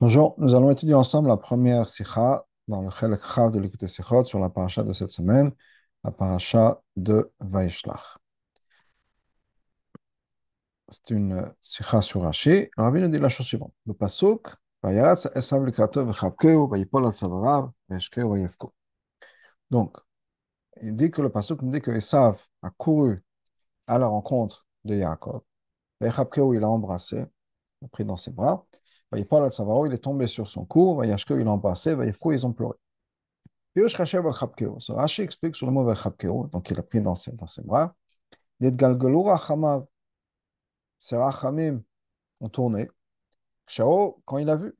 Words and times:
Bonjour, 0.00 0.34
nous 0.38 0.54
allons 0.54 0.70
étudier 0.70 0.94
ensemble 0.94 1.28
la 1.28 1.36
première 1.36 1.86
sikha 1.86 2.46
dans 2.68 2.80
le 2.80 2.88
Chelek 2.88 3.20
Chav 3.22 3.50
de 3.50 3.58
l'écoute 3.58 3.86
Sikhot 3.86 4.24
sur 4.24 4.38
la 4.38 4.48
paracha 4.48 4.82
de 4.82 4.94
cette 4.94 5.10
semaine, 5.10 5.52
la 6.02 6.10
paracha 6.10 6.80
de 6.96 7.30
Vaishlach. 7.38 8.16
C'est 10.88 11.10
une 11.10 11.52
sikha 11.60 12.00
sur 12.00 12.22
Rashi. 12.22 12.70
Rabbi 12.78 13.00
nous 13.00 13.08
dit 13.08 13.18
la 13.18 13.28
chose 13.28 13.44
suivante. 13.44 13.74
Le 13.84 13.92
pasuk, 13.92 14.48
Vayaratz 14.82 15.28
esav 15.34 15.66
likrato 15.66 16.02
v'chabkeu 16.06 16.66
v'yipol 16.70 17.04
al 17.04 17.12
tzavarav 17.12 17.70
v'eshkeu 17.90 18.24
v'yefko. 18.24 18.72
Donc, 19.70 19.98
il 20.80 20.96
dit 20.96 21.10
que 21.10 21.20
le 21.20 21.28
pasuk 21.28 21.60
nous 21.60 21.70
dit 21.70 21.82
que 21.82 21.90
Esav 21.90 22.42
a 22.62 22.70
couru 22.70 23.22
à 23.86 23.98
la 23.98 24.06
rencontre 24.06 24.66
de 24.82 24.94
Yaakov. 24.94 25.42
V'chabkeu, 26.00 26.54
il 26.54 26.64
a 26.64 26.70
embrassé, 26.70 27.26
il 27.82 27.84
a 27.84 27.88
pris 27.88 28.06
dans 28.06 28.16
ses 28.16 28.30
bras 28.30 28.64
il 29.12 29.92
est 29.92 29.98
tombé 29.98 30.26
sur 30.26 30.48
son 30.48 30.64
cou, 30.64 30.94
Vayashko, 30.96 31.36
il 31.36 31.44
l'a 31.44 31.52
embrassé, 31.52 31.94
Vayefko, 31.94 32.32
ils 32.32 32.46
ont 32.46 32.52
pleuré. 32.52 32.76
Rashi 33.76 35.22
explique 35.22 35.56
sur 35.56 35.66
le 35.66 35.72
mot 35.72 35.84
donc 35.84 36.70
il 36.70 36.78
a 36.78 36.82
pris 36.82 37.00
dans 37.00 37.14
ses, 37.14 37.32
dans 37.32 37.46
ses 37.46 37.62
bras. 37.62 37.94
Ses 40.98 41.16
Rachamim 41.16 41.82
ont 42.40 42.48
tourné. 42.48 42.90
Quand 43.76 44.38
il 44.38 44.50
a 44.50 44.56
vu, 44.56 44.74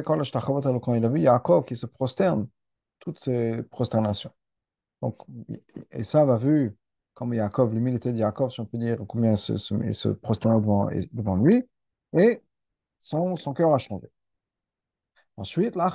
quand 0.00 0.94
il 0.94 1.04
a 1.04 1.08
vu 1.08 1.20
Yaakov 1.20 1.66
qui 1.66 1.76
se 1.76 1.86
prosterne, 1.86 2.46
toutes 2.98 3.18
ces 3.18 3.62
prosternations. 3.64 4.32
Donc, 5.02 5.16
Esav 5.90 6.30
a 6.30 6.36
vu 6.36 6.76
comme 7.14 7.34
Yaakov, 7.34 7.74
l'humilité 7.74 8.12
de 8.12 8.18
Yaakov, 8.18 8.50
si 8.50 8.60
on 8.60 8.66
peut 8.66 8.78
dire, 8.78 8.98
combien 9.08 9.32
il 9.32 9.38
se, 9.38 9.56
se, 9.56 9.74
il 9.74 9.94
se 9.94 10.08
prosterne 10.08 10.60
devant, 10.60 10.88
devant 11.12 11.36
lui. 11.36 11.68
Et 12.16 12.42
son, 12.98 13.36
cœur 13.54 13.74
a 13.74 13.78
changé. 13.78 14.08
Ensuite, 15.36 15.76
la 15.76 15.90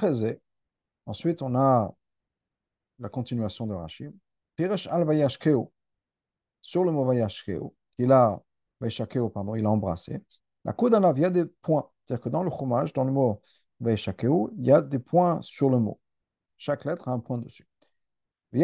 Ensuite, 1.05 1.41
on 1.41 1.55
a 1.55 1.93
la 2.99 3.09
continuation 3.09 3.67
de 3.67 3.73
Rachid. 3.73 4.13
Piresh 4.55 4.87
al 4.87 5.05
vayashkeu. 5.05 5.67
Sur 6.61 6.85
le 6.85 6.91
mot 6.91 7.05
vayashkeu, 7.05 7.61
il 7.97 8.11
a, 8.11 8.41
vayashkeu, 8.79 9.29
pardon, 9.29 9.55
il 9.55 9.65
a 9.65 9.69
embrassé. 9.69 10.23
La 10.63 10.71
kodanav, 10.71 11.17
il 11.17 11.21
y 11.21 11.25
a 11.25 11.29
des 11.29 11.45
points. 11.45 11.89
C'est-à-dire 12.05 12.23
que 12.23 12.29
dans 12.29 12.43
le 12.43 12.51
chômage, 12.51 12.93
dans 12.93 13.03
le 13.03 13.11
mot 13.11 13.41
vayashkeu, 13.81 14.53
il 14.57 14.65
y 14.65 14.71
a 14.71 14.81
des 14.81 14.99
points 14.99 15.41
sur 15.41 15.69
le 15.69 15.79
mot. 15.79 15.99
Chaque 16.57 16.85
lettre 16.85 17.09
a 17.09 17.11
un 17.11 17.19
point 17.19 17.37
dessus. 17.37 17.67
Et 18.53 18.59
il 18.59 18.61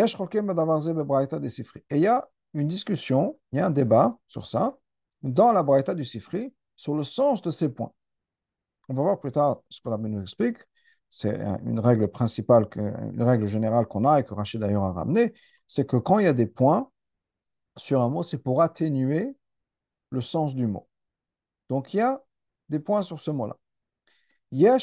y 1.99 2.07
a 2.07 2.29
une 2.53 2.67
discussion, 2.67 3.39
il 3.51 3.57
y 3.57 3.59
a 3.59 3.65
un 3.65 3.71
débat 3.71 4.17
sur 4.27 4.45
ça, 4.45 4.77
dans 5.23 5.51
la 5.51 5.63
braïta 5.63 5.95
du 5.95 6.05
Sifri, 6.05 6.53
sur 6.75 6.95
le 6.95 7.03
sens 7.03 7.41
de 7.41 7.49
ces 7.49 7.69
points. 7.69 7.91
On 8.89 8.95
va 8.95 9.03
voir 9.03 9.19
plus 9.19 9.31
tard 9.31 9.61
ce 9.69 9.81
que 9.81 9.89
la 9.89 9.97
nous 9.97 10.21
explique. 10.21 10.57
C'est 11.09 11.39
une 11.63 11.79
règle 11.79 12.07
principale, 12.07 12.67
une 12.75 13.21
règle 13.21 13.45
générale 13.45 13.85
qu'on 13.85 14.03
a 14.05 14.19
et 14.19 14.23
que 14.23 14.33
Rachid 14.33 14.61
d'ailleurs 14.61 14.83
a 14.83 14.91
ramené, 14.91 15.33
c'est 15.67 15.87
que 15.87 15.97
quand 15.97 16.19
il 16.19 16.25
y 16.25 16.27
a 16.27 16.33
des 16.33 16.47
points 16.47 16.91
sur 17.77 18.01
un 18.01 18.09
mot, 18.09 18.23
c'est 18.23 18.39
pour 18.39 18.61
atténuer 18.61 19.35
le 20.09 20.21
sens 20.21 20.55
du 20.55 20.65
mot. 20.67 20.87
Donc 21.69 21.93
il 21.93 21.97
y 21.97 22.01
a 22.01 22.21
des 22.69 22.79
points 22.79 23.03
sur 23.03 23.19
ce 23.19 23.31
mot-là. 23.31 23.55
Il 24.51 24.61
y 24.61 24.67
en 24.67 24.77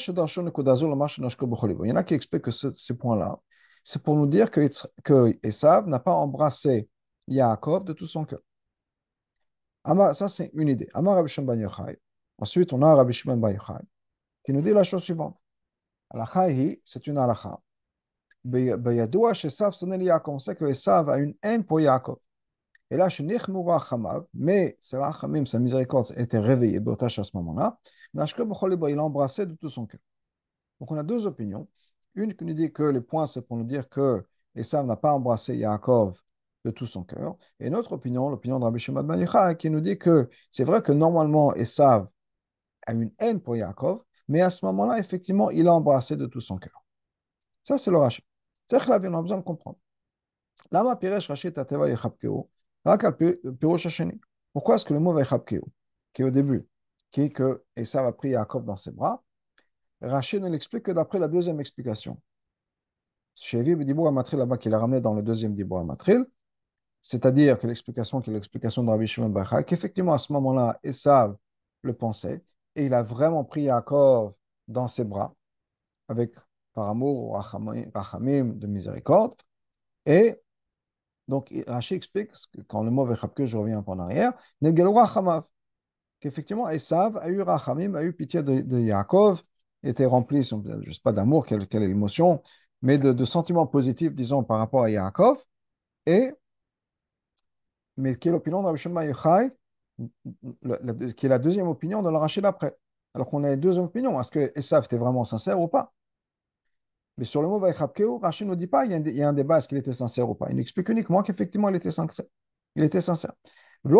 a 1.95 2.03
qui 2.03 2.13
expliquent 2.13 2.43
que 2.43 2.51
ces 2.51 2.93
points-là, 2.93 3.39
c'est 3.83 4.01
pour 4.01 4.15
nous 4.15 4.27
dire 4.27 4.49
que, 4.49 5.37
Esav 5.43 5.87
n'a 5.87 5.99
pas 5.99 6.13
embrassé 6.13 6.89
Yaakov 7.27 7.83
de 7.83 7.91
tout 7.91 8.07
son 8.07 8.23
cœur. 8.23 8.39
Ça, 10.13 10.29
c'est 10.29 10.51
une 10.53 10.69
idée. 10.69 10.89
Ensuite, 12.39 12.71
on 12.73 12.81
a 12.81 12.95
Rabbi 12.95 13.13
Shimon 13.13 13.47
Yochai 13.47 13.83
qui 14.47 14.53
nous 14.53 14.61
dit 14.61 14.71
la 14.71 14.85
chose 14.85 15.03
suivante. 15.03 15.37
c'est 16.85 17.05
une 17.07 17.17
halakha. 17.17 17.59
Beyadoua 18.45 19.33
sonel 19.33 20.03
Yaakov. 20.03 20.35
On 20.35 20.39
sait 20.39 20.55
que 20.55 20.63
Esav 20.63 21.09
a 21.09 21.17
une 21.17 21.35
haine 21.43 21.65
pour 21.65 21.81
Yaakov. 21.81 22.15
Et 22.89 22.95
là, 22.95 23.09
chez 23.09 23.23
Nichmoura 23.23 23.77
Chamav, 23.89 24.25
mais 24.33 24.77
c'est 24.79 24.95
Rachamim, 24.95 25.45
sa 25.45 25.59
miséricorde 25.59 26.13
était 26.15 26.39
réveillée, 26.39 26.79
Botash 26.79 27.19
à 27.19 27.25
ce 27.25 27.35
moment-là. 27.35 27.77
Il 28.13 28.99
a 28.99 29.03
embrassé 29.03 29.45
de 29.45 29.53
tout 29.55 29.69
son 29.69 29.85
cœur. 29.85 29.99
Donc 30.79 30.89
on 30.93 30.97
a 30.97 31.03
deux 31.03 31.25
opinions. 31.25 31.67
Une 32.15 32.33
qui 32.33 32.45
nous 32.45 32.53
dit 32.53 32.71
que 32.71 32.83
le 32.83 33.01
point, 33.01 33.27
c'est 33.27 33.41
pour 33.41 33.57
nous 33.57 33.65
dire 33.65 33.89
que 33.89 34.25
Esav 34.55 34.85
n'a 34.85 34.95
pas 34.95 35.11
embrassé 35.11 35.57
Yaakov 35.57 36.21
de 36.63 36.71
tout 36.71 36.85
son 36.85 37.03
cœur. 37.03 37.35
Et 37.59 37.67
une 37.67 37.75
autre 37.75 37.91
opinion, 37.91 38.29
l'opinion 38.29 38.59
de 38.59 38.63
Rabbi 38.63 38.79
Shimon 38.79 39.03
Ben 39.03 39.55
qui 39.55 39.69
nous 39.69 39.81
dit 39.81 39.97
que 39.97 40.29
c'est 40.51 40.63
vrai 40.63 40.81
que 40.81 40.93
normalement 40.93 41.53
Esav 41.53 42.07
a 42.85 42.93
une 42.93 43.11
haine 43.19 43.41
pour 43.41 43.57
Yaakov, 43.57 44.06
mais 44.27 44.41
à 44.41 44.49
ce 44.49 44.65
moment-là, 44.65 44.99
effectivement, 44.99 45.49
il 45.49 45.67
a 45.67 45.73
embrassé 45.73 46.15
de 46.15 46.25
tout 46.25 46.41
son 46.41 46.57
cœur. 46.57 46.83
Ça, 47.63 47.77
c'est 47.77 47.91
le 47.91 47.97
rachat. 47.97 48.23
C'est 48.67 48.79
que 48.79 49.07
on 49.07 49.13
a 49.17 49.21
besoin 49.21 49.37
de 49.37 49.43
comprendre. 49.43 49.77
Lama 50.71 50.95
piresh 50.95 51.27
rachet 51.27 51.51
tateva 51.51 51.89
yechabkeo, 51.89 52.49
rakal 52.83 53.15
pirosh 53.15 53.85
hasheni. 53.85 54.19
Pourquoi 54.53 54.75
est-ce 54.75 54.85
que 54.85 54.93
le 54.93 54.99
mot 54.99 55.17
yechabkeo, 55.17 55.67
qui 56.13 56.21
est 56.21 56.25
au 56.25 56.31
début, 56.31 56.67
qui 57.11 57.21
est 57.21 57.29
que 57.29 57.63
Esav 57.75 58.05
a 58.05 58.11
pris 58.11 58.29
Yaakov 58.31 58.65
dans 58.65 58.75
ses 58.75 58.91
bras, 58.91 59.23
Rachid 60.01 60.43
ne 60.43 60.49
l'explique 60.49 60.83
que 60.83 60.91
d'après 60.91 61.19
la 61.19 61.27
deuxième 61.27 61.59
explication. 61.59 62.21
Chevi 63.35 63.75
Dibou 63.85 64.07
Amatril 64.07 64.39
là-bas, 64.39 64.57
qu'il 64.57 64.73
a 64.73 64.79
ramené 64.79 65.01
dans 65.01 65.13
le 65.13 65.21
deuxième 65.21 65.53
Dibou 65.53 65.77
Amatril, 65.77 66.25
c'est-à-dire 67.01 67.57
que 67.57 67.67
l'explication 67.67 68.21
qui 68.21 68.29
est 68.29 68.33
l'explication 68.33 68.83
de 68.83 68.89
Rabbi 68.89 69.07
Shimon 69.07 69.29
Bacha, 69.29 69.63
qu'effectivement 69.63 70.13
à 70.13 70.17
ce 70.17 70.33
moment-là, 70.33 70.79
Esav 70.83 71.35
le 71.81 71.93
pensait, 71.93 72.43
et 72.77 72.85
il 72.85 72.93
a 72.93 73.03
vraiment 73.03 73.43
pris 73.43 73.63
Yaakov 73.63 74.33
dans 74.67 74.87
ses 74.87 75.03
bras, 75.03 75.35
avec 76.07 76.33
par 76.73 76.89
amour, 76.89 77.35
rachamim, 77.93 78.53
de 78.53 78.67
miséricorde. 78.67 79.35
Et 80.05 80.39
donc, 81.27 81.51
Rashi 81.67 81.95
explique, 81.95 82.31
quand 82.67 82.83
le 82.83 82.91
mot 82.91 83.07
que 83.35 83.45
je 83.45 83.57
reviens 83.57 83.79
un 83.79 83.83
peu 83.83 83.91
en 83.91 83.99
arrière, 83.99 84.33
qu'effectivement, 86.19 86.69
Esav 86.69 87.17
a 87.17 87.29
eu 87.29 87.41
rachamim, 87.41 87.95
a 87.95 88.03
eu 88.03 88.13
pitié 88.13 88.43
de, 88.43 88.79
Yaakov, 88.79 89.41
était 89.83 90.05
rempli, 90.05 90.43
je 90.43 90.55
ne 90.55 90.93
sais 90.93 91.01
pas 91.03 91.11
d'amour, 91.11 91.45
quelle, 91.45 91.63
est 91.63 91.79
l'émotion, 91.79 92.41
mais 92.83 92.99
de, 92.99 93.25
sentiments 93.25 93.67
positifs, 93.67 94.13
disons, 94.13 94.43
par 94.43 94.59
rapport 94.59 94.83
à 94.83 94.89
Yaakov. 94.91 95.43
Et, 96.05 96.31
mais 97.97 98.15
quelle 98.15 98.35
opinion 98.35 98.61
de 98.61 98.67
Qui 101.15 101.25
est 101.25 101.29
la 101.29 101.39
deuxième 101.39 101.67
opinion 101.67 102.01
de 102.01 102.09
l'arraché 102.09 102.41
d'après. 102.41 102.77
Alors 103.13 103.29
qu'on 103.29 103.43
a 103.43 103.55
deux 103.55 103.79
opinions. 103.79 104.19
Est-ce 104.19 104.31
que 104.31 104.51
Esav 104.55 104.85
était 104.85 104.97
vraiment 104.97 105.23
sincère 105.23 105.59
ou 105.59 105.67
pas? 105.67 105.93
Mais 107.17 107.23
sur 107.23 107.41
le 107.41 107.47
mot 107.47 107.59
Vaïchabkeu, 107.59 108.17
Rachid 108.17 108.47
ne 108.47 108.53
dit 108.55 108.67
pas, 108.67 108.85
il 108.85 108.91
y, 108.91 109.23
a 109.23 109.29
un, 109.29 109.33
débat, 109.33 109.57
est-ce 109.57 109.67
qu'il 109.67 109.77
était 109.79 109.93
sincère 109.93 110.29
ou 110.29 110.35
pas? 110.35 110.51
Il 110.51 110.59
explique 110.59 110.87
uniquement 110.89 111.23
qu'effectivement, 111.23 111.69
il 111.69 111.75
était 111.75 111.89
sincère. 111.89 112.25
Il 112.75 112.83
était 112.83 113.01
sincère. 113.01 113.33
Il 113.83 113.91
ne 113.91 113.97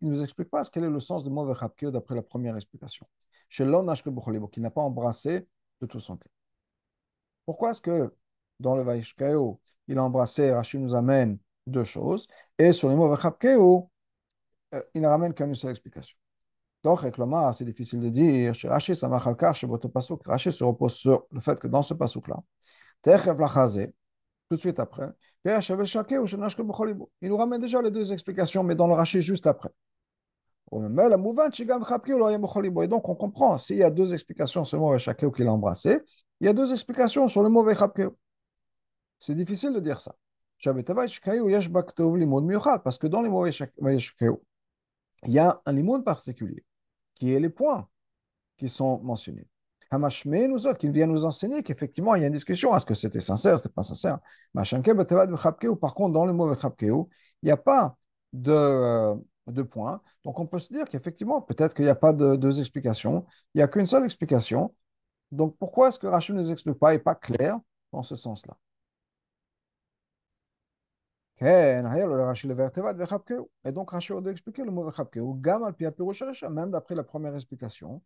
nous 0.00 0.22
explique 0.22 0.48
pas 0.48 0.64
ce 0.64 0.70
quel 0.70 0.84
est 0.84 0.90
le 0.90 1.00
sens 1.00 1.24
du 1.24 1.30
mot 1.30 1.44
Vechabkeu 1.44 1.90
d'après 1.90 2.14
la 2.14 2.22
première 2.22 2.56
explication. 2.56 3.06
Chez 3.48 3.66
qui 4.52 4.60
n'a 4.60 4.70
pas 4.70 4.80
embrassé 4.80 5.46
de 5.82 5.86
tout 5.86 6.00
son 6.00 6.16
cœur. 6.16 6.32
Pourquoi 7.44 7.72
est-ce 7.72 7.82
que 7.82 8.14
dans 8.58 8.76
le 8.76 8.82
Vaïchkeu, 8.82 9.36
il 9.88 9.98
a 9.98 10.04
embrassé, 10.04 10.52
Rachid 10.52 10.80
nous 10.80 10.94
amène 10.94 11.38
deux 11.66 11.84
choses. 11.84 12.26
Et 12.58 12.72
sur 12.72 12.88
les 12.88 12.96
mots 12.96 13.08
Vachapkeu, 13.08 13.56
il 14.94 15.00
ne 15.00 15.06
ramène 15.06 15.34
qu'une 15.34 15.54
seule 15.54 15.70
explication. 15.70 16.16
Donc, 16.82 17.00
c'est 17.52 17.64
difficile 17.64 18.00
de 18.00 18.08
dire. 18.08 18.54
Chez 18.54 18.68
Rashi, 18.68 18.96
ça 18.96 19.08
pasuk. 19.08 20.26
Rashi 20.26 20.50
se 20.50 20.64
repose 20.64 20.94
sur 20.94 21.26
le 21.30 21.40
fait 21.40 21.60
que 21.60 21.68
dans 21.68 21.82
ce 21.82 21.92
pasuk-là, 21.94 22.36
tout 23.02 24.56
de 24.56 24.60
suite 24.60 24.80
après, 24.80 25.08
il 25.44 25.58
nous 27.28 27.36
ramène 27.36 27.60
déjà 27.60 27.82
les 27.82 27.90
deux 27.90 28.12
explications, 28.12 28.62
mais 28.62 28.74
dans 28.74 28.86
le 28.86 28.94
Rashi 28.94 29.20
juste 29.20 29.46
après. 29.46 29.70
Et 30.72 30.78
donc, 32.88 33.08
on 33.08 33.14
comprend, 33.14 33.58
s'il 33.58 33.76
y 33.76 33.82
a 33.82 33.90
deux 33.90 34.14
explications 34.14 34.64
sur 34.64 34.76
le 34.76 34.82
mot 34.82 34.90
Vachakeu 34.90 35.30
qu'il 35.30 35.46
a 35.48 35.52
embrassé, 35.52 36.00
il 36.40 36.46
y 36.46 36.48
a 36.48 36.52
deux 36.52 36.72
explications 36.72 37.28
sur 37.28 37.42
le 37.42 37.48
mot 37.48 37.62
Vachapkeu. 37.62 38.16
C'est 39.18 39.34
difficile 39.34 39.74
de 39.74 39.80
dire 39.80 40.00
ça. 40.00 40.14
Parce 42.82 42.98
que 42.98 43.06
dans 43.06 43.22
les 43.22 43.28
mots 43.30 43.46
il 45.26 45.32
y 45.32 45.38
a 45.38 45.60
un 45.66 45.72
limon 45.72 46.02
particulier, 46.02 46.64
qui 47.14 47.32
est 47.32 47.40
les 47.40 47.50
points 47.50 47.88
qui 48.56 48.68
sont 48.68 49.00
mentionnés. 49.00 49.46
Hamashme 49.90 50.46
nous 50.46 50.66
autres, 50.66 50.78
qui 50.78 50.88
vient 50.88 51.06
nous 51.06 51.24
enseigner 51.24 51.62
qu'effectivement, 51.62 52.14
il 52.14 52.20
y 52.20 52.24
a 52.24 52.28
une 52.28 52.32
discussion. 52.32 52.74
Est-ce 52.76 52.86
que 52.86 52.94
c'était 52.94 53.20
sincère, 53.20 53.58
c'était 53.58 53.70
pas 53.70 53.82
sincère 53.82 54.20
Par 54.54 55.94
contre, 55.94 56.12
dans 56.12 56.26
le 56.26 56.32
mot 56.32 56.54
il 56.54 57.06
n'y 57.42 57.50
a 57.50 57.56
pas 57.56 57.96
de, 58.32 59.62
points. 59.62 60.00
Donc, 60.24 60.38
on 60.38 60.46
peut 60.46 60.60
se 60.60 60.72
dire 60.72 60.84
qu'effectivement, 60.84 61.42
peut-être 61.42 61.74
qu'il 61.74 61.86
n'y 61.86 61.90
a 61.90 61.96
pas 61.96 62.12
de 62.12 62.36
deux 62.36 62.60
explications. 62.60 63.26
Il 63.54 63.58
n'y 63.58 63.62
a 63.62 63.68
qu'une 63.68 63.86
seule 63.86 64.04
explication. 64.04 64.74
Donc, 65.32 65.56
pourquoi 65.58 65.88
est-ce 65.88 65.98
que 65.98 66.06
Rachid 66.06 66.36
ne 66.36 66.40
nous 66.40 66.52
explique 66.52 66.78
pas 66.78 66.94
et 66.94 67.00
pas 67.00 67.16
clair 67.16 67.58
dans 67.92 68.02
ce 68.02 68.14
sens-là 68.14 68.56
et 71.42 71.82
donc 73.72 73.90
Rashi 73.90 74.12
aurait 74.12 74.30
expliqué 74.30 74.62
le 74.62 74.70
mot 74.70 74.84
Vechabkeu, 74.84 75.22
Gam 75.36 75.62
al 75.62 75.74
même 76.52 76.70
d'après 76.70 76.94
la 76.94 77.02
première 77.02 77.34
explication, 77.34 78.02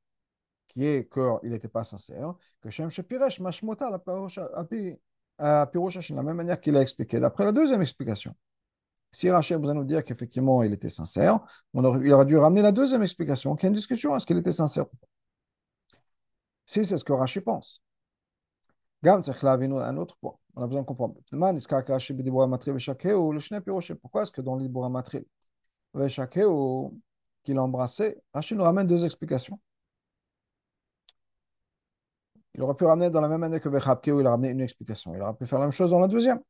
qui 0.69 0.84
est 0.84 1.12
qu'il 1.12 1.50
n'était 1.50 1.69
pas 1.69 1.82
sincère, 1.82 2.34
que 2.60 2.70
Shem 2.70 2.90
Shepiresh 2.90 3.40
Mashmota 3.40 3.90
la 3.90 3.98
Pirosh 3.98 4.38
de 6.10 6.14
la 6.14 6.22
même 6.22 6.36
manière 6.36 6.60
qu'il 6.60 6.76
a 6.76 6.82
expliqué. 6.82 7.19
D'après 7.19 7.44
la 7.44 7.50
deuxième 7.50 7.82
explication, 7.82 8.36
si 9.10 9.28
Rachel 9.31 9.58
besoin 9.58 9.75
nous 9.75 9.84
dire 9.84 10.04
qu'effectivement 10.04 10.62
il 10.62 10.72
était 10.72 10.88
sincère, 10.88 11.40
il 11.75 12.12
aurait 12.12 12.26
dû 12.26 12.36
ramener 12.36 12.62
la 12.62 12.72
deuxième 12.72 13.02
explication, 13.02 13.56
qui 13.56 13.66
est 13.66 13.69
une 13.69 13.75
discussion, 13.75 14.14
est-ce 14.16 14.26
qu'il 14.26 14.38
était 14.38 14.52
sincère 14.52 14.86
Si 16.66 16.84
c'est 16.84 16.98
ce 16.98 17.04
que 17.04 17.12
Rachel 17.12 17.42
pense. 17.42 17.82
un 19.02 19.96
autre 19.96 20.16
point. 20.19 20.36
On 20.56 20.62
a 20.62 20.67
besoin 20.67 20.83
de 20.83 20.87
comprendre. 20.87 21.17
Pourquoi 24.01 24.23
est-ce 24.23 24.33
que 24.33 24.41
dans 24.41 24.56
l'Ibura 24.56 24.89
Matril, 24.89 25.25
qu'il 27.45 27.59
a 27.59 27.62
embrassé, 27.62 28.23
Rachel 28.33 28.59
nous 28.59 28.65
ramène 28.65 28.87
deux 28.87 29.05
explications. 29.05 29.59
Il 32.55 32.62
aurait 32.62 32.75
pu 32.75 32.85
ramener 32.85 33.11
dans 33.11 33.21
la 33.21 33.29
même 33.29 33.43
année 33.43 33.59
que 33.59 33.69
où 33.69 34.21
il 34.21 34.27
a 34.27 34.31
ramené 34.31 34.51
une 34.51 34.61
explication. 34.61 35.15
Il 35.15 35.21
aurait 35.23 35.35
pu 35.35 35.45
faire 35.47 35.59
la 35.59 35.67
même 35.67 35.73
chose 35.73 35.91
dans 35.91 35.99
la 36.01 36.09
deuxième. 36.09 36.41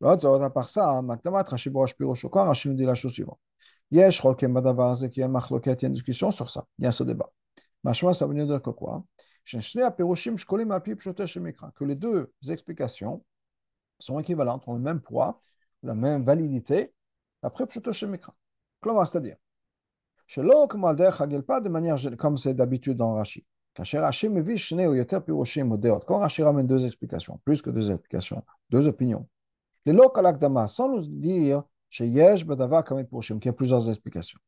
L'autre, 0.00 0.28
à 0.28 0.50
part 0.50 0.68
ça, 0.68 1.00
Makdamat, 1.02 1.44
Rashi 1.44 1.70
Borash 1.70 1.96
Piroshokan, 1.96 2.46
Rashi 2.46 2.68
nous 2.68 2.74
dit 2.74 2.84
la 2.84 2.94
chose 2.94 3.12
suivante. 3.12 3.38
Yesh 3.90 4.20
Rokem 4.20 4.52
Badavar 4.52 4.96
qui 5.10 5.22
a 5.22 5.28
Machloket, 5.28 5.74
il 5.74 5.82
y 5.82 5.86
a 5.86 5.88
une 5.88 5.94
discussion 5.94 6.30
sur 6.30 6.50
ça. 6.50 6.64
Il 6.78 6.84
y 6.84 6.88
a 6.88 6.92
ce 6.92 7.04
débat. 7.04 7.30
Machma, 7.84 8.12
ça 8.14 8.26
veut 8.26 8.34
dire 8.34 8.60
que 8.62 8.70
quoi 8.70 9.04
que 11.74 11.84
les 11.84 11.94
deux 11.96 12.32
explications 12.48 13.24
sont 13.98 14.18
équivalentes, 14.18 14.66
ont 14.66 14.74
le 14.74 14.80
même 14.80 15.00
poids, 15.00 15.40
la 15.82 15.94
même 15.94 16.24
validité, 16.24 16.92
après 17.42 17.66
Pshoto 17.66 17.92
Shemikra. 17.92 18.34
C'est-à-dire, 18.82 19.36
pas 21.42 21.60
de 21.60 21.68
manière 21.68 21.96
comme 22.16 22.36
c'est 22.36 22.54
d'habitude 22.54 22.96
dans 22.96 23.14
Rashi. 23.14 23.44
Quand 23.74 23.84
Rashi 26.18 26.42
ramène 26.42 26.66
deux 26.66 26.84
explications, 26.84 27.40
plus 27.44 27.62
que 27.62 27.70
deux 27.70 27.90
explications, 27.90 28.44
deux 28.70 28.86
opinions, 28.88 29.28
les 29.86 29.96
sans 30.68 30.88
nous 30.88 31.06
dire 31.06 31.62
qu'il 31.90 32.12
y 32.14 32.20
a 32.20 32.36
plusieurs 33.52 33.88
explications. 33.88 34.38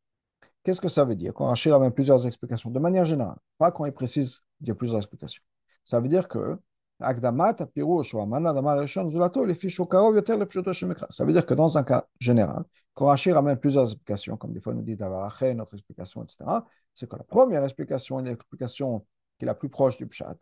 Qu'est-ce 0.63 0.81
que 0.81 0.89
ça 0.89 1.05
veut 1.05 1.17
dire? 1.17 1.33
Quand 1.35 1.47
Rashi 1.47 1.71
ramène 1.71 1.93
plusieurs 1.93 2.27
explications 2.27 2.71
De 2.71 2.79
manière 2.79 3.05
générale, 3.05 3.39
pas 3.59 3.73
quand 3.73 3.85
il 3.87 3.93
précise 3.93 4.41
qu'il 4.59 4.69
y 4.69 4.71
a 4.71 4.75
plusieurs 4.75 4.99
explications. 4.99 5.43
Ça 5.85 6.01
veut 6.01 6.09
dire 6.09 6.29
que 6.29 6.59
ça 7.03 7.11
veut 11.25 11.33
dire 11.33 11.47
que 11.47 11.55
dans 11.55 11.79
un 11.79 11.83
cas 11.83 12.07
général, 12.19 12.63
quand 12.93 13.07
Rashi 13.07 13.33
ramène 13.33 13.57
plusieurs 13.57 13.85
explications, 13.85 14.37
comme 14.37 14.53
des 14.53 14.61
fois 14.61 14.75
il 14.75 14.77
nous 14.77 14.83
dit 14.83 14.97
d'avoir 14.97 15.35
notre 15.55 15.73
explication, 15.73 16.23
etc., 16.23 16.45
c'est 16.93 17.09
que 17.09 17.17
la 17.17 17.25
première 17.25 17.65
explication 17.65 18.21
est 18.21 18.25
l'explication 18.25 19.07
qui 19.39 19.45
est 19.45 19.47
la 19.47 19.55
plus 19.55 19.71
proche 19.71 19.97
du 19.97 20.07
pshat. 20.07 20.37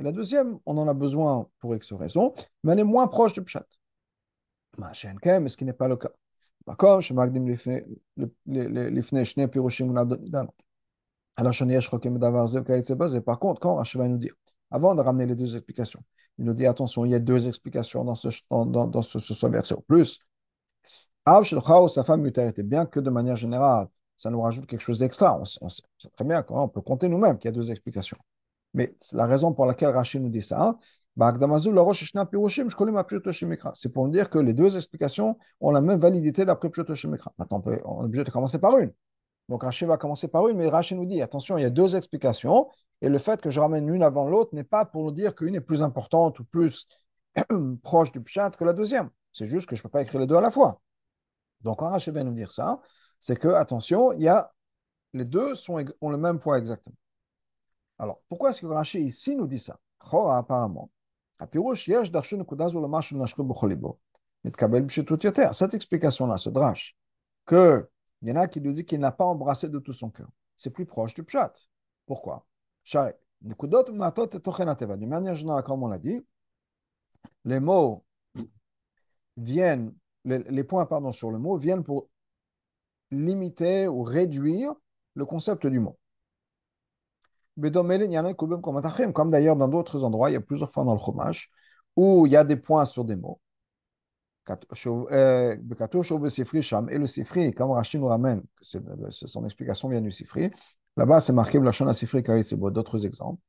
Et 0.00 0.02
la 0.02 0.10
deuxième, 0.10 0.58
on 0.66 0.76
en 0.78 0.88
a 0.88 0.94
besoin 0.94 1.46
pour 1.60 1.76
X 1.76 1.92
raisons, 1.92 2.34
mais 2.64 2.72
elle 2.72 2.80
est 2.80 2.84
moins 2.84 3.06
proche 3.06 3.34
du 3.34 3.44
pshat 3.44 3.64
ce 5.48 5.56
qui 5.56 5.64
n'est 5.64 5.72
pas 5.72 5.88
le 5.88 5.96
cas? 5.96 6.10
D'accord 6.66 7.02
par 13.24 13.38
contre, 13.38 13.60
quand 13.60 13.74
Rachel 13.74 14.00
va 14.00 14.08
nous 14.08 14.16
dire, 14.18 14.34
avant 14.70 14.94
de 14.94 15.02
ramener 15.02 15.26
les 15.26 15.36
deux 15.36 15.56
explications, 15.56 16.02
il 16.38 16.44
nous 16.46 16.54
dit 16.54 16.66
attention, 16.66 17.04
il 17.04 17.10
y 17.10 17.14
a 17.14 17.18
deux 17.18 17.46
explications 17.48 18.04
dans 18.04 18.14
ce, 18.14 18.28
dans, 18.50 18.86
dans 18.86 19.02
ce, 19.02 19.18
ce. 19.18 19.74
Plus, 19.86 20.20
sa 21.26 22.04
femme 22.04 22.26
était 22.26 22.62
bien 22.62 22.86
que 22.86 23.00
de 23.00 23.10
manière 23.10 23.36
générale, 23.36 23.88
ça 24.16 24.30
nous 24.30 24.40
rajoute 24.40 24.66
quelque 24.66 24.80
chose 24.80 25.00
d'extra. 25.00 25.40
On, 25.60 25.68
sait 25.68 25.82
très 26.12 26.24
bien 26.24 26.42
qu'on 26.42 26.68
peut 26.68 26.80
compter 26.80 27.08
nous-mêmes 27.08 27.38
qu'il 27.38 27.48
y 27.48 27.52
a 27.52 27.56
deux 27.56 27.70
explications. 27.70 28.18
Mais 28.74 28.94
la 29.12 29.26
raison 29.26 29.52
pour 29.52 29.66
laquelle 29.66 29.90
Rachid 29.90 30.22
nous 30.22 30.30
dit 30.30 30.42
ça, 30.42 30.78
c'est 31.16 31.38
pour 33.92 34.08
dire 34.08 34.30
que 34.30 34.38
les 34.38 34.52
deux 34.52 34.76
explications 34.76 35.38
ont 35.60 35.70
la 35.70 35.80
même 35.80 36.00
validité 36.00 36.44
d'après 36.44 36.70
Pshuto 36.70 36.94
Shemikra. 36.94 37.32
Maintenant, 37.38 37.62
on, 37.64 37.70
est 37.70 38.04
obligé 38.04 38.24
de 38.24 38.30
commencer 38.30 38.58
par 38.58 38.76
une. 38.78 38.92
Donc 39.48 39.62
Rachid 39.62 39.86
va 39.86 39.96
commencer 39.96 40.26
par 40.26 40.48
une, 40.48 40.56
mais 40.56 40.68
Rachid 40.68 40.96
nous 40.96 41.06
dit 41.06 41.22
attention, 41.22 41.56
il 41.56 41.62
y 41.62 41.66
a 41.66 41.70
deux 41.70 41.94
explications, 41.94 42.68
et 43.00 43.08
le 43.08 43.18
fait 43.18 43.40
que 43.40 43.50
je 43.50 43.60
ramène 43.60 43.86
l'une 43.86 44.02
avant 44.02 44.28
l'autre 44.28 44.54
n'est 44.54 44.64
pas 44.64 44.84
pour 44.84 45.04
nous 45.04 45.12
dire 45.12 45.34
qu'une 45.34 45.54
est 45.54 45.60
plus 45.60 45.82
importante 45.82 46.40
ou 46.40 46.44
plus 46.44 46.88
proche 47.82 48.10
du 48.10 48.20
Pshat 48.20 48.50
que 48.50 48.64
la 48.64 48.72
deuxième. 48.72 49.10
C'est 49.32 49.46
juste 49.46 49.68
que 49.68 49.76
je 49.76 49.80
ne 49.80 49.84
peux 49.84 49.90
pas 49.90 50.02
écrire 50.02 50.20
les 50.20 50.26
deux 50.26 50.36
à 50.36 50.40
la 50.40 50.50
fois. 50.50 50.80
Donc 51.60 51.78
quand 51.78 51.90
Rachid 51.90 52.14
vient 52.14 52.24
nous 52.24 52.34
dire 52.34 52.50
ça, 52.50 52.80
c'est 53.20 53.36
que, 53.36 53.48
attention, 53.48 54.12
il 54.12 54.22
y 54.22 54.28
a, 54.28 54.52
les 55.12 55.24
deux 55.24 55.54
ont 55.70 56.10
le 56.10 56.16
même 56.16 56.40
poids 56.40 56.58
exactement. 56.58 56.96
Alors, 57.98 58.20
pourquoi 58.28 58.50
est-ce 58.50 58.60
que 58.60 58.66
Rachid 58.66 59.02
ici 59.02 59.36
nous 59.36 59.46
dit 59.46 59.58
ça? 59.58 59.78
Chora, 59.98 60.38
apparemment, 60.38 60.90
cette 65.54 65.74
explication-là, 65.74 66.36
ce 66.36 66.50
drash, 66.50 66.96
qu'il 67.46 67.86
y 68.22 68.32
en 68.32 68.36
a 68.36 68.46
qui 68.46 68.60
nous 68.60 68.72
dit 68.72 68.84
qu'il 68.84 69.00
n'a 69.00 69.12
pas 69.12 69.24
embrassé 69.24 69.68
de 69.68 69.78
tout 69.78 69.92
son 69.92 70.10
cœur, 70.10 70.28
c'est 70.56 70.70
plus 70.70 70.86
proche 70.86 71.14
du 71.14 71.22
pshat. 71.24 71.52
Pourquoi 72.06 72.46
D'une 73.42 75.08
manière 75.08 75.34
générale, 75.34 75.62
comme 75.62 75.82
on 75.82 75.88
l'a 75.88 75.98
dit, 75.98 76.24
les 77.44 77.60
mots 77.60 78.04
viennent, 79.36 79.94
les, 80.24 80.64
points 80.64 80.86
sur 81.12 81.30
le 81.30 81.38
mot 81.38 81.56
viennent 81.56 81.84
pour 81.84 82.08
limiter 83.10 83.88
ou 83.88 84.02
réduire 84.02 84.72
le 85.14 85.26
concept 85.26 85.66
du 85.66 85.80
mot. 85.80 85.98
Comme 87.56 89.30
d'ailleurs 89.30 89.56
dans 89.56 89.68
d'autres 89.68 90.04
endroits, 90.04 90.30
il 90.30 90.34
y 90.34 90.36
a 90.36 90.40
plusieurs 90.40 90.72
fois 90.72 90.84
dans 90.84 90.94
le 90.94 91.00
Chumash, 91.00 91.50
où 91.96 92.26
il 92.26 92.32
y 92.32 92.36
a 92.36 92.44
des 92.44 92.56
points 92.56 92.84
sur 92.84 93.04
des 93.04 93.16
mots. 93.16 93.40
Euh, 95.12 95.56
et 95.56 96.98
le 96.98 97.06
Sifri, 97.06 97.52
comme 97.52 97.70
Rachid 97.70 98.00
nous 98.00 98.06
ramène, 98.08 98.42
son 98.60 99.44
explication 99.44 99.88
vient 99.88 100.02
du 100.02 100.10
Sifri, 100.10 100.50
là-bas 100.96 101.20
c'est 101.20 101.32
marqué 101.32 101.58
Lachon 101.58 101.90
Sifri 101.92 102.22
Karitzibo, 102.22 102.70
d'autres 102.70 103.06
exemples. 103.06 103.40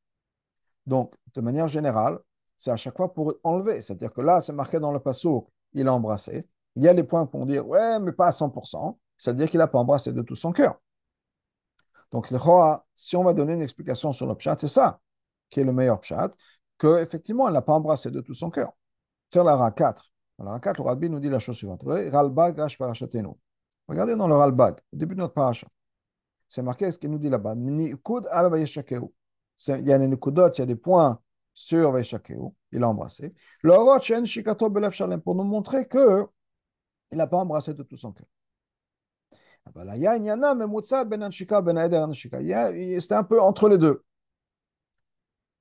Donc, 0.85 1.13
de 1.33 1.41
manière 1.41 1.67
générale, 1.67 2.19
c'est 2.57 2.71
à 2.71 2.77
chaque 2.77 2.95
fois 2.95 3.13
pour 3.13 3.33
enlever. 3.43 3.81
C'est-à-dire 3.81 4.13
que 4.13 4.21
là, 4.21 4.39
c'est 4.39 4.53
marqué 4.53 4.79
dans 4.79 4.91
le 4.91 4.99
passo, 4.99 5.49
il 5.73 5.87
a 5.87 5.93
embrassé. 5.93 6.47
Il 6.75 6.83
y 6.83 6.87
a 6.87 6.93
des 6.93 7.03
points 7.03 7.25
pour 7.25 7.45
dire, 7.45 7.67
ouais, 7.67 7.99
mais 7.99 8.11
pas 8.11 8.27
à 8.27 8.31
100%. 8.31 8.97
C'est-à-dire 9.17 9.49
qu'il 9.49 9.57
n'a 9.59 9.67
pas 9.67 9.79
embrassé 9.79 10.13
de 10.13 10.21
tout 10.21 10.35
son 10.35 10.51
cœur. 10.51 10.79
Donc, 12.11 12.27
si 12.95 13.15
on 13.15 13.23
va 13.23 13.33
donner 13.33 13.53
une 13.53 13.61
explication 13.61 14.13
sur 14.13 14.27
le 14.27 14.35
pshat, 14.35 14.57
c'est 14.59 14.67
ça 14.67 14.99
qui 15.49 15.59
est 15.59 15.63
le 15.63 15.73
meilleur 15.73 15.99
pshat, 15.99 16.31
qu'effectivement, 16.77 17.47
elle 17.47 17.53
n'a 17.53 17.61
pas 17.61 17.73
embrassé 17.73 18.11
de 18.11 18.21
tout 18.21 18.33
son 18.33 18.49
cœur. 18.49 18.73
Faire 19.31 19.43
la 19.43 19.55
ra 19.55 19.71
4. 19.71 20.11
La 20.39 20.51
ra 20.51 20.59
4, 20.59 20.77
le 20.79 20.83
rabbi 20.83 21.09
nous 21.09 21.19
dit 21.19 21.29
la 21.29 21.39
chose 21.39 21.55
suivante. 21.55 21.83
Ralbag, 21.85 22.57
Rash. 22.57 22.77
Regardez 23.87 24.15
dans 24.15 24.27
le 24.27 24.35
Ralbag, 24.35 24.79
au 24.91 24.97
début 24.97 25.15
de 25.15 25.21
notre 25.21 25.33
parachat. 25.33 25.67
C'est 26.47 26.61
marqué 26.61 26.91
ce 26.91 26.97
qu'il 26.99 27.09
nous 27.09 27.19
dit 27.19 27.29
là-bas. 27.29 27.55
Il 27.57 27.65
y 27.65 27.91
a 27.91 27.97
il 29.67 29.87
y 29.87 30.61
a 30.61 30.65
des 30.65 30.75
points 30.75 31.19
sur 31.53 31.91
Vaishakeu. 31.91 32.37
Il 32.71 32.83
a 32.83 32.89
embrassé. 32.89 33.33
Le 33.63 35.17
pour 35.17 35.35
nous 35.35 35.43
montrer 35.43 35.87
que 35.87 36.27
il 37.11 37.17
n'a 37.17 37.27
pas 37.27 37.37
embrassé 37.37 37.73
de 37.73 37.83
tout 37.83 37.95
son 37.95 38.11
cœur. 38.11 38.27
C'était 42.99 43.15
un 43.15 43.23
peu 43.23 43.41
entre 43.41 43.69
les 43.69 43.77
deux. 43.77 44.03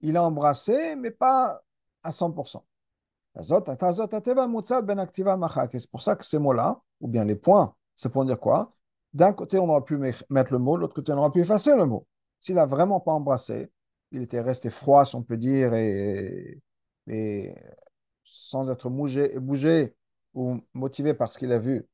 Il 0.01 0.17
a 0.17 0.25
embrassé, 0.25 0.97
mais 0.97 1.11
pas 1.11 1.63
à 2.03 2.11
100%. 2.11 2.65
C'est 3.41 5.91
pour 5.91 6.03
ça 6.03 6.17
que 6.17 6.25
ces 6.25 6.39
mots-là, 6.39 6.81
ou 7.01 7.09
bien 7.09 7.25
les 7.25 7.35
points, 7.35 7.75
c'est 7.97 8.11
pour 8.11 8.25
dire 8.25 8.39
quoi? 8.39 8.73
D'un 9.13 9.33
côté, 9.33 9.59
on 9.59 9.69
aurait 9.69 9.83
pu 9.83 9.97
mettre 9.97 10.53
le 10.53 10.59
mot, 10.59 10.77
de 10.77 10.83
l'autre 10.83 10.95
côté, 10.95 11.13
on 11.13 11.19
aurait 11.19 11.31
pu 11.31 11.41
effacer 11.41 11.75
le 11.75 11.87
mot. 11.87 12.07
S'il 12.39 12.57
n'a 12.57 12.67
vraiment 12.67 13.01
pas 13.01 13.13
embrassé, 13.13 13.71
il 14.13 14.23
était 14.23 14.41
resté 14.41 14.71
froid, 14.71 15.05
si 15.05 15.17
on 15.17 15.23
peut 15.23 15.37
dire, 15.37 15.75
et, 15.75 16.61
et 17.09 17.55
sans 18.23 18.71
être 18.71 18.91
bougé 18.91 19.95
ou 20.35 20.61
motivé 20.75 21.15
par 21.15 21.31
ce 21.31 21.39
qu'il 21.39 21.53
a 21.53 21.59
vu 21.59 21.87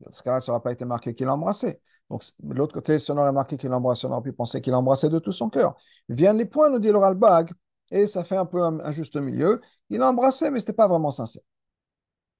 dans 0.00 0.12
ce 0.12 0.22
cas-là, 0.22 0.40
ça 0.40 0.52
n'aurait 0.52 0.62
pas 0.62 0.72
été 0.72 0.84
marqué 0.84 1.14
qu'il 1.14 1.28
embrassait. 1.28 1.80
Donc, 2.10 2.22
de 2.38 2.54
l'autre 2.54 2.74
côté, 2.74 2.98
si 2.98 3.10
on 3.10 3.16
aurait 3.18 3.32
marqué 3.32 3.56
qu'il 3.56 3.72
embrassait, 3.72 4.06
on 4.06 4.12
aurait 4.12 4.22
pu 4.22 4.32
penser 4.32 4.60
qu'il 4.60 4.74
embrassait 4.74 5.08
de 5.08 5.18
tout 5.18 5.32
son 5.32 5.48
cœur. 5.48 5.74
Viennent 6.08 6.38
les 6.38 6.44
points, 6.44 6.70
nous 6.70 6.78
dit 6.78 6.90
le 6.90 7.14
Bag, 7.14 7.50
et 7.90 8.06
ça 8.06 8.24
fait 8.24 8.36
un 8.36 8.46
peu 8.46 8.62
un, 8.62 8.92
juste 8.92 9.16
milieu. 9.16 9.60
Il 9.90 10.02
a 10.02 10.08
embrassé, 10.10 10.50
mais 10.50 10.60
ce 10.60 10.64
n'était 10.64 10.72
pas 10.72 10.88
vraiment 10.88 11.10
sincère. 11.10 11.42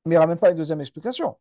Mais 0.04 0.14
il 0.14 0.18
ne 0.18 0.20
ramène 0.20 0.38
pas 0.38 0.50
une 0.50 0.56
deuxième 0.56 0.80
explication. 0.80 1.36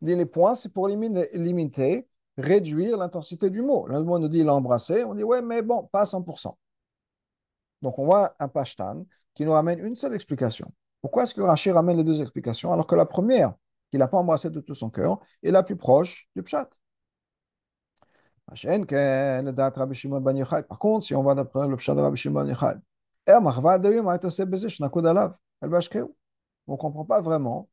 Dit 0.00 0.16
les 0.16 0.26
points, 0.26 0.54
c'est 0.54 0.72
pour 0.72 0.88
limiter, 0.88 2.08
réduire 2.36 2.96
l'intensité 2.96 3.48
du 3.50 3.62
mot. 3.62 3.86
Le 3.86 4.02
mot 4.02 4.18
nous 4.18 4.28
dit 4.28 4.46
embrassé, 4.48 5.04
on 5.04 5.14
dit 5.14 5.24
ouais, 5.24 5.42
mais 5.42 5.62
bon, 5.62 5.84
pas 5.84 6.02
à 6.02 6.06
100%. 6.06 6.56
Donc, 7.82 7.98
on 7.98 8.04
voit 8.04 8.34
un 8.38 8.48
pashtan 8.48 9.04
qui 9.34 9.44
nous 9.44 9.52
ramène 9.52 9.78
une 9.78 9.94
seule 9.94 10.14
explication. 10.14 10.72
Pourquoi 11.00 11.22
est-ce 11.22 11.34
que 11.34 11.42
Rachid 11.42 11.72
ramène 11.72 11.98
les 11.98 12.04
deux 12.04 12.20
explications 12.20 12.72
alors 12.72 12.86
que 12.86 12.96
la 12.96 13.06
première, 13.06 13.54
qu'il 13.96 14.00
n'a 14.00 14.08
pas 14.08 14.18
embrassé 14.18 14.50
de 14.50 14.60
tout 14.60 14.74
son 14.74 14.90
cœur, 14.90 15.18
est 15.42 15.50
la 15.50 15.62
plus 15.62 15.76
proche 15.76 16.28
du 16.36 16.42
pshat. 16.42 16.68
Par 20.68 20.78
contre, 20.78 21.04
si 21.04 21.14
on 21.14 21.22
va 21.22 21.34
d'après 21.34 21.66
le 21.66 21.76
pshat 21.76 21.94
de 21.94 22.00
Rabbi 22.00 22.16
Shimon 22.16 22.46
Yochai, 22.46 22.74
on 26.68 26.72
ne 26.72 26.76
comprend 26.76 27.04
pas 27.04 27.20
vraiment 27.20 27.68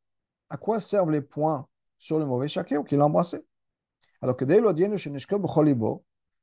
à 0.48 0.56
quoi 0.56 0.80
servent 0.80 1.10
les 1.10 1.20
points 1.20 1.68
sur 1.98 2.18
le 2.18 2.26
mauvais 2.26 2.46
ou 2.72 2.84
qu'il 2.84 3.00
a 3.00 3.06
embrassé. 3.06 3.44
Alors 4.22 4.36
que 4.36 4.44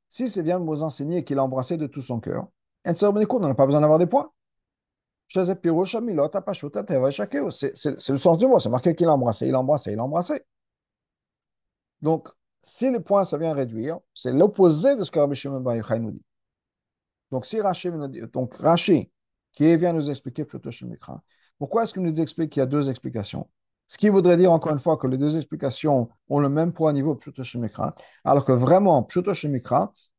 si 0.08 0.28
c'est 0.28 0.42
bien 0.42 0.60
de 0.60 0.64
vous 0.64 0.82
enseigner 0.82 1.24
qu'il 1.24 1.38
a 1.38 1.44
embrassé 1.44 1.76
de 1.76 1.86
tout 1.86 2.02
son 2.02 2.20
cœur, 2.20 2.46
on 2.84 2.92
n'a 2.92 3.54
pas 3.54 3.66
besoin 3.66 3.80
d'avoir 3.80 3.98
des 3.98 4.06
points. 4.06 4.30
C'est 7.50 8.10
le 8.10 8.16
sens 8.18 8.38
du 8.38 8.46
mot, 8.46 8.58
c'est 8.58 8.68
marqué 8.68 8.94
qu'il 8.94 9.08
embrassé, 9.08 9.46
il 9.48 9.54
a 9.54 9.60
embrassé, 9.60 9.92
il 9.92 9.98
a 9.98 10.04
embrassé. 10.04 10.42
Donc, 12.02 12.28
si 12.62 12.90
les 12.90 13.00
points, 13.00 13.24
ça 13.24 13.38
vient 13.38 13.54
réduire, 13.54 13.98
c'est 14.12 14.32
l'opposé 14.32 14.96
de 14.96 15.04
ce 15.04 15.10
que 15.10 15.18
Rabbi 15.18 15.34
Shimon 15.34 15.60
Bar 15.60 15.76
Yochai 15.76 15.98
nous 15.98 16.10
dit. 16.10 16.24
Donc, 17.30 17.46
si 17.46 17.60
Rashi, 17.60 17.90
donc 18.32 18.54
Rashi, 18.56 19.10
qui 19.52 19.76
vient 19.76 19.92
nous 19.92 20.10
expliquer 20.10 20.44
pourquoi 21.58 21.84
est-ce 21.84 21.92
qu'il 21.94 22.02
nous 22.02 22.20
explique 22.20 22.50
qu'il 22.50 22.60
y 22.60 22.62
a 22.62 22.66
deux 22.66 22.90
explications? 22.90 23.48
Ce 23.86 23.98
qui 23.98 24.08
voudrait 24.08 24.36
dire 24.36 24.52
encore 24.52 24.72
une 24.72 24.78
fois 24.78 24.96
que 24.96 25.06
les 25.06 25.18
deux 25.18 25.36
explications 25.36 26.08
ont 26.28 26.38
le 26.40 26.48
même 26.48 26.72
au 26.76 26.92
niveau 26.92 27.14
Pshuto 27.14 27.42
alors 28.24 28.44
que 28.44 28.52
vraiment, 28.52 29.02
Pshuto 29.02 29.32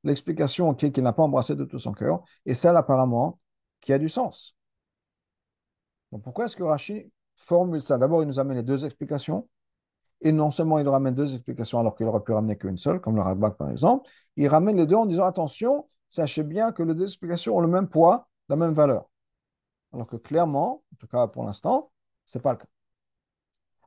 l'explication 0.03 0.73
qui 0.73 0.91
qu'il 0.91 1.03
n'a 1.03 1.13
pas 1.13 1.23
embrassé 1.23 1.55
de 1.55 1.65
tout 1.65 1.79
son 1.79 1.91
cœur, 1.91 2.23
est 2.45 2.53
celle 2.53 2.77
apparemment 2.77 3.39
qui 3.81 3.93
a 3.93 3.97
du 3.97 4.09
sens. 4.09 4.55
Donc, 6.13 6.21
pourquoi 6.21 6.45
est-ce 6.45 6.55
que 6.55 6.61
Rashi 6.61 7.11
formule 7.35 7.81
ça? 7.81 7.97
D'abord, 7.97 8.21
il 8.21 8.27
nous 8.27 8.39
amène 8.39 8.57
les 8.57 8.63
deux 8.63 8.85
explications. 8.85 9.49
Et 10.21 10.31
non 10.31 10.51
seulement 10.51 10.77
il 10.77 10.87
ramène 10.87 11.15
deux 11.15 11.33
explications 11.33 11.79
alors 11.79 11.95
qu'il 11.95 12.05
aurait 12.05 12.21
pu 12.21 12.31
ramener 12.31 12.55
qu'une 12.55 12.77
seule, 12.77 13.01
comme 13.01 13.15
le 13.15 13.21
Radbak 13.23 13.57
par 13.57 13.69
exemple, 13.71 14.09
il 14.37 14.47
ramène 14.47 14.77
les 14.77 14.85
deux 14.85 14.95
en 14.95 15.05
disant 15.05 15.25
attention, 15.25 15.85
sachez 16.07 16.43
bien 16.43 16.71
que 16.71 16.81
les 16.81 16.93
deux 16.93 17.05
explications 17.05 17.57
ont 17.57 17.59
le 17.59 17.67
même 17.67 17.89
poids, 17.89 18.29
la 18.47 18.55
même 18.55 18.73
valeur. 18.73 19.09
Alors 19.91 20.07
que 20.07 20.15
clairement, 20.15 20.83
en 20.93 20.95
tout 20.97 21.07
cas 21.07 21.27
pour 21.27 21.43
l'instant, 21.43 21.91
ce 22.25 22.37
n'est 22.37 22.41
pas 22.41 22.53
le 22.53 22.59
cas. 22.59 22.67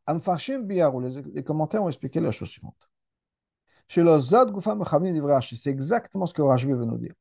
Amfarshim 0.06 0.60
Biyarou, 0.64 1.00
les 1.00 1.42
commentaires 1.42 1.82
ont 1.84 1.88
expliqué 1.88 2.20
la 2.20 2.32
chose 2.32 2.50
suivante. 2.50 2.90
Chez 3.88 4.02
le 4.02 4.18
Zad 4.18 4.52
c'est 5.40 5.70
exactement 5.70 6.26
ce 6.26 6.34
que 6.34 6.42
Rashi 6.42 6.66
veut 6.66 6.84
nous 6.84 6.98
dire. 6.98 7.14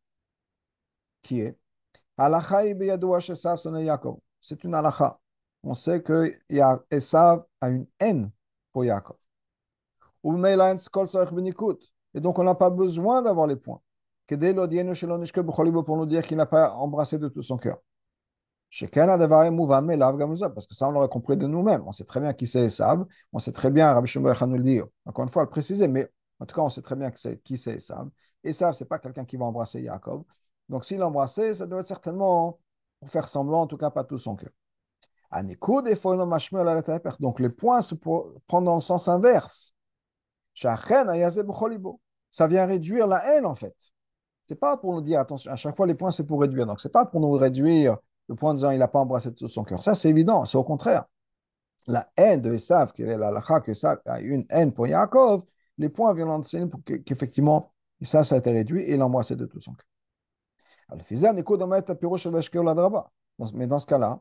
Qui 1.21 1.39
est 1.39 1.57
C'est 4.47 4.63
une 4.63 4.75
halakha. 4.75 5.19
On 5.63 5.73
sait 5.73 6.03
que 6.03 6.37
Esav 6.91 7.43
a 7.59 7.69
une 7.69 7.87
haine 7.99 8.31
pour 8.71 8.85
Yaakov. 8.85 9.17
Et 12.13 12.19
donc, 12.19 12.37
on 12.37 12.43
n'a 12.43 12.53
pas 12.53 12.69
besoin 12.69 13.23
d'avoir 13.23 13.47
les 13.47 13.55
points. 13.55 13.81
Pour 14.27 15.97
nous 15.97 16.05
dire 16.05 16.21
qu'il 16.21 16.37
n'a 16.37 16.45
pas 16.45 16.73
embrassé 16.73 17.17
de 17.17 17.27
tout 17.27 17.41
son 17.41 17.57
cœur. 17.57 17.77
Parce 18.69 18.91
que 20.67 20.75
ça, 20.75 20.87
on 20.87 20.91
l'aurait 20.91 21.09
compris 21.09 21.37
de 21.37 21.47
nous-mêmes. 21.47 21.83
On 21.87 21.91
sait 21.91 22.03
très 22.03 22.19
bien 22.19 22.33
qui 22.33 22.45
c'est 22.45 22.65
Esav. 22.65 23.03
On 23.33 23.39
sait 23.39 23.51
très 23.51 23.71
bien, 23.71 23.91
Rabbi 23.93 24.07
Shimon 24.07 24.33
nous 24.47 24.57
le 24.57 24.63
dire. 24.63 24.85
Encore 25.05 25.23
une 25.23 25.29
fois, 25.29 25.43
le 25.43 25.49
préciser, 25.49 25.87
mais 25.87 26.07
en 26.39 26.45
tout 26.45 26.55
cas, 26.55 26.61
on 26.61 26.69
sait 26.69 26.83
très 26.83 26.95
bien 26.95 27.09
qui 27.09 27.57
c'est 27.57 27.75
Esav. 27.75 28.07
Esav, 28.43 28.73
ce 28.73 28.83
n'est 28.83 28.87
pas 28.87 28.99
quelqu'un 28.99 29.25
qui 29.25 29.37
va 29.37 29.45
embrasser 29.45 29.81
Yaakov. 29.81 30.23
Donc, 30.69 30.85
s'il 30.85 30.99
l'embrassait, 30.99 31.55
ça 31.55 31.65
doit 31.65 31.79
être 31.79 31.87
certainement 31.87 32.59
pour 32.99 33.09
faire 33.09 33.27
semblant, 33.27 33.61
en 33.61 33.67
tout 33.67 33.77
cas, 33.77 33.89
pas 33.89 34.03
tout 34.03 34.17
son 34.17 34.35
cœur. 34.35 34.51
Donc 37.19 37.39
les 37.39 37.49
points 37.49 37.81
se 37.81 37.95
prennent 37.95 38.63
dans 38.63 38.75
le 38.75 38.81
sens 38.81 39.07
inverse. 39.07 39.73
Ça 40.53 42.47
vient 42.47 42.65
réduire 42.65 43.07
la 43.07 43.35
haine 43.35 43.45
en 43.45 43.55
fait. 43.55 43.75
C'est 44.43 44.55
pas 44.55 44.77
pour 44.77 44.93
nous 44.93 45.01
dire 45.01 45.19
attention, 45.19 45.51
à 45.51 45.55
chaque 45.55 45.75
fois 45.75 45.87
les 45.87 45.95
points 45.95 46.11
c'est 46.11 46.25
pour 46.25 46.39
réduire. 46.39 46.65
Donc 46.65 46.79
c'est 46.79 46.91
pas 46.91 47.05
pour 47.05 47.19
nous 47.19 47.31
réduire 47.31 47.97
le 48.29 48.35
point 48.35 48.51
en 48.51 48.53
disant 48.53 48.71
il 48.71 48.79
n'a 48.79 48.87
pas 48.87 48.99
embrassé 48.99 49.33
tout 49.33 49.47
son 49.47 49.63
cœur. 49.63 49.83
Ça 49.83 49.95
c'est 49.95 50.09
évident, 50.09 50.45
c'est 50.45 50.57
au 50.57 50.63
contraire. 50.63 51.03
La 51.87 52.09
haine 52.15 52.41
de 52.41 52.53
Esav, 52.53 52.93
qui 52.93 53.03
est 53.03 53.17
la 53.17 53.31
lacha 53.31 53.59
que 53.59 53.71
a 54.09 54.21
une 54.21 54.45
haine 54.49 54.71
pour 54.73 54.87
Yaakov, 54.87 55.43
les 55.77 55.89
points 55.89 56.13
viennent 56.13 56.27
l'enseigner 56.27 56.67
pour 56.67 56.81
qu'effectivement 56.83 57.73
ça, 58.01 58.23
ça 58.23 58.35
a 58.35 58.37
été 58.37 58.51
réduit 58.51 58.83
et 58.83 58.93
il 58.93 59.01
a 59.01 59.05
embrassé 59.05 59.35
de 59.35 59.45
tout 59.45 59.59
son 59.59 59.73
cœur. 59.73 59.85
Mais 63.53 63.67
dans 63.67 63.79
ce 63.79 63.85
cas-là, 63.85 64.19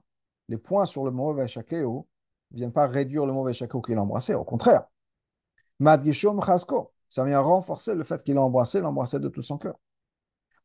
les 0.48 0.56
points 0.56 0.86
sur 0.86 1.04
le 1.04 1.10
mauvais 1.10 1.46
shakeo 1.48 2.06
ne 2.50 2.56
viennent 2.56 2.72
pas 2.72 2.86
réduire 2.86 3.26
le 3.26 3.32
mauvais 3.32 3.52
shakeo 3.52 3.80
qu'il 3.80 3.98
a 3.98 4.02
embrassé, 4.02 4.34
au 4.34 4.44
contraire. 4.44 4.84
Chasko, 5.80 6.92
ça 7.08 7.24
vient 7.24 7.40
renforcer 7.40 7.94
le 7.94 8.04
fait 8.04 8.22
qu'il 8.22 8.36
a 8.38 8.42
embrassé, 8.42 8.80
l'embrassé 8.80 9.18
de 9.18 9.28
tout 9.28 9.42
son 9.42 9.58
cœur. 9.58 9.74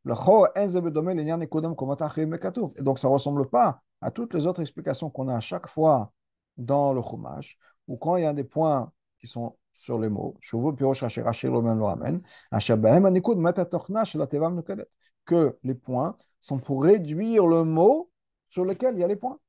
Et 0.06 0.12
donc 2.84 3.00
ça 3.00 3.08
ne 3.08 3.14
ressemble 3.14 3.50
pas 3.50 3.82
à 4.02 4.12
toutes 4.12 4.34
les 4.34 4.46
autres 4.48 4.62
explications 4.62 5.10
qu'on 5.10 5.28
a 5.28 5.36
à 5.36 5.42
chaque 5.42 5.68
fois 5.68 6.14
dans 6.58 6.94
le 6.94 7.02
chumash, 7.02 7.58
ou 7.88 7.98
quand 7.98 8.16
il 8.16 8.24
y 8.24 8.26
a 8.26 8.34
des 8.34 8.44
points 8.46 8.92
qui 9.20 9.28
sont 9.28 9.56
sur 9.74 10.00
les 10.00 10.10
mots, 10.10 10.38
que 15.26 15.58
les 15.64 15.76
points 15.76 16.16
sont 16.40 16.60
pour 16.60 16.84
réduire 16.84 17.46
le 17.46 17.64
mot 17.64 18.10
sur 18.48 18.66
lequel 18.66 18.96
il 18.96 19.02
y 19.02 19.04
a 19.04 19.08
les 19.08 19.16
points. 19.16 19.40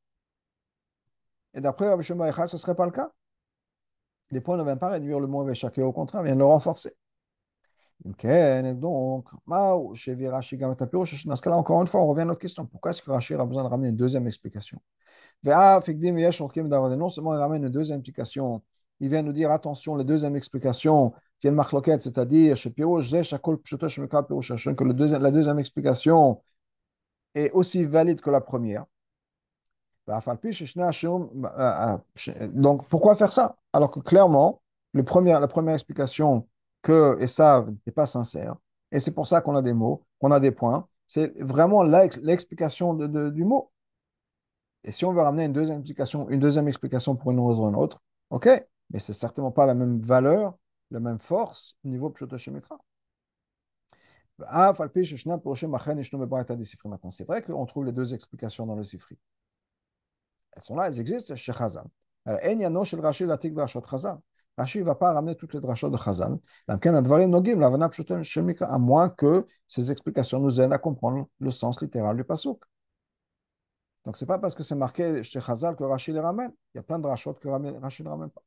Et 1.55 1.61
d'après 1.61 1.89
Rabbi 1.89 2.05
ce 2.05 2.13
ne 2.13 2.59
serait 2.59 2.75
pas 2.75 2.87
le 2.87 2.93
cas? 2.93 3.11
Les 4.31 4.41
points 4.41 4.57
ne 4.57 4.63
viennent 4.63 4.79
pas 4.79 4.89
réduire 4.89 5.19
le 5.19 5.27
mauvais 5.27 5.55
chacun, 5.55 5.85
au 5.85 5.93
contraire, 5.93 6.23
viennent 6.23 6.39
le 6.39 6.45
renforcer. 6.45 6.95
Donc, 8.05 8.23
dans 8.23 8.31
ce 11.37 11.43
cas-là, 11.43 11.57
encore 11.57 11.83
une 11.83 11.87
fois, 11.87 12.01
on 12.01 12.07
revient 12.07 12.23
à 12.23 12.27
notre 12.27 12.41
question. 12.41 12.65
Pourquoi 12.67 12.93
est-ce 12.93 13.03
que 13.03 13.11
Rachid 13.11 13.39
a 13.39 13.45
besoin 13.45 13.65
de 13.65 13.69
ramener 13.69 13.91
une 13.91 13.97
deuxième 13.97 14.27
explication? 14.27 14.81
Non 15.45 15.81
seulement 17.11 17.35
il 17.35 17.39
ramène 17.39 17.65
une 17.65 17.71
deuxième 17.71 17.99
explication, 17.99 18.63
il 19.01 19.09
vient 19.09 19.23
nous 19.23 19.33
dire 19.33 19.51
attention, 19.51 19.97
les 19.97 20.05
deuxième 20.05 20.37
explication, 20.37 21.13
c'est-à-dire 21.41 21.67
que 24.77 24.85
la 24.85 25.31
deuxième 25.31 25.59
explication 25.59 26.43
est 27.35 27.51
aussi 27.53 27.85
valide 27.85 28.21
que 28.21 28.31
la 28.31 28.41
première. 28.41 28.85
Bah, 30.07 30.21
euh, 30.27 31.99
euh, 32.29 32.49
donc, 32.49 32.87
pourquoi 32.89 33.15
faire 33.15 33.33
ça? 33.33 33.57
Alors 33.73 33.91
que 33.91 34.01
clairement, 34.01 34.61
la 34.93 35.03
première 35.03 35.73
explication 35.73 36.49
que 36.83 37.17
Esav 37.21 37.71
n'était 37.71 37.93
pas 37.93 38.07
sincère, 38.07 38.57
et 38.91 38.99
c'est 39.01 39.15
pour 39.15 39.27
ça 39.29 39.41
qu'on 39.41 39.55
a 39.55 39.63
des 39.63 39.73
mots, 39.73 40.05
qu'on 40.19 40.33
a 40.33 40.41
des 40.41 40.51
points, 40.51 40.89
c'est 41.07 41.33
vraiment 41.41 41.83
l'explication 41.83 42.95
du 42.95 43.45
mot. 43.45 43.71
Et 44.85 44.93
si 44.93 45.05
on 45.05 45.13
veut 45.13 45.23
ramener 45.23 45.45
une 45.45 45.53
deuxième 45.53 45.79
explication, 45.81 46.29
une 46.29 46.41
deuxième 46.41 46.69
explication 46.69 47.15
pour 47.15 47.31
une 47.31 47.41
raison 47.41 47.67
ou 47.67 47.69
une 47.69 47.77
autre, 47.77 48.03
ok, 48.31 48.49
mais 48.91 48.99
c'est 48.99 49.13
certainement 49.13 49.53
pas 49.53 49.67
la 49.67 49.75
même 49.75 50.01
valeur, 50.01 50.59
la 50.91 51.01
même 51.01 51.19
force 51.19 51.77
au 51.85 51.89
niveau 51.89 52.11
Pshotoshemikra. 52.11 52.79
C'est 57.11 57.27
vrai 57.27 57.43
qu'on 57.43 57.67
trouve 57.67 57.85
les 57.85 57.93
deux 57.93 58.15
explications 58.15 58.67
dans 58.67 58.77
le 58.77 58.83
Sifri. 58.83 59.19
Elles 60.53 60.63
sont 60.63 60.77
là, 60.77 60.89
elles 60.89 61.01
existent 61.01 61.37
chez 61.37 61.53
Chazal. 61.53 61.87
Rashi 64.59 64.79
ne 64.79 64.85
va 64.85 64.95
pas 64.95 65.13
ramener 65.13 65.35
toutes 65.37 65.55
les 65.55 65.61
drachot 65.61 65.91
de 65.91 65.97
Chazal. 65.97 66.39
À 66.69 68.79
moins 68.79 69.09
que 69.09 69.47
ces 69.67 69.91
explications 69.91 70.41
nous 70.41 70.61
aident 70.61 70.73
à 70.73 70.79
comprendre 70.79 71.29
le 71.39 71.51
sens 71.51 71.81
littéral 71.81 72.17
du 72.17 72.25
pasuk. 72.25 72.63
Donc, 74.05 74.17
ce 74.17 74.25
n'est 74.25 74.27
pas 74.27 74.39
parce 74.39 74.55
que 74.55 74.63
c'est 74.63 74.75
marqué 74.75 75.23
chez 75.23 75.41
Chazal 75.41 75.77
que 75.77 75.85
Rashi 75.85 76.13
les 76.13 76.21
ramène. 76.21 76.53
Il 76.75 76.79
y 76.79 76.81
a 76.81 76.83
plein 76.83 76.99
de 76.99 77.05
drachot 77.05 77.35
que 77.35 77.49
Rashi 77.49 78.03
ne 78.03 78.09
ramène 78.09 78.31
pas. 78.31 78.43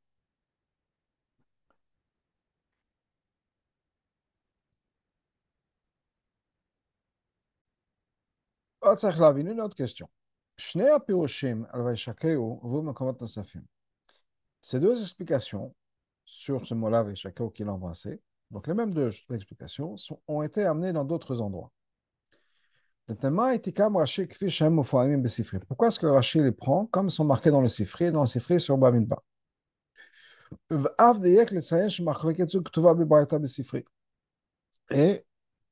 Une 8.96 9.62
autre 9.62 9.76
question. 9.76 10.10
Ces 14.62 14.80
deux 14.80 15.02
explications 15.02 15.76
sur 16.26 16.66
ce 16.66 16.74
mot-là, 16.74 17.04
Veshakeo 17.04 17.50
qu'il 17.50 17.68
a 17.68 17.74
embrassé, 17.74 18.22
donc 18.52 18.68
les 18.68 18.74
mêmes 18.74 18.94
deux 18.94 19.12
explications, 19.32 19.96
ont 20.28 20.42
été 20.42 20.64
amenées 20.64 20.94
dans 20.94 21.06
d'autres 21.06 21.42
endroits. 21.42 21.72
Pourquoi 25.68 25.88
est-ce 25.88 26.00
que 26.00 26.06
Rashi 26.06 26.40
les 26.42 26.52
prend 26.52 26.86
comme 26.86 27.10
sont 27.10 27.26
marqués 27.26 27.52
dans 27.52 27.62
le 27.62 27.68
Sifri, 27.68 28.12
dans 28.12 28.22
le 28.22 28.28
Sifri 28.28 28.60
sur 28.62 28.78
Bamidba 28.78 29.22
Et 34.92 35.26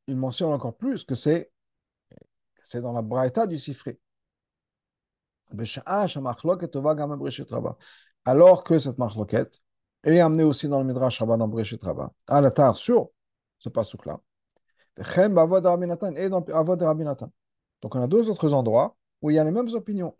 il 0.07 0.17
mentionne 0.17 0.51
encore 0.51 0.75
plus 0.75 1.05
que 1.05 1.15
c'est 1.15 1.50
dans 2.79 2.93
la 2.93 3.01
Braïta 3.01 3.47
du 3.47 3.57
Sifri. 3.57 3.97
Alors 8.25 8.63
que 8.63 8.79
cette 8.79 8.97
marloquette 8.97 9.59
est 10.03 10.19
amenée 10.19 10.43
aussi 10.43 10.67
dans 10.67 10.79
le 10.79 10.85
Midrash 10.85 11.19
Rabbah 11.19 11.37
dans 11.37 11.47
Breshit 11.47 11.83
Rabbah, 11.83 12.11
à 12.27 12.41
la 12.41 12.51
tard 12.51 12.75
sur 12.75 13.09
ce 13.57 13.69
pasouk-là. 13.69 14.19
Et. 14.97 15.03
Donc 17.81 17.95
on 17.95 18.01
a 18.01 18.07
deux 18.07 18.29
autres 18.29 18.53
endroits 18.53 18.95
où 19.21 19.29
il 19.29 19.35
y 19.35 19.39
a 19.39 19.43
les 19.43 19.51
mêmes 19.51 19.69
opinions, 19.73 20.15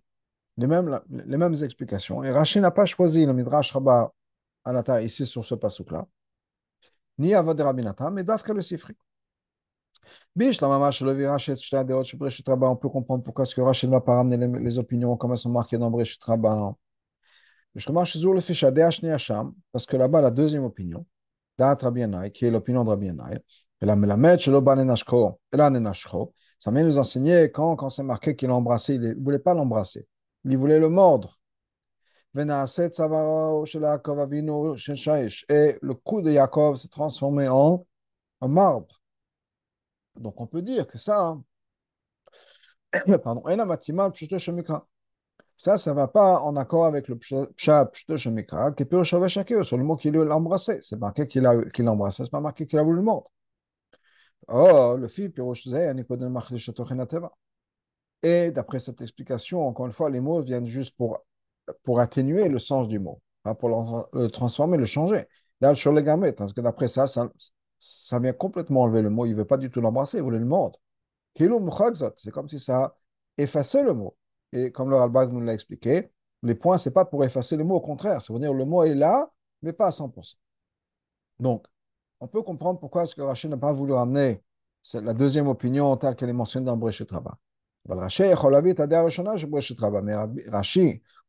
les 0.58 0.68
mêmes, 0.68 1.56
explications. 1.62 2.24
Et 2.24 2.32
Rashi 2.32 2.60
n'a 2.60 2.72
pas 2.72 2.86
choisi 2.86 3.26
le 3.26 3.34
Midrash 3.34 3.72
Rabba 3.72 4.14
Anata 4.64 5.02
ici 5.02 5.26
sur 5.26 5.44
ce 5.44 5.56
passouk-là, 5.56 6.06
ni 7.18 7.34
Avod 7.34 7.60
Rabbi 7.60 7.84
Nathan, 7.84 8.12
mais 8.12 8.24
Dafka 8.24 8.54
le 8.54 8.62
Sifri. 8.62 8.96
On 10.36 10.40
peut 12.76 12.90
comprendre 12.90 13.24
pourquoi 13.24 13.44
est-ce 13.44 13.56
que 13.56 13.62
Rachel 13.62 13.90
ne 13.90 13.96
va 13.96 14.02
pas 14.02 14.16
ramener 14.16 14.48
les, 14.60 14.80
opinions 14.80 15.18
comme 15.18 15.32
elles 15.32 15.38
sont 15.38 15.50
marquées 15.50 15.78
dans 15.78 15.92
Breshit 15.92 16.24
Rabba. 16.24 16.76
Parce 19.72 19.86
que 19.86 19.98
là-bas, 19.98 20.22
la 20.22 20.32
deuxième 20.32 20.64
opinion, 20.64 21.06
qui 22.34 22.46
est 22.46 22.52
l'opinion 22.52 22.84
de 22.84 22.90
Rabbi 22.90 23.12
ça 26.64 26.70
vient 26.70 26.84
nous 26.84 27.00
enseigner 27.00 27.52
quand, 27.52 27.76
quand 27.76 27.90
c'est 27.90 28.04
marqué 28.04 28.36
qu'il 28.36 28.50
l'a 28.50 28.56
embrassé, 28.56 28.94
il 28.96 29.02
ne 29.02 29.16
voulait 29.16 29.40
pas 29.40 29.56
l'embrasser, 29.56 30.06
il 30.46 30.56
voulait 30.58 30.78
le 30.78 30.90
mordre. 30.90 31.40
Et 32.34 32.46
le 35.82 35.94
cou 35.96 36.22
de 36.22 36.32
Yaakov 36.32 36.78
s'est 36.78 36.88
transformé 36.88 37.48
en, 37.48 37.84
en 38.42 38.48
marbre. 38.48 39.01
Donc 40.22 40.40
on 40.42 40.48
peut 40.48 40.62
dire 40.62 40.88
que 40.88 40.98
ça, 40.98 41.38
pardon, 43.24 43.44
ça, 45.62 45.78
ça 45.78 45.92
ne 45.92 45.96
va 45.96 46.08
pas 46.08 46.40
en 46.42 46.56
accord 46.56 46.86
avec 46.86 47.08
le 47.08 47.18
pshat 47.20 47.86
pshto 47.86 48.18
shemikra, 48.18 48.72
qui 48.72 48.84
peut 48.84 49.04
sur 49.04 49.20
le 49.20 49.84
mot 49.84 49.96
qu'il 49.96 50.14
l'a 50.14 50.36
embrassé. 50.36 50.80
C'est 50.82 50.98
marqué 50.98 51.28
qu'il 51.28 51.44
l'a 51.44 51.56
qu 51.72 51.88
embrassé, 51.88 52.24
c'est 52.24 52.32
pas 52.32 52.40
marqué 52.40 52.66
qu'il 52.66 52.80
a 52.80 52.84
voulu 52.84 52.98
le 52.98 53.04
mordre. 53.04 53.30
Oh, 54.48 54.98
le 54.98 55.08
fil 55.08 55.32
Et 58.24 58.52
d'après 58.52 58.80
cette 58.80 59.02
explication, 59.02 59.62
encore 59.68 59.86
une 59.86 59.92
fois, 59.92 60.10
les 60.10 60.20
mots 60.20 60.42
viennent 60.42 60.66
juste 60.66 60.96
pour, 60.98 61.24
pour 61.84 62.00
atténuer 62.00 62.50
le 62.50 62.58
sens 62.58 62.88
du 62.88 62.98
mot, 62.98 63.22
pas 63.44 63.54
pour 63.54 63.70
le, 64.14 64.28
transformer, 64.30 64.78
le 64.78 64.86
changer. 64.86 65.26
Là, 65.62 65.76
sur 65.76 65.94
les 65.94 66.04
gamètes, 66.04 66.38
parce 66.38 66.54
que 66.54 66.62
d'après 66.62 66.88
ça, 66.88 67.06
ça, 67.06 67.30
ça 67.82 68.20
vient 68.20 68.32
complètement 68.32 68.84
enlever 68.84 69.02
le 69.02 69.10
mot. 69.10 69.26
Il 69.26 69.32
ne 69.32 69.38
veut 69.38 69.46
pas 69.46 69.58
du 69.58 69.72
tout 69.72 69.82
l'embrasser, 69.82 70.18
il 70.18 70.24
voulait 70.24 70.40
le 70.40 70.46
mordre. 70.46 70.80
C'est 71.36 72.32
comme 72.32 72.48
si 72.48 72.60
ça 72.60 72.96
effaçait 73.38 73.84
le 73.84 73.94
mot. 73.94 74.16
Et 74.54 74.72
comme 74.72 74.90
le 74.90 74.96
Ralbag 74.96 75.32
nous 75.32 75.42
l'a 75.42 75.54
expliqué, 75.54 76.12
les 76.44 76.56
points, 76.56 76.78
ce 76.78 76.90
n'est 76.90 76.94
pas 76.94 77.06
pour 77.06 77.24
effacer 77.24 77.56
le 77.58 77.64
mot, 77.64 77.76
au 77.76 77.82
contraire, 77.82 78.22
c'est 78.22 78.34
dire 78.40 78.54
le 78.54 78.66
mot 78.66 78.84
est 78.84 78.96
là, 78.96 79.32
mais 79.62 79.74
pas 79.74 79.88
à 79.88 79.92
100%. 79.92 80.36
Donc, 81.40 81.66
on 82.20 82.28
peut 82.28 82.44
comprendre 82.44 82.80
pourquoi 82.80 83.04
est-ce 83.04 83.16
que 83.16 83.22
Rachid 83.22 83.50
n'a 83.50 83.58
pas 83.58 83.72
voulu 83.72 83.94
ramener 83.94 84.44
la 84.94 85.14
deuxième 85.14 85.48
opinion 85.48 85.96
telle 85.98 86.16
qu'elle 86.16 86.30
est 86.30 86.34
mentionnée 86.34 86.68
dans 86.68 86.78
Brechet 86.78 87.08
Rabba. 87.10 87.38
Mais 87.88 87.96
Rachid 87.96 88.26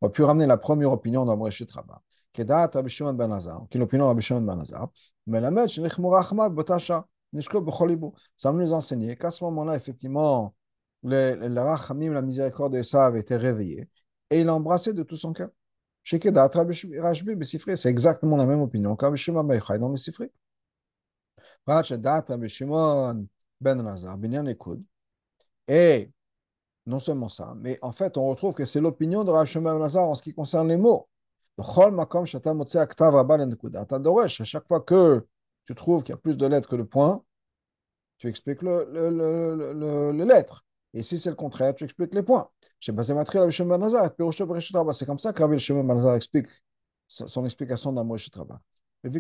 a 0.03 0.09
pu 0.09 0.23
ramener 0.23 0.47
la 0.47 0.57
première 0.59 0.93
opinion 0.93 1.25
dans 1.25 1.37
Brechet 1.37 1.67
Rabba. 1.71 2.03
כדעת 2.34 2.76
רבי 2.76 2.90
שמעון 2.90 3.18
בן 3.18 3.32
עזר, 3.32 3.58
כאילו 3.70 3.90
פינו 3.90 4.10
רבי 4.10 4.22
שמעון 4.22 4.46
בן 4.46 4.60
עזר, 4.60 4.84
מלמד 5.28 5.68
שנחמורה 5.68 6.20
רחמיו 6.20 6.52
באותה 6.56 6.80
שעה, 6.80 7.00
נשקול 7.34 7.64
בכל 7.64 7.88
ליבו. 7.88 8.14
Ça 8.38 8.52
va 8.52 8.58
nous 8.58 8.74
enseigner 8.74 9.16
qu'à 9.16 9.30
ce 9.32 9.44
moment-là, 9.44 9.76
effectivement, 9.76 10.56
le, 11.04 11.36
le 11.36 11.62
rachamim, 11.62 12.14
la 12.14 12.22
miséricorde 12.22 12.74
de 12.74 12.80
Esav 12.80 13.18
était 13.18 13.36
réveillée, 13.36 13.90
et 14.30 14.42
il 14.42 14.46
l'a 14.46 14.54
embrassé 14.54 14.94
de 14.94 15.04
tout 15.04 15.18
son 15.18 15.34
cœur. 15.34 15.50
Chez 16.04 16.20
Kedat, 16.20 16.50
Rashbi, 16.54 17.36
Bessifri, 17.36 17.78
c'est 17.78 17.90
exactement 17.90 18.38
la 18.38 18.46
même 18.46 18.62
opinion 18.62 18.96
qu'Rabbi 18.96 19.18
Shimon 19.18 19.44
Baichai 19.44 19.78
dans 19.78 19.90
Bessifri. 19.90 20.32
Rabbi 21.66 22.50
Shimon 22.50 23.28
ben 23.60 23.84
Lazar, 23.84 24.18
Binyan 24.18 24.46
Ekud, 24.46 24.82
et 25.68 26.12
non 26.86 27.00
seulement 27.00 27.28
ça, 27.28 27.54
mais 27.58 27.78
en 27.82 27.92
fait, 27.92 28.18
on 28.18 28.26
retrouve 28.28 28.54
que 28.54 28.64
c'est 28.64 28.80
l'opinion 28.80 29.26
de 29.26 29.32
Rabbi 29.32 29.50
Shimon 29.50 29.74
ben 29.74 29.80
Lazar 29.80 30.08
en 30.08 30.16
ce 30.16 30.22
qui 30.24 30.34
concerne 30.34 30.70
les 30.70 30.78
mots. 30.78 31.10
À 31.59 31.65
chaque 34.45 34.69
fois 34.69 34.81
que 34.81 35.27
tu 35.67 35.75
trouves 35.75 36.03
qu'il 36.03 36.13
y 36.13 36.17
a 36.17 36.19
plus 36.19 36.37
de 36.37 36.47
lettres 36.47 36.69
que 36.69 36.77
de 36.77 36.83
points, 36.83 37.23
tu 38.19 38.29
expliques 38.29 38.63
le, 38.63 38.89
le, 38.91 39.11
le, 39.11 39.73
le, 39.73 40.13
le 40.13 40.25
lettre. 40.25 40.65
Et 40.95 41.03
si 41.03 41.19
c'est 41.19 41.31
le 41.31 41.37
contraire, 41.37 41.75
tu 41.75 41.85
expliques 41.85 42.15
les 42.15 42.23
points. 42.23 42.49
C'est 42.81 42.95
comme 42.95 43.03
ça 43.03 43.15
que 43.25 43.39
Rabbi 43.39 43.53
Shimon 45.59 45.85
Banazar 45.85 46.15
explique 46.15 46.47
son 47.07 47.45
explication 47.45 47.93
dans 47.93 48.05
Moshe 48.05 48.31
Rabba. 48.35 48.61
Et 49.05 49.11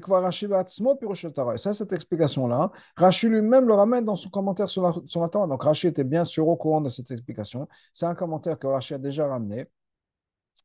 ça, 1.59 1.75
cette 1.75 1.93
explication-là, 1.93 2.71
Rashi 2.97 3.29
lui-même 3.29 3.67
le 3.67 3.75
ramène 3.75 4.05
dans 4.05 4.15
son 4.15 4.31
commentaire 4.31 4.69
sur 4.69 4.83
la, 4.83 4.95
sur 5.07 5.21
la 5.21 5.29
Torah. 5.29 5.49
Donc 5.49 5.65
Rashi 5.65 5.89
était 5.89 6.05
bien 6.05 6.25
sûr 6.25 6.47
au 6.47 6.57
courant 6.57 6.81
de 6.81 6.89
cette 6.89 7.11
explication. 7.11 7.67
C'est 7.93 8.07
un 8.07 8.15
commentaire 8.15 8.57
que 8.59 8.69
Rashi 8.69 8.95
a 8.95 8.99
déjà 8.99 9.27
ramené. 9.27 9.67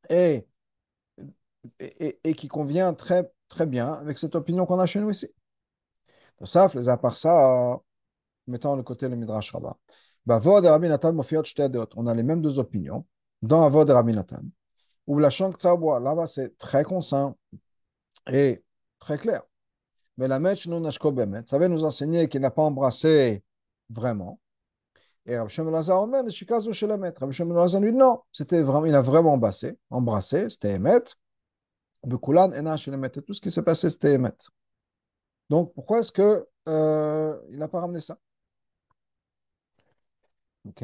Et 0.10 0.45
et, 1.80 2.19
et, 2.23 2.34
qui 2.34 2.47
convient 2.47 2.93
très, 2.93 3.32
très 3.47 3.65
bien 3.65 3.93
avec 3.93 4.17
cette 4.17 4.36
opinion 4.36 4.65
qu'on 4.65 4.80
a 4.80 4.86
chez 4.86 4.99
nous 4.99 5.10
ici. 5.10 5.27
Donc 6.39 6.47
ça, 6.47 6.67
les 6.73 6.89
à 6.89 6.97
part 6.97 7.15
ça, 7.15 7.80
mettons 8.47 8.77
de 8.77 8.82
côté 8.82 9.08
le 9.08 9.15
Midrash 9.15 9.51
Rabbah. 9.51 9.77
On 10.30 12.08
a 12.08 12.13
les 12.13 12.23
mêmes 12.23 12.41
deux 12.41 12.60
opinions 12.60 13.06
dans 13.41 13.63
Avod 13.63 13.89
et 13.89 13.93
Rabbi 13.93 14.13
Nathan. 14.13 14.41
Ou 15.08 15.19
la 15.19 15.30
là-bas 15.30 16.27
c'est 16.27 16.58
très 16.58 16.84
conscient 16.84 17.38
et 18.30 18.63
très 18.99 19.17
clair. 19.17 19.43
Mais 20.17 20.27
la 20.27 20.39
Mech 20.39 20.67
non 20.67 20.84
ça 20.89 21.58
va 21.58 21.67
nous 21.67 21.86
enseigner 21.86 22.27
qu'il 22.27 22.41
n'a 22.41 22.51
pas 22.51 22.63
embrassé 22.63 23.43
vraiment. 23.89 24.39
Et 25.25 25.38
Rabbi 25.38 25.51
Shem 25.51 25.69
Lazar 25.69 26.01
Omer, 26.01 26.30
Shikazu 26.30 26.73
Shelamet. 26.73 27.13
Rabbi 27.19 27.34
Shem 27.34 27.53
Lazar 27.53 27.82
lui 27.82 27.91
dit 27.91 27.97
non, 27.97 28.21
c'était 28.32 28.62
vraiment, 28.62 28.86
il 28.86 28.95
a 28.95 29.01
vraiment 29.01 29.34
embrassé, 29.34 29.77
embrassé, 29.89 30.49
c'était 30.49 30.75
Emet. 30.75 31.03
Tout 33.22 33.34
ce 33.34 33.41
qui 33.41 33.52
s'est 33.52 33.63
passé, 33.63 33.89
c'était 33.89 34.13
Emet. 34.13 34.32
Donc, 35.50 35.74
pourquoi 35.74 36.00
est-ce 36.00 36.12
qu'il 36.12 36.46
euh, 36.67 37.39
n'a 37.52 37.67
pas 37.67 37.82
ramené 37.82 38.00
ça? 38.00 38.17
Ok, 40.65 40.84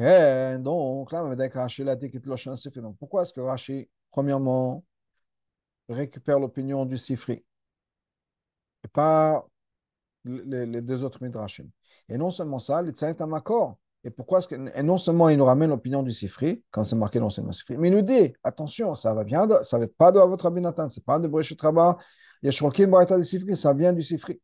donc 0.60 1.12
là, 1.12 1.22
Rashi 1.52 1.84
l'a 1.84 1.94
dit 1.94 2.10
qu'il 2.10 2.20
Donc, 2.22 2.96
pourquoi 2.98 3.22
est-ce 3.22 3.32
que 3.34 3.40
Rashi, 3.40 3.88
premièrement, 4.10 4.82
récupère 5.88 6.38
l'opinion 6.38 6.86
du 6.86 6.96
Sifri? 6.96 7.44
Et 8.84 8.88
pas 8.88 9.46
les, 10.24 10.82
deux 10.82 11.04
autres 11.04 11.22
Midrashim 11.22 11.68
Et 12.08 12.16
non 12.16 12.30
seulement 12.30 12.58
ça, 12.58 12.82
les 12.82 12.92
Tzaït 12.92 13.20
accord. 13.20 13.78
Et 14.04 14.10
pourquoi 14.10 14.40
et 14.74 14.82
non 14.82 14.98
seulement 14.98 15.30
il 15.30 15.38
nous 15.38 15.46
ramène 15.46 15.70
l'opinion 15.70 16.02
du 16.02 16.12
Sifri, 16.12 16.62
quand 16.70 16.84
c'est 16.84 16.94
marqué 16.94 17.18
dans 17.18 17.28
le 17.34 17.52
Sifri, 17.52 17.78
mais 17.78 17.88
il 17.88 17.94
nous 17.94 18.02
dit, 18.02 18.34
attention, 18.44 18.94
ça 18.94 19.14
va 19.14 19.24
bien, 19.24 19.48
ça 19.62 19.78
va 19.78 19.86
pas 19.88 20.12
de 20.12 20.18
votre 20.20 20.44
Abinatan, 20.44 20.90
c'est 20.90 21.04
pas 21.04 21.18
de 21.18 21.26
Breshut 21.26 21.60
Rabba, 21.60 21.96
il 22.42 22.46
y 22.46 22.48
a 22.48 22.52
Shrokin 22.52 22.88
Barata 22.88 23.16
du 23.16 23.24
Sifri, 23.24 23.56
ça 23.56 23.72
vient 23.72 23.94
du 23.94 24.02
Sifri. 24.02 24.38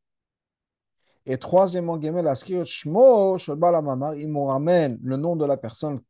Et 1.27 1.37
troisièmement, 1.37 1.99
la 1.99 2.35
Shmo, 2.35 3.37
il 4.17 4.29
nous 4.33 4.45
ramène 4.47 4.99
le 5.03 5.17
nom 5.19 5.37
de 5.37 5.45
la 5.45 5.59
personne 5.59 6.01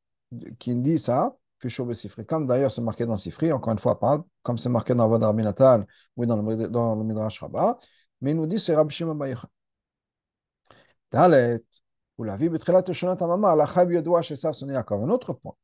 qui 0.58 0.76
dit 0.76 0.98
ça. 0.98 1.36
Comme 2.26 2.46
d'ailleurs 2.46 2.70
c'est 2.70 2.80
marqué 2.80 3.04
dans 3.04 3.16
Sifri, 3.16 3.52
encore 3.52 3.72
une 3.72 3.78
fois, 3.78 3.98
pas 3.98 4.24
comme 4.42 4.56
c'est 4.56 4.70
marqué 4.70 4.94
dans 4.94 5.06
Vod 5.08 5.22
Rabinatan 5.22 5.84
ou 6.16 6.24
dans 6.24 6.40
le, 6.40 6.68
dans 6.68 6.94
le 6.94 7.04
Midrash 7.04 7.38
Rabba, 7.40 7.76
mais 8.22 8.30
il 8.30 8.36
nous 8.38 8.46
dit 8.46 8.58
c'est 8.58 8.74
Rabbi 8.74 8.94
Shimon 8.94 9.18
Bayecha. 12.24 13.16
Dalet, 13.16 14.90
un 14.90 15.10
autre 15.10 15.32
point, 15.32 15.54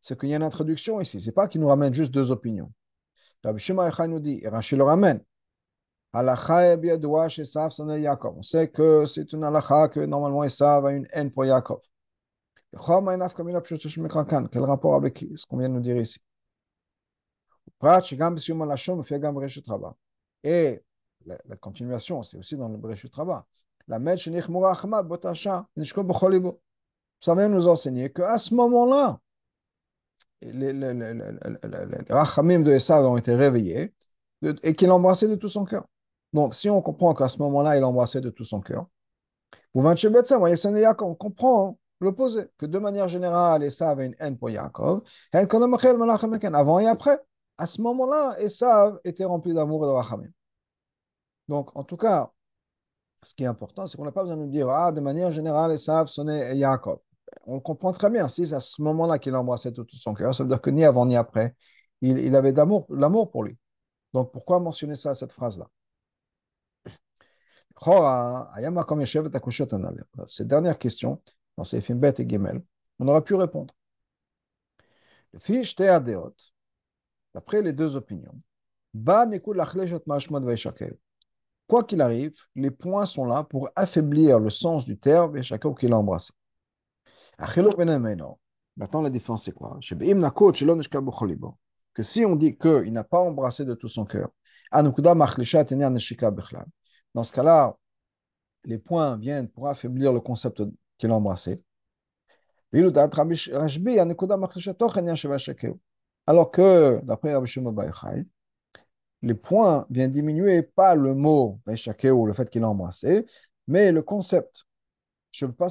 c'est 0.00 0.18
qu'il 0.18 0.28
y 0.28 0.32
a 0.32 0.36
une 0.36 0.42
introduction 0.42 1.00
ici. 1.00 1.20
Ce 1.20 1.26
n'est 1.26 1.32
pas 1.32 1.48
qu'il 1.48 1.60
nous 1.60 1.68
ramène 1.68 1.92
juste 1.92 2.12
deux 2.12 2.30
opinions. 2.30 2.72
Rabbi 3.42 3.58
Shimon 3.58 3.90
nous 4.08 4.20
dit, 4.20 4.40
et 4.42 4.48
Rashi 4.48 4.76
le 4.76 4.84
ramène. 4.84 5.24
On 6.12 6.36
sait 8.42 8.68
que 8.68 9.06
c'est 9.06 9.32
une 9.32 9.44
halakha 9.44 9.88
que 9.88 10.00
normalement 10.00 10.42
Esav 10.42 10.86
a 10.86 10.92
une 10.92 11.06
haine 11.12 11.30
pour 11.30 11.44
Yaakov. 11.44 11.80
Quel 12.72 12.80
rapport 14.64 14.96
avec 14.96 15.24
ce 15.34 15.46
qu'on 15.46 15.58
vient 15.58 15.68
de 15.68 15.74
nous 15.74 15.80
dire 15.80 15.96
ici? 15.96 16.18
Et 20.42 20.82
la, 21.26 21.38
la 21.44 21.56
continuation, 21.56 22.22
c'est 22.22 22.36
aussi 22.36 22.56
dans 22.56 22.68
le 22.68 22.76
Breshut 22.76 23.14
Rabbah. 23.14 23.46
La 23.90 23.98
Ça 27.22 27.34
vient 27.34 27.48
nous 27.48 27.66
enseigner 27.66 28.12
qu'à 28.12 28.38
ce 28.38 28.54
moment-là, 28.54 29.18
les, 30.42 30.72
rachamim 32.08 32.60
de 32.60 32.70
Esav 32.70 33.04
ont 33.04 33.16
été 33.16 33.34
réveillés 33.34 33.92
et 34.62 34.74
qu'il 34.76 34.92
embrassait 34.92 35.26
de 35.26 35.34
tout 35.34 35.48
son 35.48 35.64
cœur. 35.64 35.84
Donc, 36.32 36.54
si 36.54 36.70
on 36.70 36.80
comprend 36.80 37.14
qu'à 37.14 37.26
ce 37.26 37.38
moment-là, 37.38 37.76
il 37.76 37.82
embrassait 37.82 38.20
de 38.20 38.30
tout 38.30 38.44
son 38.44 38.60
cœur, 38.60 38.86
on 39.74 41.14
comprend 41.16 41.76
l'opposé, 42.00 42.44
que 42.58 42.66
de 42.66 42.78
manière 42.78 43.08
générale, 43.08 43.64
Esav 43.64 43.88
avait 43.88 44.06
une 44.06 44.14
haine 44.20 44.38
pour 44.38 44.50
Yaakov, 44.50 45.02
avant 45.32 46.78
et 46.78 46.86
après. 46.86 47.18
À 47.58 47.66
ce 47.66 47.82
moment-là, 47.82 48.36
Esav 48.38 49.00
était 49.02 49.24
rempli 49.24 49.52
d'amour 49.52 49.84
et 49.84 49.88
de 49.88 49.92
rachamim. 49.92 50.30
Donc, 51.48 51.76
en 51.76 51.82
tout 51.82 51.96
cas, 51.96 52.30
Ce 53.22 53.34
qui 53.34 53.42
est 53.44 53.46
important, 53.46 53.86
c'est 53.86 53.96
qu'on 53.96 54.04
n'a 54.04 54.12
pas 54.12 54.22
besoin 54.22 54.38
de 54.38 54.46
dire, 54.46 54.68
ah, 54.70 54.92
de 54.92 55.00
manière 55.00 55.30
générale, 55.30 55.72
Esav 55.72 56.06
sonnait 56.06 56.56
Yaakov. 56.56 56.98
On 57.46 57.60
comprend 57.60 57.92
très 57.92 58.10
bien, 58.10 58.28
si 58.28 58.46
c'est 58.46 58.54
à 58.54 58.60
ce 58.60 58.80
moment-là 58.82 59.18
qu'il 59.18 59.34
embrassait 59.34 59.72
tout, 59.72 59.86
son 59.92 60.14
cœur, 60.14 60.34
ça 60.34 60.42
veut 60.42 60.48
dire 60.48 60.60
que 60.60 60.70
ni 60.70 60.84
avant 60.84 61.06
ni 61.06 61.16
après, 61.16 61.54
il, 62.00 62.34
avait 62.34 62.52
l'amour 62.52 63.30
pour 63.30 63.44
lui. 63.44 63.56
Donc 64.12 64.32
pourquoi 64.32 64.58
mentionner 64.58 64.96
ça, 64.96 65.14
cette 65.14 65.32
phrase-là? 65.32 65.68
Cette 70.26 70.48
dernière 70.48 70.78
question, 70.78 71.22
dans 71.56 71.64
ces 71.64 71.80
films 71.80 72.00
bêtes 72.00 72.20
et 72.20 72.28
Gemel, 72.28 72.62
on 72.98 73.08
aurait 73.08 73.22
pu 73.22 73.34
répondre. 73.34 73.74
D'après 77.34 77.62
les 77.62 77.72
deux 77.72 77.96
opinions, 77.96 78.40
Quoi 81.70 81.84
qu'il 81.84 82.00
arrive, 82.00 82.34
les 82.56 82.72
points 82.72 83.06
sont 83.06 83.24
là 83.24 83.44
pour 83.44 83.70
affaiblir 83.76 84.40
le 84.40 84.50
sens 84.50 84.84
du 84.84 84.98
terme 84.98 85.36
et 85.36 85.44
chacun 85.44 85.72
qui 85.72 85.86
l'a 85.86 85.98
embrassé. 85.98 86.32
Maintenant, 88.76 89.02
la 89.02 89.08
différence, 89.08 89.44
c'est 89.44 89.52
quoi? 89.52 89.78
Que 91.94 92.02
si 92.02 92.24
on 92.24 92.34
dit 92.34 92.58
qu'il 92.58 92.92
n'a 92.92 93.04
pas 93.04 93.20
embrassé 93.20 93.64
de 93.64 93.74
tout 93.74 93.86
son 93.86 94.04
cœur, 94.04 94.30
dans 94.72 94.92
ce 97.22 97.32
cas-là, 97.32 97.76
les 98.64 98.78
points 98.78 99.16
viennent 99.16 99.48
pour 99.48 99.68
affaiblir 99.68 100.12
le 100.12 100.18
concept 100.18 100.64
qu'il 100.98 101.12
a 101.12 101.14
embrassé. 101.14 101.64
Alors 106.26 106.50
que, 106.50 107.00
d'après 107.04 107.32
Rabbi 107.32 107.46
Shimon 107.46 107.72
les 109.22 109.34
points 109.34 109.86
viennent 109.90 110.10
diminuer 110.10 110.62
pas 110.62 110.94
le 110.94 111.14
mot 111.14 111.60
ou 111.66 112.26
le 112.26 112.32
fait 112.32 112.50
qu'il 112.50 112.64
a 112.64 112.68
embrassé, 112.68 113.24
mais 113.66 113.92
le 113.92 114.02
concept. 114.02 114.64
Je 115.30 115.46
ne 115.46 115.52
pas 115.52 115.68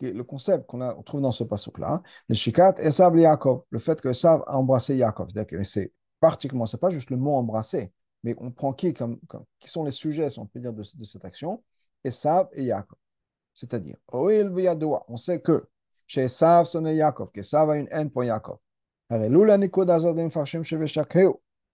le 0.00 0.24
concept 0.24 0.66
qu'on 0.66 1.02
trouve 1.02 1.20
dans 1.20 1.32
ce 1.32 1.44
pasuk-là, 1.44 2.02
le 2.28 2.34
shikat 2.34 2.74
Esav 2.78 3.16
Yaakov, 3.16 3.62
le 3.70 3.78
fait 3.78 4.00
que 4.00 4.08
Esav 4.08 4.42
a 4.46 4.58
embrassé 4.58 4.96
Yaakov. 4.96 5.28
C'est-à-dire 5.28 5.58
que 5.58 5.62
c'est 5.62 5.92
particulièrement, 6.18 6.66
ce 6.66 6.76
n'est 6.76 6.80
pas 6.80 6.90
juste 6.90 7.10
le 7.10 7.16
mot 7.16 7.34
embrasser, 7.34 7.92
mais 8.24 8.34
on 8.38 8.50
prend 8.50 8.72
qui 8.72 8.94
comme, 8.94 9.20
qui 9.60 9.70
sont 9.70 9.84
les 9.84 9.90
sujets, 9.90 10.30
si 10.30 10.38
on 10.38 10.46
peut 10.46 10.60
dire, 10.60 10.72
de, 10.72 10.82
de 10.82 11.04
cette 11.04 11.24
action 11.24 11.62
Esav 12.02 12.48
et 12.52 12.64
Yaakov. 12.64 12.98
C'est-à-dire, 13.54 13.96
on 14.12 15.16
sait 15.16 15.40
que 15.40 15.66
chez 16.06 16.22
Esav, 16.22 16.66
son 16.66 16.84
Yaakov, 16.84 17.30
qu'Esav 17.30 17.70
a 17.70 17.76
une 17.76 17.88
haine 17.90 18.10
pour 18.10 18.24
Yaakov. 18.24 18.58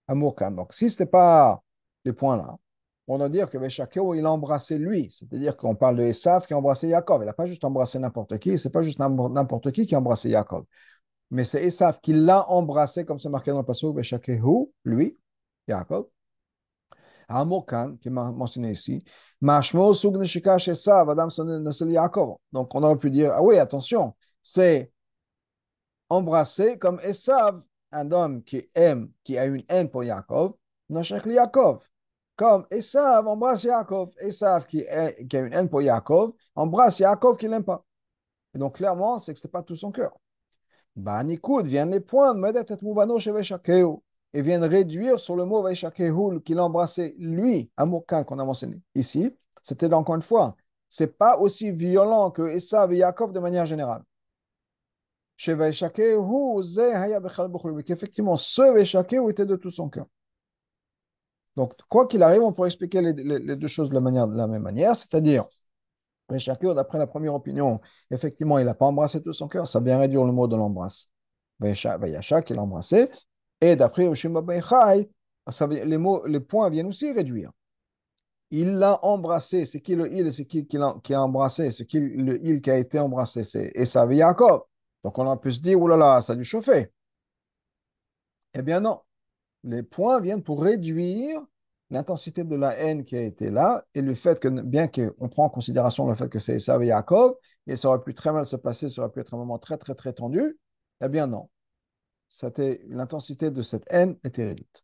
Donc, 0.09 0.73
si 0.73 0.89
ce 0.89 0.95
n'était 0.95 1.11
pas 1.11 1.61
le 2.03 2.13
point 2.13 2.37
là, 2.37 2.55
on 3.07 3.17
doit 3.17 3.29
dire 3.29 3.49
que 3.49 3.57
Veshakeo, 3.57 4.13
il 4.13 4.25
a 4.25 4.31
embrassé 4.31 4.77
lui. 4.77 5.09
C'est-à-dire 5.11 5.57
qu'on 5.57 5.75
parle 5.75 5.97
de 5.97 6.03
Esav 6.03 6.45
qui 6.45 6.53
a 6.53 6.57
embrassé 6.57 6.87
Yaakov. 6.87 7.23
Il 7.23 7.25
n'a 7.25 7.33
pas 7.33 7.47
juste 7.47 7.63
embrassé 7.63 7.97
n'importe 7.97 8.37
qui, 8.37 8.59
c'est 8.59 8.69
pas 8.69 8.83
juste 8.83 8.99
n'importe 8.99 9.71
qui 9.71 9.87
qui 9.87 9.95
a 9.95 9.97
embrassé 9.97 10.29
Yaakov. 10.29 10.65
Mais 11.31 11.43
c'est 11.43 11.63
Esav 11.63 11.99
qui 12.01 12.13
l'a 12.13 12.47
embrassé, 12.49 13.05
comme 13.05 13.19
c'est 13.19 13.29
marqué 13.29 13.51
dans 13.51 13.59
le 13.59 13.65
passage, 13.65 13.93
Veshakeo, 13.95 14.71
lui, 14.83 15.17
Yaakov. 15.67 16.05
Amokan, 17.29 17.97
qui 17.97 18.07
est 18.07 18.11
mentionné 18.11 18.71
ici. 18.71 19.03
Donc, 19.41 19.63
on 22.75 22.83
aurait 22.83 22.97
pu 22.97 23.11
dire, 23.11 23.33
ah 23.35 23.43
oui, 23.43 23.57
attention, 23.57 24.15
c'est 24.41 24.91
embrassé 26.09 26.79
comme 26.79 26.99
Esav 27.01 27.61
un 27.91 28.11
homme 28.11 28.43
qui 28.43 28.67
aime, 28.75 29.11
qui 29.23 29.37
a 29.37 29.45
une 29.45 29.63
haine 29.69 29.89
pour 29.89 30.03
Yaakov, 30.03 30.53
Nashek 30.89 31.25
Yaakov. 31.25 31.87
Comme 32.35 32.65
Esav 32.71 33.27
embrasse 33.27 33.63
Yaakov. 33.63 34.13
Esav 34.19 34.65
qui, 34.65 34.87
a 34.87 35.11
une 35.19 35.53
haine 35.53 35.69
pour 35.69 35.81
Yaakov, 35.81 36.31
embrasse 36.55 36.99
Yaakov 36.99 37.37
qui 37.37 37.47
l'aime 37.47 37.63
pas. 37.65 37.85
Et 38.53 38.57
donc 38.57 38.75
clairement, 38.75 39.19
c'est 39.19 39.33
que 39.33 39.39
ce 39.39 39.47
n'est 39.47 39.51
pas 39.51 39.61
tout 39.61 39.75
son 39.75 39.91
cœur. 39.91 40.17
Banikoud 40.95 41.65
viennent 41.65 41.91
les 41.91 41.99
points 41.99 42.35
et 44.33 44.41
viennent 44.41 44.63
réduire 44.63 45.19
sur 45.19 45.35
le 45.35 45.45
mot 45.45 45.63
Veshakehul 45.63 46.41
qu'il 46.43 46.59
a 46.59 46.63
embrassé 46.63 47.15
lui, 47.17 47.71
Amokan 47.77 48.23
qu'on 48.23 48.39
a 48.39 48.45
mentionné 48.45 48.81
ici. 48.95 49.35
C'était 49.61 49.91
encore 49.93 50.15
une 50.15 50.21
fois, 50.21 50.55
c'est 50.87 51.17
pas 51.17 51.37
aussi 51.37 51.71
violent 51.71 52.31
que 52.31 52.43
Esav 52.43 52.93
et 52.93 52.97
Yaakov 52.97 53.31
de 53.31 53.39
manière 53.39 53.65
générale 53.65 54.03
qu'effectivement, 57.83 58.37
ce 58.37 58.73
Veshakehu 58.73 59.29
était 59.29 59.45
de 59.45 59.55
tout 59.55 59.71
son 59.71 59.89
cœur. 59.89 60.05
Donc, 61.55 61.73
quoi 61.87 62.07
qu'il 62.07 62.23
arrive, 62.23 62.41
on 62.41 62.51
pourrait 62.53 62.69
expliquer 62.69 63.01
les, 63.01 63.13
deux 63.55 63.67
choses 63.67 63.89
de 63.89 63.93
la, 63.93 64.01
manière, 64.01 64.27
de 64.27 64.37
la 64.37 64.47
même 64.47 64.61
manière, 64.61 64.95
c'est-à-dire, 64.95 65.45
Veshakehu, 66.29 66.75
d'après 66.75 66.97
la 66.97 67.07
première 67.07 67.33
opinion, 67.33 67.79
effectivement, 68.11 68.59
il 68.59 68.65
n'a 68.65 68.75
pas 68.75 68.85
embrassé 68.85 69.21
tout 69.21 69.33
son 69.33 69.47
cœur, 69.47 69.67
ça 69.67 69.79
vient 69.79 69.97
réduire 69.97 70.25
le 70.25 70.31
mot 70.31 70.47
de 70.47 70.55
l'embrasse. 70.55 71.09
Veshak, 71.59 72.49
il 72.49 72.55
l'a 72.55 72.61
embrassé, 72.61 73.09
et 73.61 73.75
d'après 73.75 74.07
Oshima 74.07 74.41
les, 75.69 75.97
mots, 75.97 76.25
les 76.25 76.39
points 76.39 76.69
viennent 76.69 76.87
aussi 76.87 77.11
réduire. 77.11 77.51
Il 78.51 78.79
l'a 78.79 79.03
embrassé, 79.05 79.65
c'est 79.65 79.81
qui 79.81 79.95
le 79.95 80.11
il, 80.11 80.31
c'est 80.31 80.45
qui, 80.45 80.65
qui, 80.65 80.77
a, 80.77 81.21
embrassé, 81.21 81.71
c'est 81.71 81.85
qui 81.85 81.99
le 81.99 82.43
il 82.43 82.61
qui 82.61 82.71
a 82.71 82.77
été 82.77 82.99
embrassé, 82.99 83.43
c'est 83.43 83.71
Esav 83.75 84.11
Yaakov. 84.13 84.61
Donc 85.03 85.17
on 85.17 85.29
a 85.29 85.37
pu 85.37 85.51
se 85.51 85.61
dire, 85.61 85.81
oh 85.81 85.87
là 85.87 85.97
là, 85.97 86.21
ça 86.21 86.33
a 86.33 86.35
dû 86.35 86.43
chauffer. 86.43 86.91
Eh 88.53 88.61
bien 88.61 88.79
non, 88.79 89.01
les 89.63 89.83
points 89.83 90.19
viennent 90.19 90.43
pour 90.43 90.63
réduire 90.63 91.41
l'intensité 91.91 92.43
de 92.43 92.55
la 92.55 92.75
haine 92.77 93.03
qui 93.03 93.15
a 93.17 93.21
été 93.21 93.49
là 93.49 93.83
et 93.93 94.01
le 94.01 94.13
fait 94.15 94.39
que, 94.39 94.47
bien 94.47 94.87
qu'on 94.87 95.29
prend 95.29 95.45
en 95.45 95.49
considération 95.49 96.07
le 96.07 96.15
fait 96.15 96.29
que 96.29 96.39
c'est 96.39 96.55
Esav 96.55 96.83
et 96.83 96.87
Yaakov, 96.87 97.35
et 97.67 97.75
ça 97.75 97.89
aurait 97.89 98.01
pu 98.01 98.13
très 98.13 98.31
mal 98.31 98.45
se 98.45 98.55
passer, 98.55 98.89
ça 98.89 99.01
aurait 99.01 99.11
pu 99.11 99.19
être 99.19 99.33
un 99.33 99.37
moment 99.37 99.59
très 99.59 99.77
très 99.77 99.95
très 99.95 100.13
tendu, 100.13 100.59
eh 101.01 101.09
bien 101.09 101.27
non. 101.27 101.49
L'intensité 102.89 103.49
de 103.49 103.61
cette 103.63 103.85
haine 103.89 104.17
était 104.23 104.45
réduite. 104.45 104.83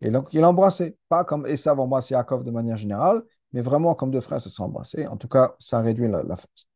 Et 0.00 0.10
donc 0.10 0.32
il 0.32 0.42
a 0.42 0.48
embrassé, 0.48 0.96
pas 1.08 1.24
comme 1.24 1.46
Esav 1.46 1.78
embrasse 1.78 2.10
Yaakov 2.10 2.42
de 2.42 2.50
manière 2.50 2.78
générale, 2.78 3.22
mais 3.52 3.60
vraiment 3.60 3.94
comme 3.94 4.10
deux 4.10 4.20
frères 4.20 4.40
se 4.40 4.48
sont 4.48 4.64
embrassés. 4.64 5.06
En 5.08 5.16
tout 5.16 5.28
cas, 5.28 5.54
ça 5.58 5.80
réduit 5.80 6.08
la, 6.08 6.36
force. 6.36 6.68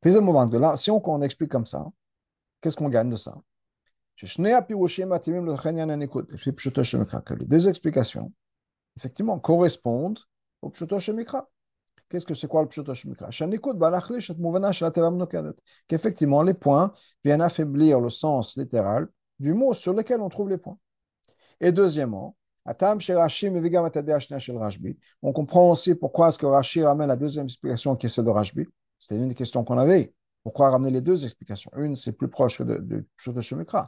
Puis 0.00 0.16
un 0.16 0.20
moment 0.20 0.46
de 0.46 0.58
là, 0.58 0.76
si 0.76 0.90
on 0.90 1.22
explique 1.22 1.50
comme 1.50 1.66
ça, 1.66 1.86
Qu'est-ce 2.62 2.76
qu'on 2.76 2.88
gagne 2.88 3.10
de 3.10 3.16
ça? 3.16 3.36
Les 7.36 7.46
deux 7.46 7.68
explications, 7.68 8.32
effectivement, 8.96 9.38
correspondent 9.38 10.20
au 10.62 10.70
Pshuto 10.70 10.98
Shemikra. 11.00 11.48
Qu'est-ce 12.08 12.26
que 12.26 12.34
c'est 12.34 12.46
quoi 12.46 12.62
le 12.62 12.68
Pshuto 12.68 12.94
Shemikra 12.94 13.30
Qu'effectivement, 15.88 16.42
les 16.42 16.54
points 16.54 16.92
viennent 17.24 17.42
affaiblir 17.42 18.00
le 18.00 18.10
sens 18.10 18.56
littéral 18.56 19.08
du 19.40 19.54
mot 19.54 19.74
sur 19.74 19.92
lequel 19.92 20.20
on 20.20 20.28
trouve 20.28 20.48
les 20.48 20.58
points. 20.58 20.78
Et 21.60 21.72
deuxièmement, 21.72 22.36
on 22.64 22.74
comprend 25.32 25.70
aussi 25.70 25.96
pourquoi 25.96 26.28
est-ce 26.28 26.38
que 26.38 26.46
Rashi 26.46 26.84
ramène 26.84 27.08
la 27.08 27.16
deuxième 27.16 27.46
explication 27.46 27.96
qui 27.96 28.06
est 28.06 28.08
celle 28.08 28.24
de 28.24 28.30
Rashbi. 28.30 28.68
C'était 29.00 29.16
une 29.16 29.28
des 29.28 29.34
questions 29.34 29.64
qu'on 29.64 29.78
avait. 29.78 30.14
Pourquoi 30.42 30.70
ramener 30.70 30.90
les 30.90 31.00
deux 31.00 31.24
explications? 31.24 31.70
Une, 31.76 31.94
c'est 31.94 32.12
plus 32.12 32.28
proche 32.28 32.60
de, 32.60 32.76
de, 32.76 33.06
de. 33.26 33.86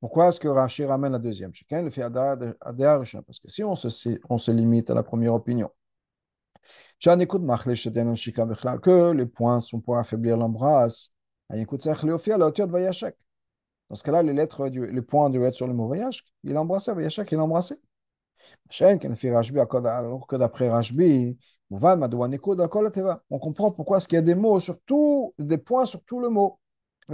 Pourquoi 0.00 0.28
est-ce 0.28 0.38
que 0.38 0.48
Rashi 0.48 0.84
ramène 0.84 1.12
la 1.12 1.18
deuxième? 1.18 1.52
Chacun 1.52 1.82
le 1.82 1.90
fait 1.90 2.02
Parce 2.02 3.40
que 3.40 3.48
si 3.48 3.64
on 3.64 3.74
se, 3.74 4.50
limite 4.50 4.90
à 4.90 4.94
la 4.94 5.02
première 5.02 5.34
opinion, 5.34 5.70
que 8.80 9.12
les 9.12 9.26
points 9.26 9.60
sont 9.60 9.80
pour 9.80 9.96
affaiblir 9.96 10.36
l'embrasse, 10.36 11.12
dans 13.88 13.94
ce 13.94 14.02
cas-là, 14.02 14.22
les 14.22 14.34
lettres, 14.34 14.68
du, 14.68 14.86
les 14.86 15.02
points 15.02 15.30
doivent 15.30 15.48
être 15.48 15.54
sur 15.54 15.66
le 15.66 15.72
mot 15.72 15.86
voyage. 15.86 16.22
Il 16.44 16.56
embrassé, 16.56 16.92
Vayashak, 16.92 17.32
il 17.32 17.38
a 17.38 17.44
embrassé. 17.44 17.76
Alors 19.84 20.26
que 20.26 20.36
d'après 20.36 20.68
Rashbi, 20.68 21.38
on 21.70 23.38
comprend 23.38 23.70
pourquoi 23.72 23.98
est-ce 23.98 24.08
qu'il 24.08 24.16
y 24.16 24.18
a 24.18 24.22
des 24.22 24.34
mots 24.34 24.58
sur 24.58 24.78
des 25.38 25.58
points 25.58 25.84
sur 25.84 26.02
tout 26.04 26.20
le 26.20 26.28
mot. 26.28 26.58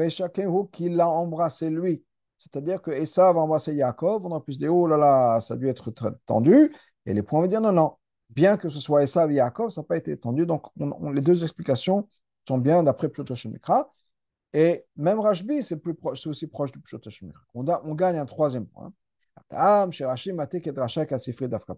Chacun 0.08 0.66
qui 0.72 0.88
l'a 0.88 1.08
embrassé 1.08 1.70
lui. 1.70 2.04
C'est-à-dire 2.36 2.82
que 2.82 2.90
Esav 2.90 3.36
va 3.36 3.40
embrasser 3.40 3.74
Yaakov, 3.74 4.26
on 4.26 4.34
a 4.34 4.40
pu 4.40 4.52
se 4.52 4.58
dire, 4.58 4.74
oh 4.74 4.86
là 4.86 4.96
là, 4.96 5.40
ça 5.40 5.54
a 5.54 5.56
dû 5.56 5.66
être 5.68 5.90
très 5.90 6.10
tendu. 6.26 6.74
Et 7.06 7.14
les 7.14 7.22
points 7.22 7.40
vont 7.40 7.46
dire, 7.46 7.60
non, 7.60 7.72
non. 7.72 7.96
Bien 8.28 8.56
que 8.56 8.68
ce 8.68 8.80
soit 8.80 9.02
Esav 9.04 9.30
et 9.30 9.34
Yaakov, 9.34 9.70
ça 9.70 9.80
n'a 9.80 9.86
pas 9.86 9.96
été 9.96 10.16
tendu. 10.16 10.44
Donc, 10.46 10.66
les 10.76 11.20
deux 11.20 11.42
explications 11.42 12.08
sont 12.46 12.58
bien 12.58 12.82
d'après 12.82 13.08
Pshotoshemikra. 13.08 13.90
Et 14.52 14.84
même 14.96 15.20
Rashbi, 15.20 15.62
c'est 15.62 15.80
aussi 16.26 16.46
proche 16.46 16.72
du 16.72 16.80
Pshotoshemikra. 16.80 17.42
On, 17.54 17.64
on 17.66 17.94
gagne 17.94 18.18
un 18.18 18.26
troisième 18.26 18.66
point. 18.66 18.92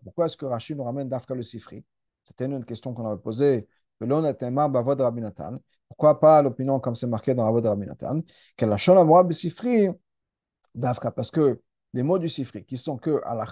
Pourquoi 0.03 0.27
est-ce 0.27 0.37
que 0.37 0.47
Rashi 0.47 0.75
nous 0.75 0.85
ramène 0.85 1.09
Dafka 1.09 1.35
le 1.35 1.43
Sifri? 1.43 1.85
C'était 2.27 2.47
une 2.47 2.65
question 2.65 2.93
qu'on 2.93 3.07
avait 3.07 3.21
posée. 3.21 3.69
Pourquoi 5.89 6.21
pas 6.21 6.43
l'opinion 6.43 6.81
comme 6.81 6.97
c'est 6.97 7.07
marqué 7.07 7.35
dans 7.35 7.45
Rabbi 7.45 7.67
Rabinatan 7.69 8.21
Parce 11.15 11.31
que 11.31 11.61
les 11.95 12.03
mots 12.03 12.19
du 12.19 12.29
Sifri, 12.29 12.65
qui 12.65 12.77
sont 12.77 12.97
que 12.97 13.23
à 13.25 13.35
la 13.35 13.47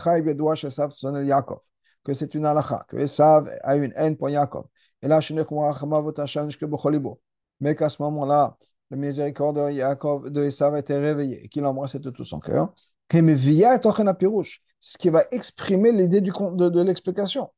Yaakov, 1.23 1.61
que 2.03 2.13
c'est 2.13 2.35
une 2.35 2.45
halakha, 2.45 2.85
que 2.89 2.97
Esav 2.97 3.49
a 3.63 3.77
une 3.77 3.93
haine 3.97 4.17
pour 4.17 4.29
Yaakov. 4.29 4.67
Et 5.01 5.09
là, 5.09 5.21
mais 7.61 7.75
qu'à 7.77 7.89
ce 7.89 8.03
moment-là, 8.03 8.57
la 8.91 8.97
miséricorde 8.97 9.57
de 9.57 9.71
Yaakov, 9.71 10.31
de 10.31 10.43
Esav 10.45 10.75
a 10.75 10.81
été 10.81 10.97
réveillée 10.97 11.45
et 11.45 11.49
qu'il 11.49 11.65
embrassait 11.65 12.01
de 12.01 12.11
tout 12.11 12.25
son 12.25 12.41
cœur. 12.41 12.75
Ce 14.81 14.99
qui 14.99 15.09
va 15.09 15.23
exprimer 15.31 15.93
l'idée 15.93 16.21
de 16.21 16.83
l'explication. 16.83 17.51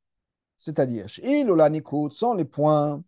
C'est-à-dire, 0.59 1.07
il 1.23 1.51
ou 1.51 1.55
la 1.55 1.71
sans 2.11 2.35
les 2.35 2.45
points. 2.45 3.03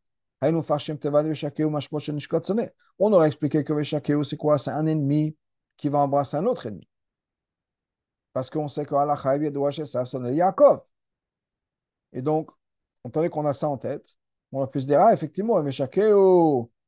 On 3.00 3.12
aurait 3.12 3.26
expliqué 3.26 3.64
que 3.64 3.72
Veshakeu, 3.72 4.22
c'est 4.22 4.36
quoi? 4.36 4.58
C'est 4.58 4.70
un 4.70 4.86
ennemi 4.86 5.36
qui 5.76 5.88
va 5.88 5.98
embrasser 5.98 6.36
un 6.36 6.46
autre 6.46 6.66
ennemi. 6.66 6.88
Parce 8.32 8.50
qu'on 8.50 8.68
sait 8.68 8.84
que 8.84 8.94
Allah 8.94 9.16
sonne 10.04 10.34
Yaakov. 10.34 10.80
Et 12.12 12.22
donc, 12.22 12.50
on 13.04 13.10
tandis 13.10 13.30
qu'on 13.30 13.46
a 13.46 13.52
ça 13.52 13.68
en 13.68 13.78
tête, 13.78 14.16
on 14.52 14.58
aurait 14.58 14.70
pu 14.70 14.80
se 14.80 14.86
dire, 14.86 15.00
ah, 15.00 15.12
effectivement, 15.12 15.60
Veshakeu, 15.62 16.14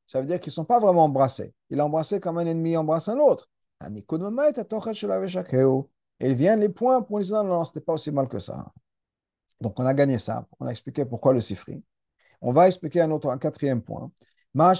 ça 0.07 0.21
veut 0.21 0.27
dire 0.27 0.39
qu'ils 0.39 0.51
ne 0.51 0.55
sont 0.55 0.65
pas 0.65 0.79
vraiment 0.79 1.05
embrassés. 1.05 1.53
Il 1.69 1.79
a 1.79 1.85
embrassé 1.85 2.19
comme 2.19 2.37
un 2.37 2.45
ennemi 2.45 2.77
embrasse 2.77 3.09
un 3.09 3.17
autre. 3.19 3.49
Et 6.19 6.29
il 6.29 6.35
vient 6.35 6.55
les 6.55 6.69
points 6.69 7.01
pour 7.01 7.19
dire, 7.19 7.43
non, 7.43 7.49
non, 7.49 7.65
ce 7.65 7.71
n'était 7.71 7.81
pas 7.81 7.93
aussi 7.93 8.11
mal 8.11 8.27
que 8.27 8.39
ça. 8.39 8.71
Donc, 9.61 9.79
on 9.79 9.85
a 9.85 9.93
gagné 9.93 10.17
ça. 10.17 10.47
On 10.59 10.65
a 10.65 10.71
expliqué 10.71 11.05
pourquoi 11.05 11.33
le 11.33 11.39
sifri. 11.39 11.83
On 12.41 12.51
va 12.51 12.67
expliquer 12.67 13.01
un 13.01 13.11
autre, 13.11 13.29
un 13.29 13.37
quatrième 13.37 13.81
point. 13.81 14.11
Pourquoi 14.53 14.71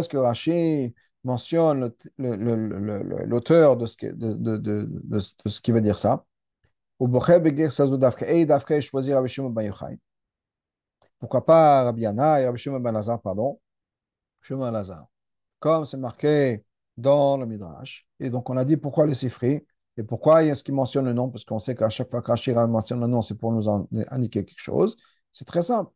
est-ce 0.00 0.08
que 0.08 0.16
Rashi 0.18 0.94
mentionne 1.24 1.92
l'auteur 2.18 3.76
de, 3.76 3.86
ce 3.86 3.96
qui, 5.60 5.72
veut 5.72 5.80
dire 5.80 5.96
ça? 5.96 6.24
Pourquoi 11.18 11.46
pas 11.46 11.84
Rabbi 11.84 12.02
Yana 12.02 12.40
et 12.40 12.46
Rabbi 12.46 12.58
Shimon 12.58 12.80
ben 12.80 12.92
Lazar, 12.92 13.20
pardon? 13.20 13.58
Shimon 14.42 14.66
ben 14.66 14.72
Lazar. 14.72 15.06
Comme 15.58 15.86
c'est 15.86 15.96
marqué 15.96 16.62
dans 16.98 17.38
le 17.38 17.46
Midrash. 17.46 18.06
Et 18.18 18.28
donc 18.28 18.50
on 18.50 18.56
a 18.58 18.64
dit 18.64 18.76
pourquoi 18.76 19.06
le 19.06 19.14
Sifri 19.14 19.64
et 19.96 20.02
pourquoi 20.02 20.44
est-ce 20.44 20.62
qu'il 20.62 20.74
mentionne 20.74 21.04
le 21.04 21.12
nom? 21.12 21.28
Parce 21.28 21.44
qu'on 21.44 21.58
sait 21.58 21.74
qu'à 21.74 21.90
chaque 21.90 22.10
fois 22.10 22.22
que 22.22 22.28
Rashi 22.28 22.52
mentionne 22.52 23.00
le 23.00 23.06
nom, 23.06 23.20
c'est 23.22 23.34
pour 23.34 23.52
nous 23.52 23.68
indiquer 24.08 24.44
quelque 24.44 24.58
chose. 24.58 24.96
C'est 25.32 25.44
très 25.44 25.62
simple. 25.62 25.92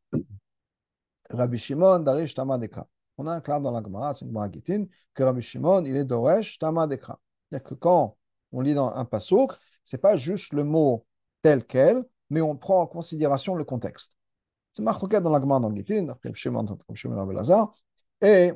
Rabbi 1.30 1.56
Shimon, 1.58 2.00
Darish, 2.00 2.34
Tamadekra. 2.34 2.86
On 3.16 3.26
a 3.26 3.32
un 3.32 3.40
clair 3.40 3.60
dans 3.60 3.70
la 3.70 3.82
Gemara, 3.82 4.12
c'est 4.12 4.24
une 4.24 4.32
Gemara 4.32 4.48
que 5.14 5.22
Rabbi 5.22 5.40
Shimon, 5.40 5.84
il 5.84 5.96
est 5.96 6.04
Doresh, 6.04 6.58
Tamadekra. 6.58 7.20
C'est-à-dire 7.48 7.68
que 7.68 7.74
quand 7.74 8.16
on 8.52 8.60
lit 8.60 8.74
dans 8.74 8.92
un 8.92 9.04
pasouk, 9.04 9.52
c'est 9.84 9.98
pas 9.98 10.16
juste 10.16 10.52
le 10.52 10.64
mot 10.64 11.06
tel 11.40 11.64
quel, 11.64 12.04
mais 12.30 12.40
on 12.40 12.56
prend 12.56 12.80
en 12.80 12.86
considération 12.86 13.54
le 13.54 13.64
contexte. 13.64 14.16
C'est 14.72 14.82
marqué 14.82 15.20
dans 15.20 15.30
la 15.30 15.40
Gemara 15.40 15.60
dans 15.60 15.74
Gitin, 15.74 16.08
après 16.08 16.34
Shimon, 16.34 16.66
Shimon 16.92 17.16
Rabbi 17.16 17.34
Lazar. 17.34 17.72
Et 18.20 18.52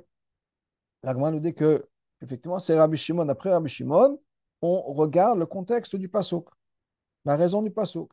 la 1.04 1.14
Gemara 1.14 1.30
nous 1.30 1.40
dit 1.40 1.54
que, 1.54 1.88
effectivement, 2.20 2.58
c'est 2.58 2.76
Rabbi 2.76 2.96
Shimon. 2.96 3.28
Après 3.28 3.50
Rabbi 3.50 3.68
Shimon, 3.68 4.18
on 4.62 4.92
regarde 4.92 5.38
le 5.38 5.46
contexte 5.46 5.96
du 5.96 6.08
pasouk, 6.08 6.48
la 7.24 7.36
raison 7.36 7.62
du 7.62 7.70
pasouk. 7.70 8.10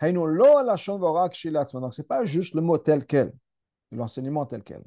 Donc, 0.00 0.28
ce 0.34 2.00
n'est 2.00 2.06
pas 2.06 2.24
juste 2.24 2.54
le 2.54 2.60
mot 2.60 2.78
tel 2.78 3.04
quel, 3.04 3.32
l'enseignement 3.90 4.46
tel 4.46 4.62
quel. 4.62 4.82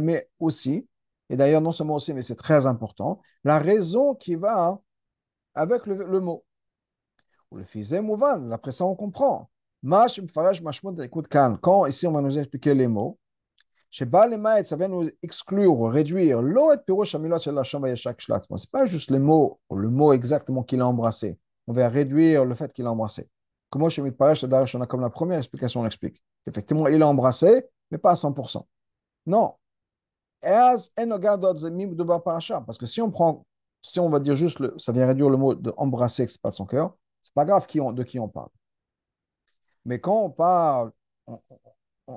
Mais 0.00 0.28
aussi, 0.40 0.88
et 1.30 1.36
d'ailleurs 1.36 1.60
non 1.60 1.72
seulement 1.72 1.94
aussi, 1.94 2.12
mais 2.12 2.22
c'est 2.22 2.34
très 2.34 2.66
important, 2.66 3.20
la 3.44 3.58
raison 3.58 4.14
qui 4.14 4.34
va 4.34 4.80
avec 5.54 5.86
le, 5.86 6.04
le 6.04 6.20
mot. 6.20 6.44
Ou 7.50 7.56
le 7.56 7.64
fizem 7.64 8.04
mouvan, 8.04 8.50
après 8.50 8.72
ça 8.72 8.84
on 8.84 8.94
comprend. 8.94 9.48
Quand 9.82 11.86
ici 11.86 12.06
on 12.06 12.12
va 12.12 12.20
nous 12.20 12.38
expliquer 12.38 12.74
les 12.74 12.88
mots, 12.88 13.18
ça 13.90 14.76
vient 14.76 14.88
nous 14.88 15.10
exclure, 15.22 15.90
réduire. 15.90 16.40
C'est 18.56 18.70
pas 18.70 18.86
juste 18.86 19.10
le 19.10 19.18
mot, 19.18 19.60
le 19.70 19.88
mot 19.88 20.12
exactement 20.12 20.62
qu'il 20.62 20.80
a 20.80 20.86
embrassé 20.86 21.38
on 21.68 21.72
va 21.74 21.88
réduire 21.88 22.44
le 22.46 22.54
fait 22.54 22.72
qu'il 22.72 22.86
a 22.86 22.90
embrassé. 22.90 23.28
Comment 23.70 23.90
chez 23.90 24.00
Mitparesh, 24.00 24.42
on 24.42 24.80
a 24.80 24.86
comme 24.86 25.02
la 25.02 25.10
première 25.10 25.38
explication, 25.38 25.80
on 25.80 25.84
l'explique. 25.84 26.20
Effectivement, 26.46 26.88
il 26.88 27.02
a 27.02 27.06
embrassé, 27.06 27.62
mais 27.90 27.98
pas 27.98 28.12
à 28.12 28.14
100%. 28.14 28.66
Non. 29.26 29.54
Parce 30.40 30.88
que 32.78 32.86
si 32.86 33.02
on 33.02 33.10
prend, 33.10 33.44
si 33.82 34.00
on 34.00 34.08
va 34.08 34.18
dire 34.18 34.34
juste, 34.34 34.78
ça 34.78 34.92
vient 34.92 35.06
réduire 35.06 35.28
le 35.28 35.36
mot 35.36 35.54
de 35.54 35.74
embrasser, 35.76 36.24
que 36.24 36.32
ce 36.32 36.38
pas 36.38 36.50
son 36.50 36.64
cœur, 36.64 36.96
c'est 37.20 37.34
pas 37.34 37.44
grave 37.44 37.66
qui 37.66 37.78
de 37.78 38.02
qui 38.02 38.18
on 38.18 38.28
parle. 38.28 38.48
Mais 39.84 40.00
quand 40.00 40.22
on 40.22 40.30
parle, 40.30 40.90
on, 41.26 41.38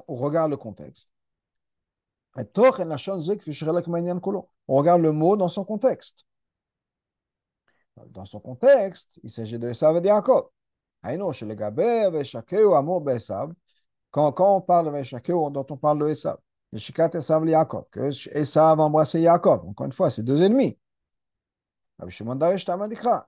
regarde 0.07 0.51
le 0.51 0.57
contexte. 0.57 1.10
On 2.35 2.43
regarde 4.75 5.01
le 5.01 5.11
mot 5.11 5.35
dans 5.35 5.47
son 5.47 5.65
contexte. 5.65 6.25
Dans 8.09 8.25
son 8.25 8.39
contexte, 8.39 9.19
il 9.23 9.29
s'agit 9.29 9.59
de 9.59 9.69
Esav 9.69 9.97
et 9.97 10.01
de 10.01 10.07
Yaakov. 10.07 10.49
Quand, 14.11 14.31
quand 14.31 14.55
on 14.55 14.61
parle 14.61 14.85
de 14.85 14.91
Veshakeu, 14.91 15.33
dont 15.51 15.65
on 15.69 15.77
parle 15.77 15.99
de 15.99 16.07
Esav, 16.07 16.37
Shikat 16.75 17.09
Esav 17.13 17.47
et 17.47 17.51
Yaakov, 17.51 17.85
que 17.91 18.09
Esav 18.37 18.79
embrassé 18.79 19.21
Yaakov. 19.21 19.67
Encore 19.67 19.85
une 19.85 19.91
fois, 19.91 20.09
c'est 20.09 20.23
deux 20.23 20.41
ennemis. 20.41 20.77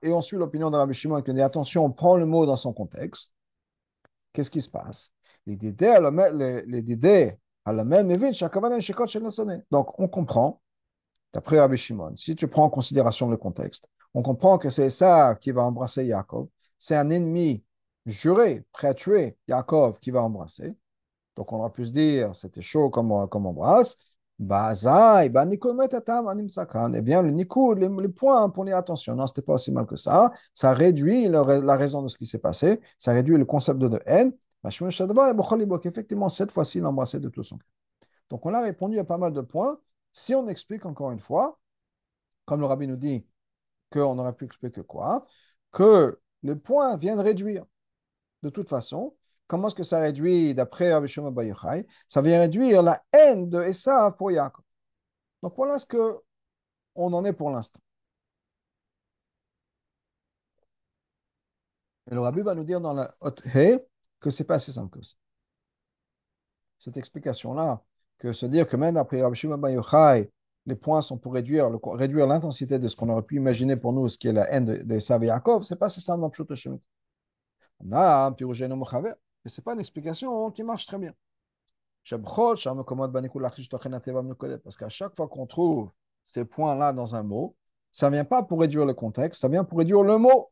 Et 0.02 0.12
on 0.12 0.20
suit 0.20 0.36
l'opinion 0.36 0.70
de 0.70 0.76
Rabbi 0.76 0.94
Shimon 0.94 1.22
qui 1.22 1.32
dit 1.32 1.42
attention, 1.42 1.84
on 1.84 1.92
prend 1.92 2.16
le 2.16 2.26
mot 2.26 2.44
dans 2.44 2.56
son 2.56 2.72
contexte. 2.72 3.32
Qu'est-ce 4.32 4.50
qui 4.50 4.60
se 4.60 4.68
passe? 4.68 5.10
Donc, 9.70 9.98
on 9.98 10.08
comprend, 10.08 10.60
d'après 11.32 11.58
Rabbi 11.58 11.76
Shimon, 11.76 12.16
si 12.16 12.36
tu 12.36 12.48
prends 12.48 12.64
en 12.64 12.70
considération 12.70 13.28
le 13.28 13.36
contexte, 13.36 13.88
on 14.14 14.22
comprend 14.22 14.58
que 14.58 14.70
c'est 14.70 14.90
ça 14.90 15.36
qui 15.40 15.50
va 15.50 15.62
embrasser 15.64 16.04
Yaakov. 16.04 16.48
C'est 16.78 16.96
un 16.96 17.10
ennemi 17.10 17.64
juré, 18.06 18.64
prêt 18.72 18.88
à 18.88 18.94
tuer 18.94 19.36
Yaakov 19.48 19.98
qui 19.98 20.10
va 20.10 20.22
embrasser. 20.22 20.76
Donc 21.36 21.52
on 21.52 21.56
aurait 21.58 21.72
pu 21.72 21.84
se 21.84 21.90
dire, 21.90 22.34
c'était 22.36 22.60
chaud 22.62 22.90
comme, 22.90 23.28
comme 23.28 23.46
embrasse? 23.46 23.96
Eh 24.40 24.44
bien, 27.02 27.22
le 27.22 27.30
nikud, 27.30 27.78
les, 27.78 28.08
points 28.08 28.50
pour 28.50 28.64
dire 28.64 28.76
attention, 28.76 29.14
non, 29.14 29.28
c'était 29.28 29.42
pas 29.42 29.54
aussi 29.54 29.70
mal 29.70 29.86
que 29.86 29.94
ça. 29.96 30.32
Ça 30.52 30.74
réduit 30.74 31.28
la 31.28 31.76
raison 31.76 32.02
de 32.02 32.08
ce 32.08 32.16
qui 32.18 32.26
s'est 32.26 32.38
passé, 32.38 32.80
ça 32.98 33.12
réduit 33.12 33.36
le 33.36 33.44
concept 33.44 33.78
de, 33.78 34.00
haine. 34.06 34.32
Effectivement, 34.64 36.28
cette 36.28 36.50
fois-ci, 36.50 36.78
il 36.78 37.20
de 37.20 37.28
tout 37.28 37.42
son 37.42 37.58
cœur. 37.58 37.68
Donc, 38.30 38.46
on 38.46 38.54
a 38.54 38.62
répondu 38.62 38.98
à 38.98 39.04
pas 39.04 39.18
mal 39.18 39.32
de 39.32 39.40
points. 39.40 39.78
Si 40.12 40.34
on 40.34 40.48
explique 40.48 40.86
encore 40.86 41.12
une 41.12 41.20
fois, 41.20 41.58
comme 42.44 42.60
le 42.60 42.66
rabbi 42.66 42.86
nous 42.86 42.96
dit, 42.96 43.26
qu'on 43.92 44.18
aurait 44.18 44.34
pu 44.34 44.46
expliquer 44.46 44.82
quoi 44.82 45.26
Que 45.72 46.20
le 46.42 46.58
point 46.58 46.96
vient 46.96 47.16
de 47.16 47.22
réduire. 47.22 47.64
De 48.42 48.50
toute 48.50 48.68
façon, 48.68 49.16
comment 49.46 49.68
est-ce 49.68 49.74
que 49.74 49.82
ça 49.82 50.00
réduit, 50.00 50.54
d'après 50.54 50.92
Rabbi 50.92 51.08
Shimon 51.08 51.34
Yochai 51.42 51.86
Ça 52.08 52.22
vient 52.22 52.38
réduire 52.40 52.82
la 52.82 53.02
haine 53.12 53.48
de 53.48 53.60
Esav 53.62 54.16
pour 54.16 54.30
Yaakov. 54.30 54.64
Donc 55.42 55.54
voilà 55.56 55.78
ce 55.78 55.86
que 55.86 56.20
on 56.94 57.12
en 57.12 57.24
est 57.24 57.32
pour 57.32 57.50
l'instant. 57.50 57.80
Et 62.10 62.14
le 62.14 62.20
Rabbi 62.20 62.40
va 62.42 62.54
nous 62.54 62.64
dire 62.64 62.80
dans 62.80 62.92
la 62.92 63.14
haute 63.20 63.42
que 64.24 64.30
c'est 64.30 64.44
pas 64.44 64.58
si 64.58 64.72
simple 64.72 64.98
que 64.98 65.04
ça. 65.04 65.14
Cette 66.78 66.96
explication-là, 66.96 67.82
que 68.16 68.32
se 68.32 68.46
dire 68.46 68.66
que 68.66 68.76
même 68.76 68.96
après 68.96 69.20
Rabbi 69.20 69.36
Shimon 69.36 69.68
Yochai, 69.68 70.30
les 70.64 70.76
points 70.76 71.02
sont 71.02 71.18
pour 71.18 71.34
réduire, 71.34 71.68
réduire 71.84 72.26
l'intensité 72.26 72.78
de 72.78 72.88
ce 72.88 72.96
qu'on 72.96 73.10
aurait 73.10 73.22
pu 73.22 73.36
imaginer 73.36 73.76
pour 73.76 73.92
nous, 73.92 74.08
ce 74.08 74.16
qui 74.16 74.28
est 74.28 74.32
la 74.32 74.50
haine 74.50 74.64
de, 74.64 74.76
de 74.76 74.98
Sav 74.98 75.22
c'est 75.62 75.78
pas 75.78 75.90
ça 75.90 76.16
dans 76.16 76.30
Pshut 76.30 76.54
Shemit. 76.54 76.80
On 77.80 77.92
a 77.92 78.26
un 78.26 78.32
Pirugeno 78.32 78.74
Mochaver, 78.76 79.12
mais 79.44 79.50
c'est 79.50 79.60
pas 79.62 79.74
une 79.74 79.80
explication 79.80 80.50
qui 80.50 80.62
marche 80.62 80.86
très 80.86 80.96
bien. 80.96 81.12
Parce 84.64 84.76
qu'à 84.78 84.88
chaque 84.88 85.14
fois 85.14 85.28
qu'on 85.28 85.46
trouve 85.46 85.90
ces 86.22 86.46
points-là 86.46 86.94
dans 86.94 87.14
un 87.14 87.22
mot, 87.22 87.54
ça 87.92 88.08
ne 88.08 88.14
vient 88.14 88.24
pas 88.24 88.42
pour 88.42 88.60
réduire 88.60 88.86
le 88.86 88.94
contexte, 88.94 89.42
ça 89.42 89.48
vient 89.48 89.64
pour 89.64 89.78
réduire 89.78 90.02
le 90.02 90.16
mot. 90.16 90.50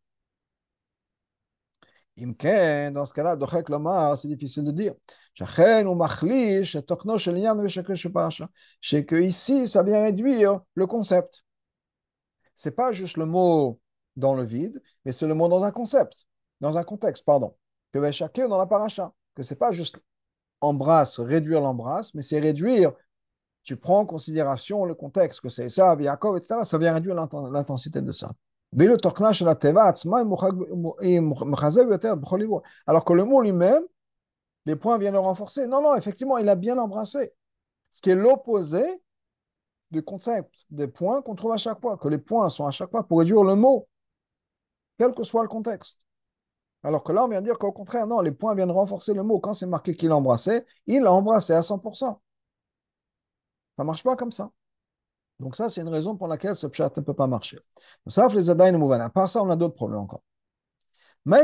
Dans 2.17 3.07
ce 3.07 3.15
cas-là, 3.15 4.17
c'est 4.17 4.29
difficile 4.29 4.65
de 4.65 4.71
dire. 4.71 4.95
C'est 8.81 9.05
que 9.07 9.17
ici, 9.17 9.67
ça 9.67 9.83
vient 9.83 10.03
réduire 10.03 10.61
le 10.75 10.87
concept. 10.87 11.45
C'est 12.55 12.73
pas 12.73 12.93
juste 12.93 13.17
le 13.17 13.25
mot 13.25 13.81
dans 14.17 14.35
le 14.35 14.45
vide, 14.45 14.83
mais 15.05 15.13
c'est 15.13 15.27
le 15.27 15.35
mot 15.35 15.49
dans 15.49 15.65
un 15.65 15.71
concept, 15.71 16.27
dans 16.61 16.77
un 16.77 16.85
contexte, 16.85 17.25
pardon. 17.25 17.57
Que 17.93 18.11
chacun 18.13 18.47
dans 18.47 18.59
la. 18.59 18.67
Que 19.35 19.43
c'est 19.43 19.57
pas 19.57 19.71
juste 19.73 19.99
embrasse, 20.61 21.19
réduire 21.19 21.61
l'embrasse, 21.61 22.15
mais 22.15 22.23
c'est 22.23 22.41
réduire. 22.41 22.93
Tu 23.63 23.77
prends 23.77 24.01
en 24.01 24.07
considération 24.07 24.85
le 24.85 24.95
contexte, 24.95 25.41
que 25.41 25.49
c'est 25.49 25.69
ça, 25.71 25.97
Yaakov, 25.99 26.37
etc. 26.37 26.65
Ça 26.65 26.79
vient 26.79 26.93
réduire 26.93 27.15
l'intensité 27.15 28.03
de 28.03 28.13
ça. 28.13 28.31
ואילו 28.74 28.98
תוכנה 28.98 29.34
של 29.34 29.48
התיבה 29.48 29.88
עצמה 29.88 30.18
היא 31.00 31.22
מחזק 31.22 31.84
יותר 31.92 32.16
בכל 32.16 32.38
ליבו. 32.38 32.62
Alors 32.88 33.06
que 33.06 33.14
le 33.14 33.24
mot 33.24 33.42
lui-même, 33.42 33.84
les 34.66 34.76
points 34.76 34.98
viennent 34.98 35.14
le 35.14 35.20
renforcer. 35.20 35.68
Non, 35.68 35.82
non, 35.82 35.96
effectivement, 35.96 36.38
il 36.38 36.50
a 36.50 36.56
bien 36.56 36.78
embrassé. 36.78 37.34
Ce 37.92 38.02
qui 38.02 38.10
est 38.10 38.16
l'opposé 38.16 38.84
du 39.92 40.04
concept 40.04 40.54
des 40.70 40.88
points 40.88 41.22
qu'on 41.22 41.36
trouve 41.36 41.54
à 41.54 41.58
chaque 41.58 41.80
fois, 41.80 41.98
que 41.98 42.10
les 42.10 42.18
points 42.18 42.50
sont 42.50 42.68
à 42.68 42.72
chaque 42.72 42.92
fois 42.92 43.04
pour 43.08 43.20
réduire 43.20 43.44
le 43.44 43.56
mot, 43.56 43.88
quel 44.98 45.14
que 45.14 45.24
soit 45.24 45.44
le 45.44 45.48
contexte. 45.48 46.06
Alors 46.84 47.04
que 47.04 47.12
là, 47.14 47.24
on 47.24 47.28
vient 47.30 47.42
dire 47.42 47.58
qu'au 47.58 47.72
contraire, 47.72 48.08
non, 48.08 48.20
les 48.20 48.32
points 48.32 48.54
viennent 48.56 48.72
renforcer 48.72 49.14
le 49.14 49.24
mot. 49.24 49.40
Quand 49.40 49.54
c'est 49.54 49.68
marqué 49.68 49.96
qu'il 49.96 50.12
a 50.12 50.18
embrassé, 50.18 50.66
il 50.86 51.02
l'a 51.02 51.14
embrassé 51.14 51.54
à 51.54 51.62
100%. 51.62 52.22
Ça 53.78 53.84
ne 53.84 53.84
marche 53.86 54.04
pas 54.04 54.16
comme 54.16 54.32
ça. 54.32 54.52
Donc 55.43 55.57
ça, 55.57 55.69
c'est 55.69 55.81
une 55.81 55.89
raison 55.89 56.17
pour 56.17 56.29
laquelle 56.29 56.55
ce 56.55 56.69
chat 56.73 56.97
ne 56.97 57.03
peut 57.03 57.15
pas 57.15 57.27
marcher. 57.27 57.59
Ça, 58.07 58.29
les 58.29 58.43
Zadaïn 58.43 58.81
À 59.01 59.11
part 59.11 59.29
ça, 59.29 59.43
on 59.43 59.51
a 59.51 59.57
d'autres 59.57 59.75
problèmes 59.75 60.01
encore. 60.01 60.23
Pour 61.25 61.37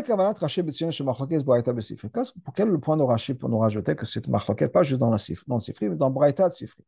quel 2.54 2.68
le 2.68 2.78
point 2.78 2.96
de 2.96 3.02
Rashi 3.02 3.34
pour 3.34 3.48
nous 3.48 3.58
rajouter 3.58 3.96
que 3.96 4.06
c'est 4.06 4.26
marloquette, 4.28 4.72
pas 4.72 4.84
juste 4.84 5.00
dans, 5.00 5.10
la 5.10 5.18
dans 5.48 5.56
le 5.56 5.60
Sifri, 5.60 5.88
mais 5.88 5.96
dans 5.96 6.10
Braïta 6.10 6.48
de 6.48 6.54
Sifri? 6.54 6.84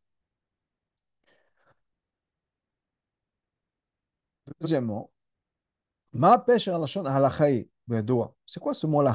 Deuxièmement, 4.61 5.11
C'est 8.45 8.59
quoi 8.59 8.73
ce 8.73 8.87
mot-là? 8.87 9.13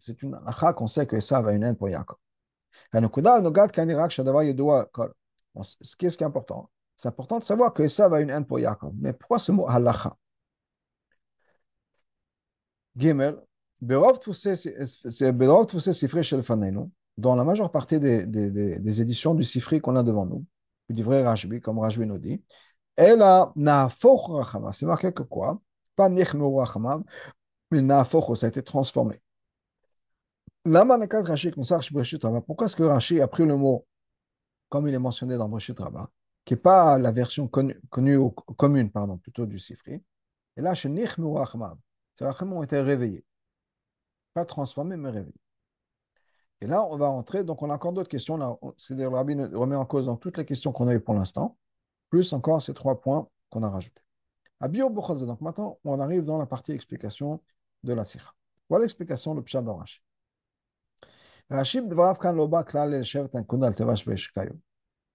C'est 0.00 0.22
une 0.22 0.34
halakha 0.34 0.72
qu'on 0.74 0.86
sait 0.86 1.06
que 1.06 1.20
ça 1.20 1.40
va 1.40 1.52
une 1.52 1.62
haine 1.64 1.76
pour 1.76 1.88
Yaakov. 1.88 2.18
Ce 5.82 5.96
qui 5.96 6.06
est 6.06 6.22
important, 6.22 6.70
c'est 6.98 7.08
important 7.08 7.38
de 7.38 7.44
savoir 7.44 7.72
que 7.72 7.86
ça 7.86 8.08
va 8.08 8.20
une 8.20 8.30
haine 8.30 8.44
pour 8.44 8.58
Yaakov. 8.58 8.92
Mais 8.98 9.12
pourquoi 9.12 9.38
ce 9.38 9.52
mot 9.52 9.68
halakha 9.68 10.16
Gimel, 12.96 13.36
dans 13.80 14.00
la 17.36 17.44
majeure 17.44 17.70
partie 17.70 18.00
des, 18.00 19.00
éditions 19.00 19.34
du 19.34 19.44
Sifri 19.44 19.80
qu'on 19.80 19.94
a 19.94 20.02
devant 20.02 20.26
nous, 20.26 20.44
du 20.88 21.04
vrai 21.04 21.22
Rajbi, 21.22 21.60
comme 21.60 21.78
Rajbi 21.78 22.04
nous 22.04 22.18
dit, 22.18 22.42
elle 22.96 23.22
a. 23.22 23.52
C'est 24.72 24.86
marqué 24.86 25.12
que 25.12 25.22
quoi? 25.22 25.60
Pas 25.94 26.08
mais 26.08 26.24
nafoch, 27.82 28.36
ça 28.36 28.46
a 28.46 28.48
été 28.48 28.62
transformé. 28.62 29.22
Pourquoi 30.64 32.66
est-ce 32.66 32.74
que 32.74 32.82
Rashi 32.82 33.20
a 33.20 33.28
pris 33.28 33.46
le 33.46 33.56
mot, 33.56 33.86
comme 34.68 34.88
il 34.88 34.94
est 34.94 34.98
mentionné 34.98 35.36
dans 35.36 35.48
Breshit 35.48 35.78
Rabbah, 35.78 36.10
qui 36.48 36.54
n'est 36.54 36.60
pas 36.60 36.96
la 36.96 37.10
version 37.10 37.46
connue, 37.46 37.78
commune, 37.90 38.90
pardon, 38.90 39.18
plutôt 39.18 39.44
du 39.44 39.58
Sifri. 39.58 40.02
Et 40.56 40.62
là, 40.62 40.72
chez 40.72 40.88
Nichnu 40.88 41.30
Rachmav, 41.30 41.76
ces 42.18 42.24
Rachmav 42.24 42.56
ont 42.56 42.62
été 42.62 42.80
réveillés. 42.80 43.22
Pas 44.32 44.46
transformés, 44.46 44.96
mais 44.96 45.10
réveillés. 45.10 45.42
Et 46.62 46.66
là, 46.66 46.82
on 46.84 46.96
va 46.96 47.08
rentrer, 47.08 47.44
donc 47.44 47.60
on 47.60 47.68
a 47.68 47.74
encore 47.74 47.92
d'autres 47.92 48.08
questions. 48.08 48.58
C'est-à-dire, 48.78 49.10
le 49.10 49.16
rabbi 49.16 49.34
remet 49.34 49.76
en 49.76 49.84
cause 49.84 50.06
dans 50.06 50.16
toutes 50.16 50.38
les 50.38 50.46
questions 50.46 50.72
qu'on 50.72 50.88
a 50.88 50.94
eues 50.94 51.00
pour 51.00 51.12
l'instant, 51.12 51.58
plus 52.08 52.32
encore 52.32 52.62
ces 52.62 52.72
trois 52.72 52.98
points 52.98 53.28
qu'on 53.50 53.62
a 53.62 53.68
rajoutés. 53.68 54.00
Abio 54.58 54.88
Donc 54.88 55.42
maintenant, 55.42 55.78
on 55.84 56.00
arrive 56.00 56.24
dans 56.24 56.38
la 56.38 56.46
partie 56.46 56.72
explication 56.72 57.42
de 57.82 57.92
la 57.92 58.06
Sikha. 58.06 58.32
Voilà 58.70 58.84
l'explication 58.84 59.34
de 59.34 59.42
Pshad 59.42 59.68
Rashi. 59.68 60.00
Rashi 61.50 61.82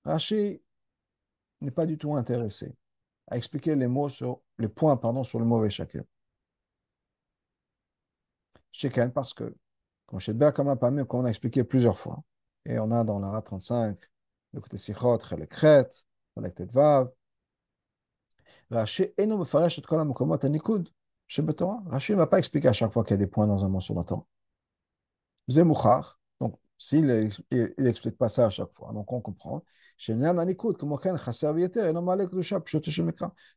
Rashi 0.05 0.61
n'est 1.63 1.71
pas 1.71 1.85
du 1.85 1.97
tout 1.97 2.15
intéressé 2.15 2.75
à 3.27 3.37
expliquer 3.37 3.75
les 3.75 3.87
mots 3.87 4.09
sur 4.09 4.41
les 4.57 4.67
points 4.67 4.97
pardon, 4.97 5.23
sur 5.23 5.39
le 5.39 5.45
mauvais 5.45 5.69
chacun. 5.69 6.03
Chacun 8.71 9.09
parce 9.09 9.33
que, 9.33 9.55
comme 10.05 10.19
chez 10.19 10.33
Berkama 10.33 10.75
Pamim, 10.75 11.05
qu'on 11.05 11.25
a 11.25 11.29
expliqué 11.29 11.63
plusieurs 11.63 11.97
fois, 11.97 12.23
et 12.65 12.79
on 12.79 12.91
a 12.91 13.03
dans 13.03 13.19
la 13.19 13.41
35, 13.41 13.97
le 14.53 14.61
côté 14.61 14.77
Sichot, 14.77 15.19
le 15.37 15.45
Kret, 15.45 15.89
le 16.35 16.65
Vav, 16.65 17.11
Rashi 18.71 19.05
et 19.17 19.25
nous 19.25 19.37
Mefaresh 19.37 19.79
et 19.79 19.81
chez 21.27 21.45
Torah. 21.55 21.83
Rashi 21.87 22.11
ne 22.13 22.17
va 22.17 22.27
pas 22.27 22.39
expliquer 22.39 22.67
à 22.69 22.73
chaque 22.73 22.91
fois 22.91 23.03
qu'il 23.03 23.11
y 23.11 23.15
a 23.15 23.17
des 23.17 23.27
points 23.27 23.47
dans 23.47 23.63
un 23.65 23.69
mot 23.69 23.79
sur 23.79 23.95
la 23.95 24.03
Torah. 24.03 24.25
S'il 26.77 27.31
n'explique 27.77 28.17
pas 28.17 28.29
ça 28.29 28.47
à 28.47 28.49
chaque 28.49 28.73
fois, 28.73 28.91
donc 28.93 29.11
on 29.11 29.21
comprend 29.21 29.63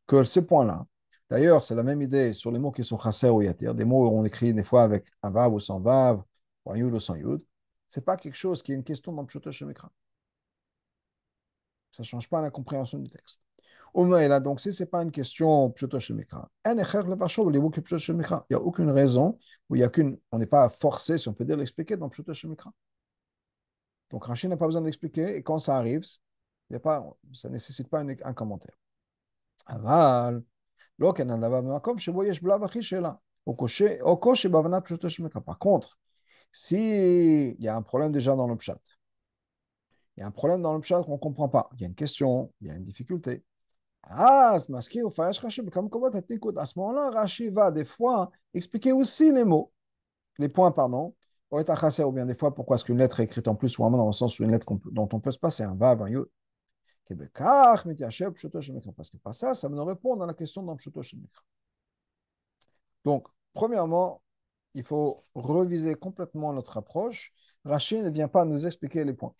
que 0.07 0.23
ces 0.23 0.45
points-là, 0.45 0.85
d'ailleurs, 1.29 1.63
c'est 1.63 1.75
la 1.75 1.83
même 1.83 2.01
idée 2.01 2.33
sur 2.33 2.51
les 2.51 2.59
mots 2.59 2.71
qui 2.71 2.83
sont 2.83 2.99
chasser 2.99 3.29
ou 3.29 3.41
yatir, 3.41 3.73
des 3.75 3.85
mots 3.85 4.07
où 4.07 4.17
on 4.17 4.23
écrit 4.23 4.53
des 4.53 4.63
fois 4.63 4.83
avec 4.83 5.11
un 5.23 5.29
vav 5.29 5.53
ou 5.53 5.59
sans 5.59 5.79
vav, 5.79 6.21
ou 6.65 6.71
un 6.71 6.77
yud 6.77 6.93
ou 6.93 6.99
sans 6.99 7.15
yud, 7.15 7.41
c'est 7.89 8.05
pas 8.05 8.17
quelque 8.17 8.35
chose 8.35 8.61
qui 8.61 8.71
est 8.71 8.75
une 8.75 8.83
question 8.83 9.13
dans 9.13 9.25
Pshoto 9.25 9.51
Shemekra. 9.51 9.91
Ça 11.91 12.03
ne 12.03 12.05
change 12.05 12.29
pas 12.29 12.41
la 12.41 12.51
compréhension 12.51 12.99
du 12.99 13.09
texte. 13.09 13.41
là, 13.95 14.39
donc, 14.39 14.59
si 14.59 14.71
ce 14.71 14.83
n'est 14.83 14.87
pas 14.87 15.01
une 15.01 15.11
question 15.11 15.71
Pshoto 15.71 15.99
Shemekra, 15.99 16.49
il 16.65 16.75
n'y 16.75 18.55
a 18.55 18.59
aucune 18.61 18.91
raison 18.91 19.39
où 19.69 19.75
il 19.75 19.79
y 19.79 19.83
a 19.83 19.89
qu'une, 19.89 20.17
on 20.31 20.37
n'est 20.37 20.45
pas 20.45 20.69
forcé, 20.69 21.17
si 21.17 21.27
on 21.27 21.33
peut 21.33 21.45
dire, 21.45 21.57
l'expliquer 21.57 21.97
dans 21.97 22.09
Pshoto 22.09 22.33
Shemekra. 22.33 22.71
Donc 24.10 24.26
Rachid 24.26 24.50
n'a 24.50 24.56
pas 24.56 24.66
besoin 24.66 24.82
d'expliquer, 24.82 25.36
et 25.36 25.42
quand 25.42 25.58
ça 25.58 25.76
arrive, 25.76 26.04
il 26.68 26.74
y 26.74 26.76
a 26.76 26.80
pas, 26.80 27.04
ça 27.32 27.48
ne 27.48 27.54
nécessite 27.54 27.88
pas 27.88 28.00
un, 28.00 28.08
un 28.08 28.34
commentaire. 28.34 28.76
אבל 29.68 30.40
לא 30.98 31.12
כן 31.16 31.30
הדבר 31.30 31.60
במקום 31.60 31.98
שבו 31.98 32.24
יש 32.24 32.42
בלאו 32.42 32.64
הכי 32.64 32.82
שאלה, 32.82 33.12
או 33.46 34.16
קושי 34.20 34.48
בהבנת 34.48 34.84
פשוטו 34.84 35.10
של 35.10 35.22
מקרא. 35.22 35.40
Par 35.40 35.58
contre, 35.58 35.98
s'il 36.52 37.56
y 37.58 37.68
a 37.68 37.76
un 37.76 37.82
problème 37.82 38.12
déjà 38.12 38.36
dans 38.36 38.48
le 38.48 38.56
pshat, 38.56 38.80
il 40.16 40.20
y 40.20 40.22
a 40.22 40.26
un 40.26 40.30
problème 40.30 40.62
dans 40.62 40.74
le 40.74 40.80
pshat 40.80 41.02
qu'on 41.04 41.12
ne 41.12 41.18
comprend 41.18 41.48
pas, 41.48 41.70
il 41.74 41.80
y 41.80 41.84
a 41.84 41.88
une 41.88 41.94
question, 41.94 42.52
il 42.60 42.68
y 42.68 42.70
a 42.70 42.74
une 42.74 42.84
difficulté, 42.84 43.42
אז 44.04 44.70
מזכיר 44.70 45.06
ופרש 45.06 45.44
רש"י 45.44 45.62
בכמה 45.62 45.82
מקומות 45.82 46.16
את 46.16 46.30
ניקוד. 46.30 46.58
À 46.58 46.66
ce 46.66 46.78
moment-là, 46.78 47.10
Rashi 47.10 47.48
va 47.48 47.70
des 47.70 47.84
fois 47.84 48.30
expliquer 48.54 48.92
aussi 48.92 49.32
les 49.32 49.44
mots, 49.44 49.72
les 50.38 50.48
points, 50.48 50.72
pardon, 50.72 51.14
ou 51.51 52.11
bien 52.11 52.25
des 52.25 52.35
fois, 52.35 52.53
pourquoi 52.53 52.75
est-ce 52.75 52.85
qu'une 52.85 52.97
lettre 52.97 53.19
est 53.19 53.23
écrite 53.23 53.47
en 53.47 53.55
plus 53.55 53.77
ou 53.77 53.83
en 53.83 53.89
moins 53.89 53.99
dans 53.99 54.07
le 54.07 54.11
sens 54.11 54.39
où 54.39 54.43
une 54.43 54.51
lettre 54.51 54.65
dont 54.91 55.09
on 55.11 55.19
peut 55.19 55.31
se 55.31 55.39
passer 55.39 55.63
un 55.63 55.75
vav, 55.75 56.01
un 56.01 56.09
yud. 56.09 56.25
Parce 57.07 57.83
que 59.09 59.17
pas 59.17 59.33
ça, 59.33 59.55
ça 59.55 59.69
me 59.69 59.81
répond 59.81 60.17
dans 60.17 60.25
la 60.25 60.33
question 60.33 60.63
dans 60.63 60.75
Donc, 63.05 63.27
premièrement, 63.53 64.21
il 64.73 64.83
faut 64.83 65.25
reviser 65.33 65.95
complètement 65.95 66.51
notre 66.51 66.77
approche. 66.77 67.31
Rachid 67.63 68.03
ne 68.03 68.09
vient 68.09 68.27
pas 68.27 68.43
nous 68.43 68.67
expliquer 68.67 69.05
les 69.05 69.13
points, 69.13 69.33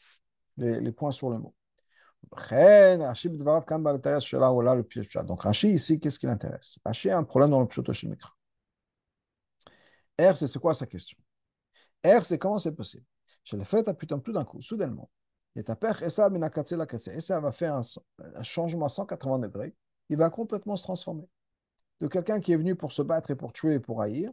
les, 0.56 0.92
points 0.94 1.12
sur 1.12 1.30
le 1.30 1.40
mot. 1.40 1.54
Donc, 5.26 5.44
Rachid 5.44 5.72
ici, 5.72 6.00
qu'est-ce 6.00 6.20
qui 6.20 6.26
l'intéresse? 6.26 6.80
Rachid 6.86 7.12
a 7.12 7.18
un 7.18 7.24
problème 7.24 7.52
dans 7.52 7.60
le 7.60 7.68
Pshuto 7.68 7.92
R, 10.20 10.36
c'est 10.36 10.60
quoi 10.60 10.74
sa 10.74 10.88
question? 10.88 11.18
R, 12.06 12.26
c'est 12.26 12.38
comment 12.38 12.60
c'est 12.60 12.74
possible? 12.74 13.06
Je 13.44 13.56
l'ai 13.56 13.64
fait 13.64 13.92
putain 13.94 14.20
tout 14.20 14.34
d'un 14.34 14.44
coup, 14.44 14.62
soudainement. 14.62 15.10
Et 15.56 15.64
ta 15.64 15.76
père, 15.76 16.04
et 16.04 16.10
ça, 16.10 16.30
va 16.30 17.52
faire 17.52 17.76
un, 17.76 18.44
changement 18.44 18.86
à 18.86 18.90
180 18.90 19.40
degrés. 19.40 19.76
Il 20.10 20.18
va 20.18 20.30
complètement 20.30 20.76
se 20.76 20.84
transformer. 20.84 21.28
De 22.00 22.08
quelqu'un 22.08 22.40
qui 22.40 22.54
est 22.54 22.58
venu 22.58 22.76
pour 22.76 22.92
se 22.92 23.02
battre 23.02 23.32
et 23.32 23.36
pour 23.36 23.54
tuer 23.54 23.76
et 23.76 23.80
pour 23.80 24.02
haïr, 24.02 24.32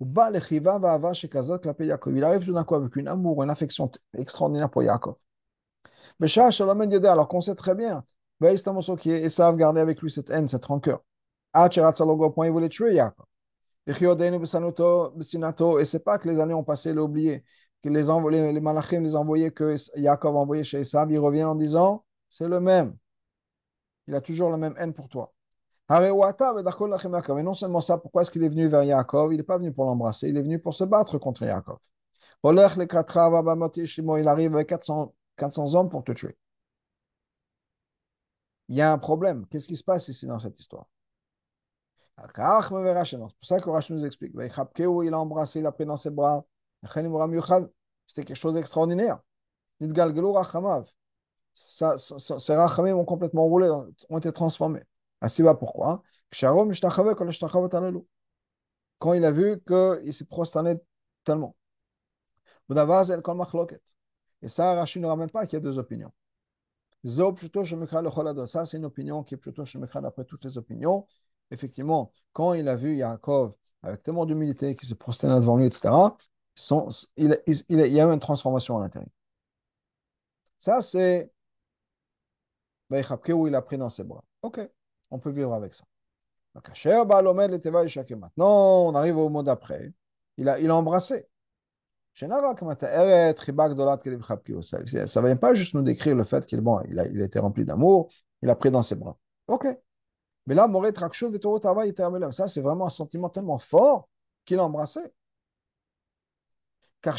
il 0.00 2.24
arrive 2.24 2.44
tout 2.44 2.54
d'un 2.54 2.64
coup 2.64 2.74
avec 2.74 2.96
une 2.96 3.08
amour, 3.08 3.42
une 3.42 3.50
affection 3.50 3.90
extraordinaire 4.16 4.70
pour 4.70 4.82
Yaakov. 4.82 5.16
Mais 6.18 6.26
alors 6.38 7.28
qu'on 7.28 7.40
sait 7.40 7.54
très 7.54 7.74
bien, 7.74 8.04
et 8.42 9.28
ça 9.28 9.50
va 9.50 9.56
garder 9.56 9.80
avec 9.80 10.00
lui 10.00 10.10
cette 10.10 10.30
haine, 10.30 10.48
cette 10.48 10.64
rancœur. 10.64 11.02
point, 12.30 12.46
il 12.46 12.52
voulait 12.52 12.68
tuer 12.68 12.94
Yaakov. 12.94 13.26
Et 13.86 13.94
c'est 15.84 16.04
pas 16.04 16.18
que 16.18 16.28
les 16.28 16.38
années 16.40 16.54
ont 16.54 16.62
passé, 16.62 16.92
l'oublié, 16.92 17.44
que 17.82 17.88
les, 17.88 18.52
les, 18.52 18.60
malachim 18.60 19.00
les 19.00 19.16
envoyaient, 19.16 19.50
que 19.50 19.74
a 20.06 20.26
envoyé 20.26 20.62
chez 20.62 20.80
Esav, 20.80 21.10
ils 21.10 21.18
reviennent 21.18 21.48
en 21.48 21.54
disant 21.56 22.04
c'est 22.30 22.48
le 22.48 22.60
même. 22.60 22.96
Il 24.06 24.14
a 24.14 24.20
toujours 24.20 24.50
la 24.50 24.56
même 24.56 24.74
haine 24.78 24.92
pour 24.94 25.08
toi. 25.08 25.32
Et 25.90 27.42
non 27.42 27.54
seulement 27.54 27.80
ça, 27.80 27.98
pourquoi 27.98 28.22
est-ce 28.22 28.30
qu'il 28.30 28.44
est 28.44 28.48
venu 28.48 28.68
vers 28.68 28.84
Yaakov? 28.84 29.32
Il 29.32 29.36
n'est 29.38 29.42
pas 29.42 29.58
venu 29.58 29.72
pour 29.72 29.84
l'embrasser, 29.84 30.28
il 30.28 30.36
est 30.36 30.42
venu 30.42 30.58
pour 30.58 30.74
se 30.74 30.84
battre 30.84 31.18
contre 31.18 31.42
Yaakov. 31.42 31.78
Il 32.44 32.58
arrive 34.28 34.54
avec 34.54 34.68
400, 34.68 35.14
400 35.36 35.74
hommes 35.74 35.88
pour 35.88 36.04
te 36.04 36.12
tuer. 36.12 36.36
Il 38.68 38.76
y 38.76 38.80
a 38.80 38.92
un 38.92 38.98
problème. 38.98 39.46
Qu'est-ce 39.50 39.68
qui 39.68 39.76
se 39.76 39.84
passe 39.84 40.08
ici 40.08 40.26
dans 40.26 40.38
cette 40.38 40.58
histoire? 40.58 40.86
C'est 42.34 43.18
pour 43.18 43.32
ça 43.42 43.60
que 43.60 43.70
Rashi 43.70 43.92
nous 43.92 44.04
explique. 44.04 44.32
Il 44.34 45.14
a 45.14 45.18
embrassé, 45.18 45.60
il 45.60 45.66
a 45.66 45.72
pris 45.72 45.86
dans 45.86 45.96
ses 45.96 46.10
bras. 46.10 46.44
C'était 48.06 48.24
quelque 48.24 48.34
chose 48.34 48.54
d'extraordinaire. 48.54 49.18
Ses 51.54 52.54
rachamim 52.54 52.94
ont 52.94 53.04
complètement 53.04 53.44
roulé, 53.44 53.68
ont 54.08 54.18
été 54.18 54.32
transformés. 54.32 54.82
Asiba, 55.20 55.54
pourquoi 55.54 56.02
Quand 58.98 59.12
il 59.12 59.24
a 59.24 59.30
vu 59.30 59.60
qu'il 59.66 60.14
s'est 60.14 60.24
prosterné 60.24 60.76
tellement. 61.24 61.56
Et 64.42 64.48
ça, 64.48 64.74
Rachid 64.74 65.02
ne 65.02 65.06
ramène 65.06 65.30
pas 65.30 65.46
qu'il 65.46 65.56
y 65.56 65.60
a 65.60 65.60
deux 65.60 65.78
opinions. 65.78 66.12
Ça, 67.04 68.64
c'est 68.64 68.76
une 68.76 68.84
opinion 68.84 69.22
qui 69.24 69.34
est 69.34 69.38
plutôt 69.38 69.64
d'après 69.64 70.24
toutes 70.24 70.44
les 70.44 70.56
opinions. 70.58 71.06
Effectivement, 71.52 72.12
quand 72.32 72.54
il 72.54 72.68
a 72.68 72.74
vu 72.74 72.96
Yaakov 72.96 73.54
avec 73.82 74.02
tellement 74.02 74.26
d'humilité 74.26 74.74
qui 74.74 74.86
se 74.86 74.94
prosternait 74.94 75.40
devant 75.40 75.56
lui, 75.56 75.66
etc., 75.66 75.90
il, 77.16 77.40
il, 77.46 77.64
y 77.68 78.00
a 78.00 78.04
eu 78.04 78.12
une 78.12 78.20
transformation 78.20 78.78
à 78.78 78.80
l'intérieur. 78.80 79.10
Ça, 80.58 80.82
c'est 80.82 81.32
où 83.30 83.46
il 83.46 83.54
a 83.54 83.62
pris 83.62 83.78
dans 83.78 83.88
ses 83.88 84.04
bras. 84.04 84.22
Ok, 84.42 84.60
on 85.10 85.18
peut 85.18 85.30
vivre 85.30 85.54
avec 85.54 85.72
ça. 85.74 85.84
Maintenant, 88.14 88.86
on 88.86 88.94
arrive 88.94 89.16
au 89.16 89.28
mot 89.28 89.42
d'après. 89.42 89.92
Il 90.36 90.48
a, 90.48 90.58
il 90.58 90.70
a 90.70 90.76
embrassé. 90.76 91.26
Ça 92.14 92.26
ne 92.26 92.32
vient 95.26 95.36
pas 95.36 95.54
juste 95.54 95.74
nous 95.74 95.82
décrire 95.82 96.14
le 96.14 96.24
fait 96.24 96.46
qu'il 96.46 96.60
bon, 96.60 96.80
il 96.82 97.10
il 97.14 97.22
a 97.22 97.40
rempli 97.40 97.64
d'amour, 97.64 98.12
il 98.42 98.50
a 98.50 98.54
pris 98.54 98.70
dans 98.70 98.82
ses 98.82 98.96
bras. 98.96 99.16
Ok. 99.46 99.66
Mais 100.46 100.54
là, 100.54 100.66
ça, 102.32 102.48
c'est 102.48 102.60
vraiment 102.60 102.86
un 102.86 102.90
sentiment 102.90 103.28
tellement 103.28 103.58
fort 103.58 104.08
qu'il 104.44 104.58
a 104.58 104.64
embrassé. 104.64 105.00
Car 107.00 107.18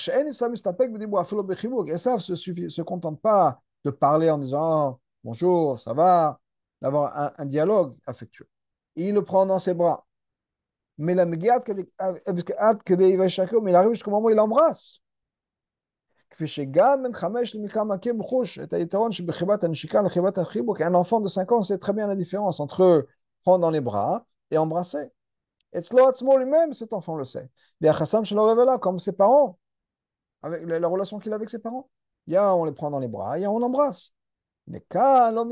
Esav 1.90 2.16
ne 2.30 2.36
se, 2.36 2.70
se 2.70 2.82
contente 2.82 3.22
pas 3.22 3.62
de 3.84 3.92
parler 3.92 4.30
en 4.30 4.38
disant 4.38 5.00
bonjour, 5.24 5.80
ça 5.80 5.94
va, 5.94 6.40
d'avoir 6.82 7.18
un, 7.18 7.34
un, 7.38 7.46
dialogue 7.46 7.96
affectueux. 8.06 8.48
Il 8.96 9.14
le 9.14 9.24
prend 9.24 9.46
dans 9.46 9.60
ses 9.60 9.74
bras. 9.74 10.06
Mais 10.98 11.16
la 11.16 11.26
mais 13.62 13.72
il 13.72 13.76
arrive 13.76 13.92
jusqu'au 13.92 14.12
moment 14.12 14.28
où 14.28 14.30
il 14.30 14.36
l'embrasse. 14.36 15.03
Un 20.82 20.94
enfant 20.96 21.20
de 21.20 21.28
5 21.28 21.52
ans 21.52 21.62
sait 21.62 21.78
très 21.78 21.94
bien 21.94 22.08
la 22.08 22.16
différence 22.16 22.60
entre 22.60 23.08
prendre 23.44 23.60
dans 23.60 23.70
les 23.70 23.82
bras 23.82 24.26
et 24.52 24.58
embrasser. 24.58 25.12
Et 25.74 25.80
lui-même, 26.38 26.74
cet 26.74 26.94
enfant 26.94 27.16
le 27.16 27.24
sait. 27.24 27.50
Comme 28.80 29.00
ses 29.00 29.12
parents, 29.14 29.58
avec 30.42 30.64
la 30.66 30.88
relation 30.88 31.20
qu'il 31.20 31.32
a 31.32 31.36
avec 31.36 31.50
ses 31.50 31.60
parents. 31.60 31.90
Il 32.28 32.34
y 32.34 32.38
a, 32.38 32.56
on 32.56 32.66
les 32.66 32.72
prend 32.72 32.90
dans 32.92 33.00
les 33.00 33.08
bras, 33.08 33.38
il 33.38 33.42
y 33.42 33.46
a, 33.46 33.52
on 33.52 33.62
embrasse. 33.62 34.14
Mais 34.68 34.86
quand 34.90 35.32
l'homme 35.32 35.52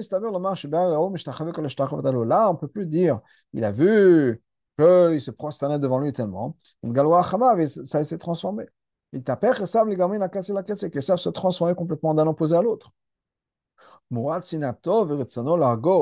là, 2.23 2.49
on 2.49 2.53
ne 2.53 2.57
peut 2.57 2.67
plus 2.67 2.85
dire, 2.85 3.19
il 3.53 3.65
a 3.65 3.71
vu 3.71 4.41
qu'il 4.77 5.19
se 5.19 5.31
prosternait 5.31 5.79
devant 5.79 5.99
lui 5.99 6.13
tellement. 6.13 6.55
Ça 7.83 8.05
s'est 8.05 8.17
transformé. 8.17 8.65
Il 9.13 9.23
tapère, 9.23 9.67
ça, 9.67 9.83
les 9.85 9.95
gamins, 9.95 10.27
cassé 10.29 10.53
la 10.53 10.63
cassé, 10.63 10.89
que 10.89 11.01
ça 11.01 11.17
se 11.17 11.29
transformer 11.29 11.75
complètement 11.75 12.13
d'un 12.13 12.27
opposé 12.27 12.55
à 12.55 12.61
l'autre. 12.61 12.91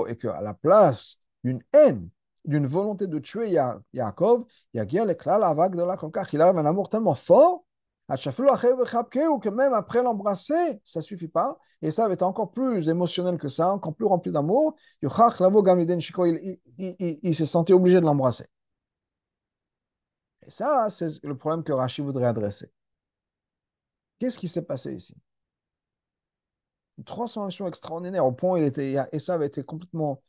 Et 0.07 0.16
qu'à 0.18 0.41
la 0.41 0.53
place 0.53 1.20
d'une 1.43 1.62
haine, 1.74 2.10
d'une 2.45 2.68
volonté 2.68 3.07
de 3.07 3.20
tuer 3.20 3.51
Yaakov, 3.93 4.45
il 4.74 4.78
la 5.39 5.53
vague 5.53 5.76
de 5.76 5.84
la 5.84 5.97
qu'il 6.26 6.41
arrive 6.41 6.57
un 6.57 6.66
amour 6.66 6.89
tellement 6.89 7.16
fort 7.16 7.64
que 9.39 9.49
même 9.49 9.74
après 9.74 10.01
l'embrasser, 10.01 10.82
ça 10.84 10.99
ne 10.99 11.03
suffit 11.03 11.28
pas. 11.28 11.60
Et 11.82 11.91
ça 11.91 12.07
va 12.07 12.14
être 12.14 12.24
encore 12.24 12.51
plus 12.51 12.89
émotionnel 12.89 13.38
que 13.38 13.47
ça, 13.47 13.72
encore 13.72 13.93
plus 13.93 14.05
rempli 14.05 14.32
d'amour. 14.32 14.76
Il, 15.01 16.60
il, 16.78 17.20
il 17.22 17.36
s'est 17.36 17.45
senti 17.45 17.72
obligé 17.72 17.99
de 18.01 18.05
l'embrasser. 18.05 18.45
Et 20.45 20.49
ça, 20.51 20.89
c'est 20.89 21.24
le 21.24 21.38
problème 21.38 21.64
que 21.64 21.72
Rachid 21.72 22.03
voudrait 22.03 22.26
adresser. 22.28 22.70
Qu'est-ce 24.20 24.38
qui 24.38 24.48
s'est 24.48 24.66
passé 24.66 24.94
ici? 24.94 25.16
Une 26.98 27.06
transformation 27.06 27.68
extraordinaire 27.68 28.26
au 28.26 28.34
point 28.34 28.54
où 28.54 28.58
il 28.58 28.66
était, 28.66 28.96
et 29.12 29.20
ça 29.20 29.36
avait 29.36 29.48
été 29.48 29.64
complètement 29.64 30.22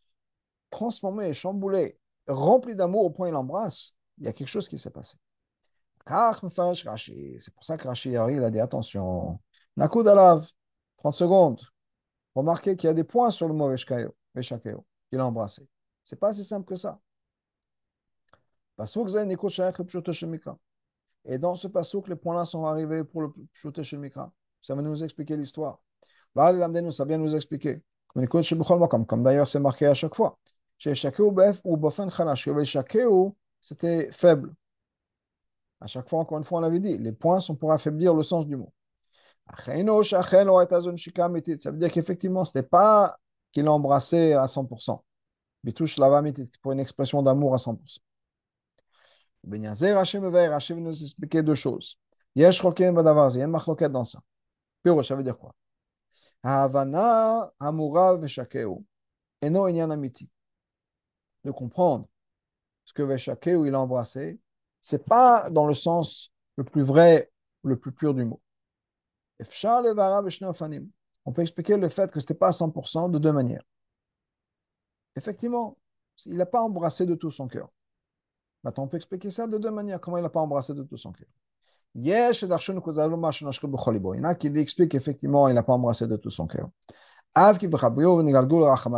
transformé, 0.71 1.33
chamboulé, 1.35 1.99
rempli 2.29 2.77
d'amour 2.77 3.05
au 3.05 3.11
point 3.11 3.27
où 3.27 3.31
il 3.31 3.33
l'embrasse. 3.33 3.93
Il 4.19 4.25
y 4.25 4.29
a 4.29 4.33
quelque 4.33 4.49
chose 4.49 4.69
qui 4.69 4.79
s'est 4.79 4.91
passé. 4.91 5.17
C'est 6.07 7.55
pour 7.55 7.65
ça 7.65 7.77
que 7.77 7.87
Rashi 7.87 8.17
arrive, 8.17 8.45
a 8.45 8.51
dit 8.51 8.61
attention. 8.61 9.41
Nakud 9.77 10.07
alav, 10.07 10.49
30 10.99 11.15
secondes. 11.15 11.61
Remarquez 12.35 12.77
qu'il 12.77 12.87
y 12.87 12.91
a 12.91 12.95
des 12.95 13.05
points 13.05 13.31
sur 13.31 13.49
le 13.49 13.55
mot 13.55 13.69
Veshakeo, 13.69 14.87
qu'il 15.09 15.19
a 15.19 15.27
embrassé. 15.27 15.67
C'est 16.05 16.19
pas 16.19 16.33
si 16.33 16.45
simple 16.45 16.67
que 16.67 16.77
ça. 16.77 17.01
Et 21.25 21.39
dans 21.39 21.55
ce 21.55 21.69
que 21.69 22.09
les 22.09 22.17
points-là 22.17 22.45
sont 22.45 22.65
arrivés 22.65 23.05
pour 23.05 23.23
le 23.23 23.33
Pshuto 23.53 23.83
Mikra. 23.99 24.33
Ça 24.63 24.75
va 24.75 24.83
nous 24.83 25.03
expliquer 25.03 25.37
l'histoire. 25.37 25.81
Ça 26.37 26.53
vient 26.53 27.19
nous 27.19 27.35
expliquer. 27.35 27.83
Comme 28.15 29.23
d'ailleurs 29.23 29.49
c'est 29.49 29.61
marqué 29.61 29.87
à 29.87 29.95
chaque 29.95 30.15
fois. 30.15 30.39
Chez 30.79 30.95
Shakeu, 30.95 31.31
c'était 33.61 34.11
faible. 34.11 34.55
À 35.81 35.87
chaque 35.87 36.09
fois, 36.09 36.21
encore 36.21 36.39
une 36.39 36.45
fois, 36.45 36.59
on 36.59 36.61
l'avait 36.61 36.81
dit, 36.81 36.99
les 36.99 37.13
points 37.13 37.41
sont 37.41 37.57
pour 37.57 37.73
affaiblir 37.73 38.15
le 38.15 38.23
sens 38.23 38.47
du 38.47 38.57
mot. 38.57 38.73
Ça 39.59 39.75
veut 39.75 41.79
dire 41.79 41.91
qu'effectivement, 41.91 42.45
ce 42.45 42.57
n'était 42.57 42.69
pas 42.69 43.17
qu'il 43.53 43.69
embrassé 43.69 44.35
à 44.35 44.47
100%. 44.47 45.03
Bitouche 45.65 45.97
pour 46.63 46.73
une 46.73 46.81
expression 46.81 47.23
d'amour 47.23 47.55
à 47.55 47.59
100%. 47.59 47.99
Veut 49.45 49.59
nous 49.59 51.03
expliquer 51.03 51.43
deux 51.43 51.55
choses. 51.55 51.99
Il 52.35 52.43
y 52.43 52.45
a 52.45 52.51
une 52.51 53.93
dans 53.93 54.05
ça. 54.05 54.21
Piro, 54.83 55.03
ça 55.03 55.15
veut 55.15 55.25
dire 55.25 55.39
quoi 55.39 55.55
Havana, 56.43 57.53
Hamura, 57.59 58.17
Veshakeu. 58.17 58.77
Eno, 59.43 59.67
Inyan 59.67 59.91
Amiti. 59.91 60.29
De 61.45 61.51
comprendre 61.51 62.07
ce 62.85 62.93
que 62.93 63.03
Veshakeu, 63.03 63.67
il 63.67 63.75
a 63.75 63.81
embrassé, 63.81 64.39
c'est 64.81 65.05
pas 65.05 65.51
dans 65.51 65.67
le 65.67 65.75
sens 65.75 66.33
le 66.57 66.65
plus 66.65 66.83
vrai, 66.83 67.31
le 67.63 67.79
plus 67.79 67.93
pur 67.93 68.15
du 68.15 68.25
mot. 68.25 68.41
On 71.25 71.33
peut 71.33 71.43
expliquer 71.43 71.77
le 71.77 71.89
fait 71.89 72.13
que 72.13 72.21
ce 72.21 72.25
n'était 72.25 72.35
pas 72.35 72.49
à 72.49 72.53
100% 72.53 73.11
de 73.11 73.19
deux 73.19 73.33
manières. 73.33 73.63
Effectivement, 75.17 75.79
il 76.27 76.37
n'a 76.37 76.47
pas 76.47 76.63
embrassé 76.63 77.07
de 77.07 77.15
tout 77.15 77.31
son 77.31 77.49
cœur. 77.49 77.71
Maintenant, 78.63 78.85
on 78.85 78.89
peut 78.89 78.97
expliquer 78.97 79.31
ça 79.31 79.47
de 79.47 79.59
deux 79.59 79.71
manières. 79.71 80.01
Comment 80.01 80.17
il 80.19 80.23
n'a 80.23 80.31
pas 80.31 80.41
embrassé 80.41 80.75
de 80.75 80.83
tout 80.83 80.97
son 80.97 81.13
cœur? 81.13 81.29
Il 81.95 82.09
y 82.09 82.15
en 82.15 82.33
a 84.25 84.35
qui 84.35 84.47
expliquent 84.49 84.93
qu'effectivement, 84.93 85.49
il 85.49 85.55
n'a 85.55 85.63
pas 85.63 85.73
embrassé 85.73 86.07
de 86.07 86.17
tout 86.17 86.31
son 86.31 86.47
cœur. 86.47 86.69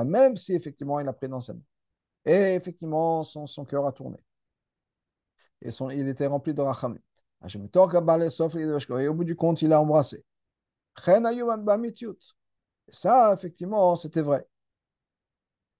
Même 0.05 0.37
si 0.37 0.55
effectivement, 0.55 1.01
il 1.01 1.09
a 1.09 1.13
pris 1.13 1.29
dans 1.29 1.41
ses 1.41 1.55
mains. 1.55 1.61
Et 2.25 2.55
effectivement, 2.55 3.23
son, 3.23 3.47
son 3.47 3.65
cœur 3.65 3.87
a 3.87 3.93
tourné 3.93 4.19
et 5.63 5.71
son, 5.71 5.91
il 5.91 6.09
était 6.09 6.27
rempli 6.27 6.55
de 6.55 6.61
rachamim. 6.61 6.99
Et 7.45 9.09
au 9.09 9.15
bout 9.15 9.25
du 9.25 9.37
compte, 9.37 9.63
il 9.63 9.73
a 9.73 9.81
embrassé. 9.81 10.25
Ça, 12.89 13.33
effectivement, 13.35 13.97
c'était 13.97 14.23
vrai. 14.23 14.47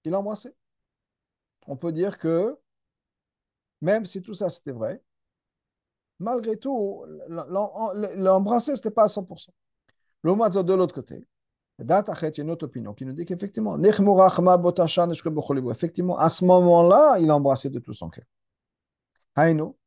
Il 0.03 0.13
a 0.13 0.19
embrassé. 0.19 0.53
On 1.67 1.77
peut 1.77 1.91
dire 1.91 2.17
que, 2.17 2.57
même 3.83 4.05
si 4.05 4.21
tout 4.21 4.33
ça 4.33 4.49
c'était 4.49 4.71
vrai, 4.71 5.01
malgré 6.19 6.57
tout, 6.57 7.05
l'embrasser, 8.15 8.75
ce 8.75 8.77
n'était 8.77 8.91
pas 8.91 9.03
à 9.03 9.07
100%. 9.07 9.49
L'omazot 10.23 10.63
de 10.63 10.73
l'autre 10.73 10.95
côté, 10.95 11.27
il 11.79 11.85
y 11.85 11.91
a 11.91 12.03
une 12.37 12.51
autre 12.51 12.65
opinion 12.65 12.93
qui 12.93 13.05
nous 13.05 13.11
dit 13.11 13.25
qu'effectivement, 13.25 13.77
effectivement, 13.83 16.17
à 16.17 16.29
ce 16.29 16.45
moment-là, 16.45 17.17
il 17.19 17.29
a 17.29 17.35
embrassé 17.35 17.69
de 17.69 17.79
tout 17.79 17.93
son 17.93 18.09
cœur. 18.09 18.23
Haïno, 19.35 19.77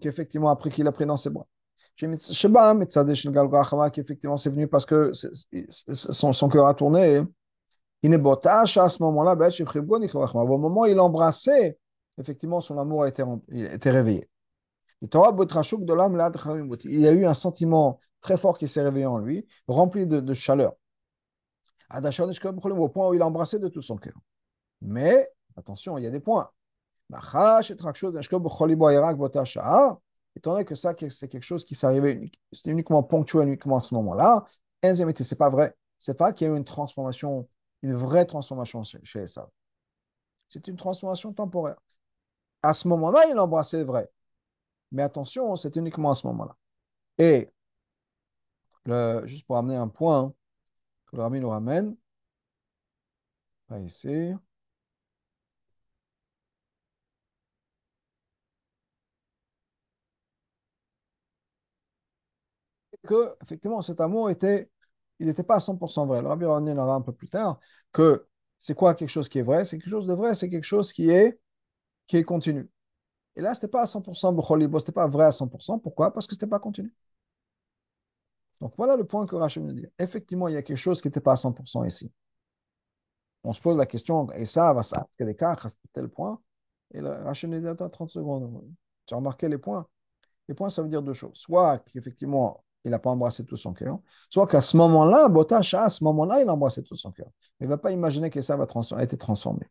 qu'effectivement, 0.00 0.48
après 0.48 0.70
qu'il 0.70 0.86
a 0.86 0.92
pris 0.92 1.04
dans 1.04 1.18
ses 1.18 1.28
bras. 1.28 1.46
Sheba, 1.94 2.74
qui 3.90 4.00
effectivement 4.00 4.38
c'est 4.38 4.50
venu 4.50 4.66
parce 4.66 4.86
que 4.86 5.12
son, 5.92 6.32
son 6.32 6.48
cœur 6.48 6.66
a 6.66 6.74
tourné. 6.74 7.22
Il 8.02 8.08
n'est 8.08 8.22
à 8.24 8.64
ce 8.64 9.02
moment-là, 9.02 9.34
au 9.34 10.58
moment 10.58 10.80
où 10.80 10.86
il 10.86 10.98
embrassait, 10.98 11.78
effectivement, 12.20 12.60
son 12.60 12.78
amour 12.78 13.04
a 13.04 13.08
été, 13.08 13.22
était 13.52 13.90
réveillé. 13.90 14.28
Il 15.02 15.08
y 17.00 17.08
a 17.08 17.12
eu 17.12 17.24
un 17.24 17.34
sentiment 17.34 18.00
très 18.20 18.36
fort 18.36 18.58
qui 18.58 18.68
s'est 18.68 18.82
réveillé 18.82 19.06
en 19.06 19.18
lui, 19.18 19.46
rempli 19.66 20.06
de, 20.06 20.20
de 20.20 20.34
chaleur. 20.34 20.74
Au 21.88 22.88
point 22.88 23.08
où 23.08 23.14
il 23.14 23.22
a 23.22 23.26
embrassé 23.26 23.58
de 23.58 23.68
tout 23.68 23.82
son 23.82 23.96
cœur. 23.96 24.14
Mais, 24.82 25.28
attention, 25.56 25.98
il 25.98 26.04
y 26.04 26.06
a 26.06 26.10
des 26.10 26.20
points. 26.20 26.50
Étant 30.36 30.52
donné 30.52 30.64
que 30.64 30.74
ça, 30.76 30.94
c'est 31.10 31.28
quelque 31.28 31.42
chose 31.42 31.64
qui 31.64 31.74
s'arrivait, 31.74 32.30
c'était 32.52 32.70
uniquement 32.70 33.02
ponctuel 33.02 33.48
uniquement 33.48 33.78
à 33.78 33.82
ce 33.82 33.94
moment-là, 33.94 34.44
c'est 34.82 35.38
pas 35.38 35.48
vrai. 35.48 35.74
C'est 35.98 36.16
pas 36.16 36.32
qu'il 36.32 36.46
y 36.46 36.50
a 36.50 36.54
eu 36.54 36.56
une 36.56 36.64
transformation, 36.64 37.48
une 37.82 37.94
vraie 37.94 38.24
transformation 38.24 38.82
chez 38.84 39.26
ça. 39.26 39.50
c'est 40.48 40.68
une 40.68 40.76
transformation 40.76 41.32
temporaire. 41.32 41.76
À 42.62 42.74
ce 42.74 42.88
moment-là, 42.88 43.24
il 43.30 43.38
embrassait 43.38 43.84
vrai. 43.84 44.10
Mais 44.92 45.02
attention, 45.02 45.56
c'est 45.56 45.76
uniquement 45.76 46.12
à 46.12 46.14
ce 46.14 46.26
moment-là. 46.28 46.56
Et 47.18 47.50
juste 49.26 49.46
pour 49.46 49.56
amener 49.56 49.76
un 49.76 49.88
point 49.88 50.34
que 51.06 51.16
le 51.16 51.22
Rabbi 51.22 51.40
nous 51.40 51.50
ramène, 51.50 51.96
pas 53.66 53.78
ici. 53.80 54.34
Que, 63.06 63.34
effectivement, 63.42 63.80
cet 63.82 64.00
amour 64.00 64.30
était, 64.30 64.68
il 65.18 65.26
n'était 65.26 65.42
pas 65.42 65.56
à 65.56 65.60
100% 65.60 66.06
vrai. 66.06 66.20
Le 66.22 66.28
Rabbi 66.28 66.44
reviendra 66.44 66.94
un 66.94 67.00
peu 67.00 67.12
plus 67.12 67.28
tard 67.28 67.58
que 67.92 68.26
c'est 68.58 68.74
quoi 68.74 68.94
quelque 68.94 69.08
chose 69.08 69.28
qui 69.28 69.38
est 69.38 69.42
vrai 69.42 69.64
C'est 69.64 69.78
quelque 69.78 69.90
chose 69.90 70.06
de 70.06 70.12
vrai, 70.14 70.34
c'est 70.34 70.50
quelque 70.50 70.64
chose 70.64 70.92
qui 70.92 71.08
est, 71.10 71.40
qui 72.10 72.16
est 72.16 72.24
continu. 72.24 72.68
Et 73.36 73.40
là, 73.40 73.54
ce 73.54 73.60
n'était 73.60 73.70
pas 73.70 73.82
à 73.82 73.86
100% 73.86 74.34
B'cholibo, 74.34 74.80
ce 74.80 74.82
n'était 74.82 74.92
pas 74.92 75.06
vrai 75.06 75.26
à 75.26 75.30
100%. 75.30 75.78
Pourquoi? 75.78 76.12
Parce 76.12 76.26
que 76.26 76.34
ce 76.34 76.38
n'était 76.38 76.50
pas 76.50 76.58
continu. 76.58 76.92
Donc 78.60 78.74
voilà 78.76 78.96
le 78.96 79.04
point 79.04 79.26
que 79.26 79.36
Rachel 79.36 79.64
nous 79.64 79.72
dit. 79.72 79.86
Effectivement, 79.96 80.48
il 80.48 80.54
y 80.54 80.56
a 80.56 80.62
quelque 80.62 80.76
chose 80.76 81.00
qui 81.00 81.06
n'était 81.06 81.20
pas 81.20 81.32
à 81.32 81.36
100% 81.36 81.86
ici. 81.86 82.10
On 83.44 83.52
se 83.52 83.60
pose 83.60 83.78
la 83.78 83.86
question, 83.86 84.28
et 84.32 84.44
ça 84.44 84.72
va 84.72 84.82
ça, 84.82 85.06
cas, 85.38 85.52
à 85.52 85.68
tel 85.92 86.08
point. 86.08 86.40
Et 86.92 87.00
Rachel 87.00 87.48
nous 87.48 87.60
dit, 87.60 87.68
attends 87.68 87.88
30 87.88 88.10
secondes. 88.10 88.60
Tu 89.06 89.14
as 89.14 89.16
remarqué 89.16 89.48
les 89.48 89.58
points? 89.58 89.86
Les 90.48 90.54
points, 90.56 90.68
ça 90.68 90.82
veut 90.82 90.88
dire 90.88 91.02
deux 91.02 91.12
choses. 91.12 91.38
Soit 91.38 91.78
qu'effectivement, 91.78 92.64
il 92.84 92.90
n'a 92.90 92.98
pas 92.98 93.10
embrassé 93.10 93.44
tout 93.44 93.56
son 93.56 93.72
cœur, 93.72 94.00
soit 94.28 94.48
qu'à 94.48 94.60
ce 94.60 94.76
moment-là, 94.78 95.28
Botacha, 95.28 95.84
à 95.84 95.90
ce 95.90 96.02
moment-là, 96.02 96.42
il 96.42 96.48
a 96.48 96.54
embrassé 96.54 96.82
tout 96.82 96.96
son 96.96 97.12
cœur. 97.12 97.28
Il 97.60 97.66
ne 97.66 97.68
va 97.68 97.78
pas 97.78 97.92
imaginer 97.92 98.30
que 98.30 98.40
ça 98.40 98.56
va 98.56 98.66
a 98.66 99.02
été 99.04 99.16
transformé. 99.16 99.64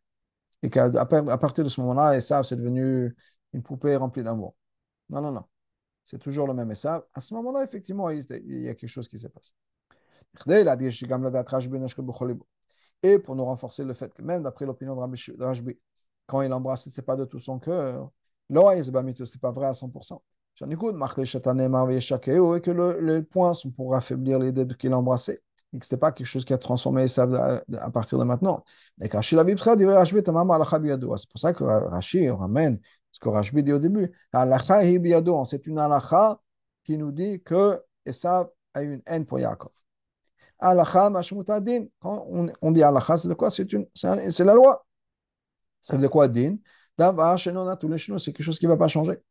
Et 0.62 0.70
qu'à 0.70 0.84
à 0.84 1.38
partir 1.38 1.64
de 1.64 1.68
ce 1.68 1.80
moment-là, 1.80 2.16
Esav, 2.16 2.44
c'est 2.44 2.56
devenu 2.56 3.14
une 3.52 3.62
poupée 3.62 3.96
remplie 3.96 4.22
d'amour. 4.22 4.54
Non, 5.08 5.20
non, 5.20 5.32
non. 5.32 5.44
C'est 6.04 6.18
toujours 6.18 6.46
le 6.46 6.54
même 6.54 6.70
Esav. 6.70 7.02
À 7.14 7.20
ce 7.20 7.34
moment-là, 7.34 7.64
effectivement, 7.64 8.10
il 8.10 8.24
y 8.62 8.68
a 8.68 8.74
quelque 8.74 8.88
chose 8.88 9.08
qui 9.08 9.18
s'est 9.18 9.28
passé. 9.28 9.52
Et 13.02 13.18
pour 13.18 13.34
nous 13.36 13.44
renforcer 13.44 13.84
le 13.84 13.94
fait 13.94 14.12
que 14.12 14.22
même 14.22 14.42
d'après 14.42 14.66
l'opinion 14.66 14.94
de 14.94 15.00
Rajbi, 15.44 15.78
quand 16.26 16.42
il 16.42 16.52
embrasse, 16.52 16.88
ce 16.88 17.00
n'est 17.00 17.04
pas 17.04 17.16
de 17.16 17.24
tout 17.24 17.40
son 17.40 17.58
cœur. 17.58 18.10
Ce 18.48 18.54
n'est 18.54 19.40
pas 19.40 19.50
vrai 19.50 19.66
à 19.66 19.74
100%. 19.74 20.22
J'en 20.54 20.70
écoute, 20.70 20.94
et 20.94 22.60
que 22.60 22.70
le, 22.70 23.00
les 23.00 23.22
points 23.22 23.54
sont 23.54 23.70
pour 23.70 23.94
affaiblir 23.94 24.38
l'idée 24.38 24.66
qu'il 24.78 24.92
embrassait. 24.94 25.42
Et 25.72 25.78
que 25.78 25.86
ce 25.86 25.90
n'était 25.90 26.00
pas 26.00 26.12
quelque 26.12 26.26
chose 26.26 26.44
qui 26.44 26.52
a 26.52 26.58
transformé 26.58 27.04
Esav 27.04 27.34
à, 27.34 27.90
partir 27.90 28.18
de 28.18 28.24
maintenant. 28.24 28.64
C'est 29.00 29.10
pour 29.10 29.24
ça 31.38 31.52
que 31.52 31.64
Rashi 31.64 32.28
ramène 32.28 32.80
ce 33.12 33.20
que 33.20 33.28
Rashbi 33.28 33.62
dit 33.62 33.72
au 33.72 33.78
début. 33.78 34.12
C'est 34.32 35.66
une 35.66 35.78
halakha 35.78 36.40
qui 36.84 36.98
nous 36.98 37.12
dit 37.12 37.40
que 37.42 37.80
Esav 38.04 38.48
a 38.74 38.82
une 38.82 39.00
haine 39.06 39.26
pour 39.26 39.38
Yaakov. 39.38 39.70
Quand 40.60 42.26
on, 42.62 42.70
dit 42.72 42.82
halakha, 42.82 43.16
c'est 43.16 43.28
de 43.28 43.34
quoi? 43.34 43.50
C'est 43.50 44.44
la 44.44 44.54
loi. 44.54 44.84
Ça 45.80 45.94
veut 45.94 46.00
dire 46.00 46.10
quoi 46.10 46.28
din? 46.28 46.56
C'est 46.98 48.32
quelque 48.32 48.42
chose 48.42 48.58
qui 48.58 48.66
ne 48.66 48.70
va 48.70 48.76
pas 48.76 48.88
changer. 48.88 49.22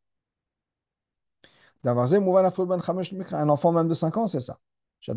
Ben 1.82 1.96
un 1.96 3.48
enfant 3.48 3.72
même 3.72 3.88
de 3.88 3.94
5 3.94 4.16
ans, 4.16 4.26
c'est 4.26 4.40
ça. 4.40 4.58
Il 5.06 5.14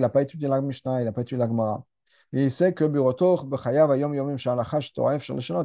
n'a 0.00 0.10
pas 0.10 0.22
étudié 0.22 0.48
la 0.48 1.46
Gemara. 1.46 1.84
il 2.32 2.50
sait 2.50 2.72
que 2.72 2.84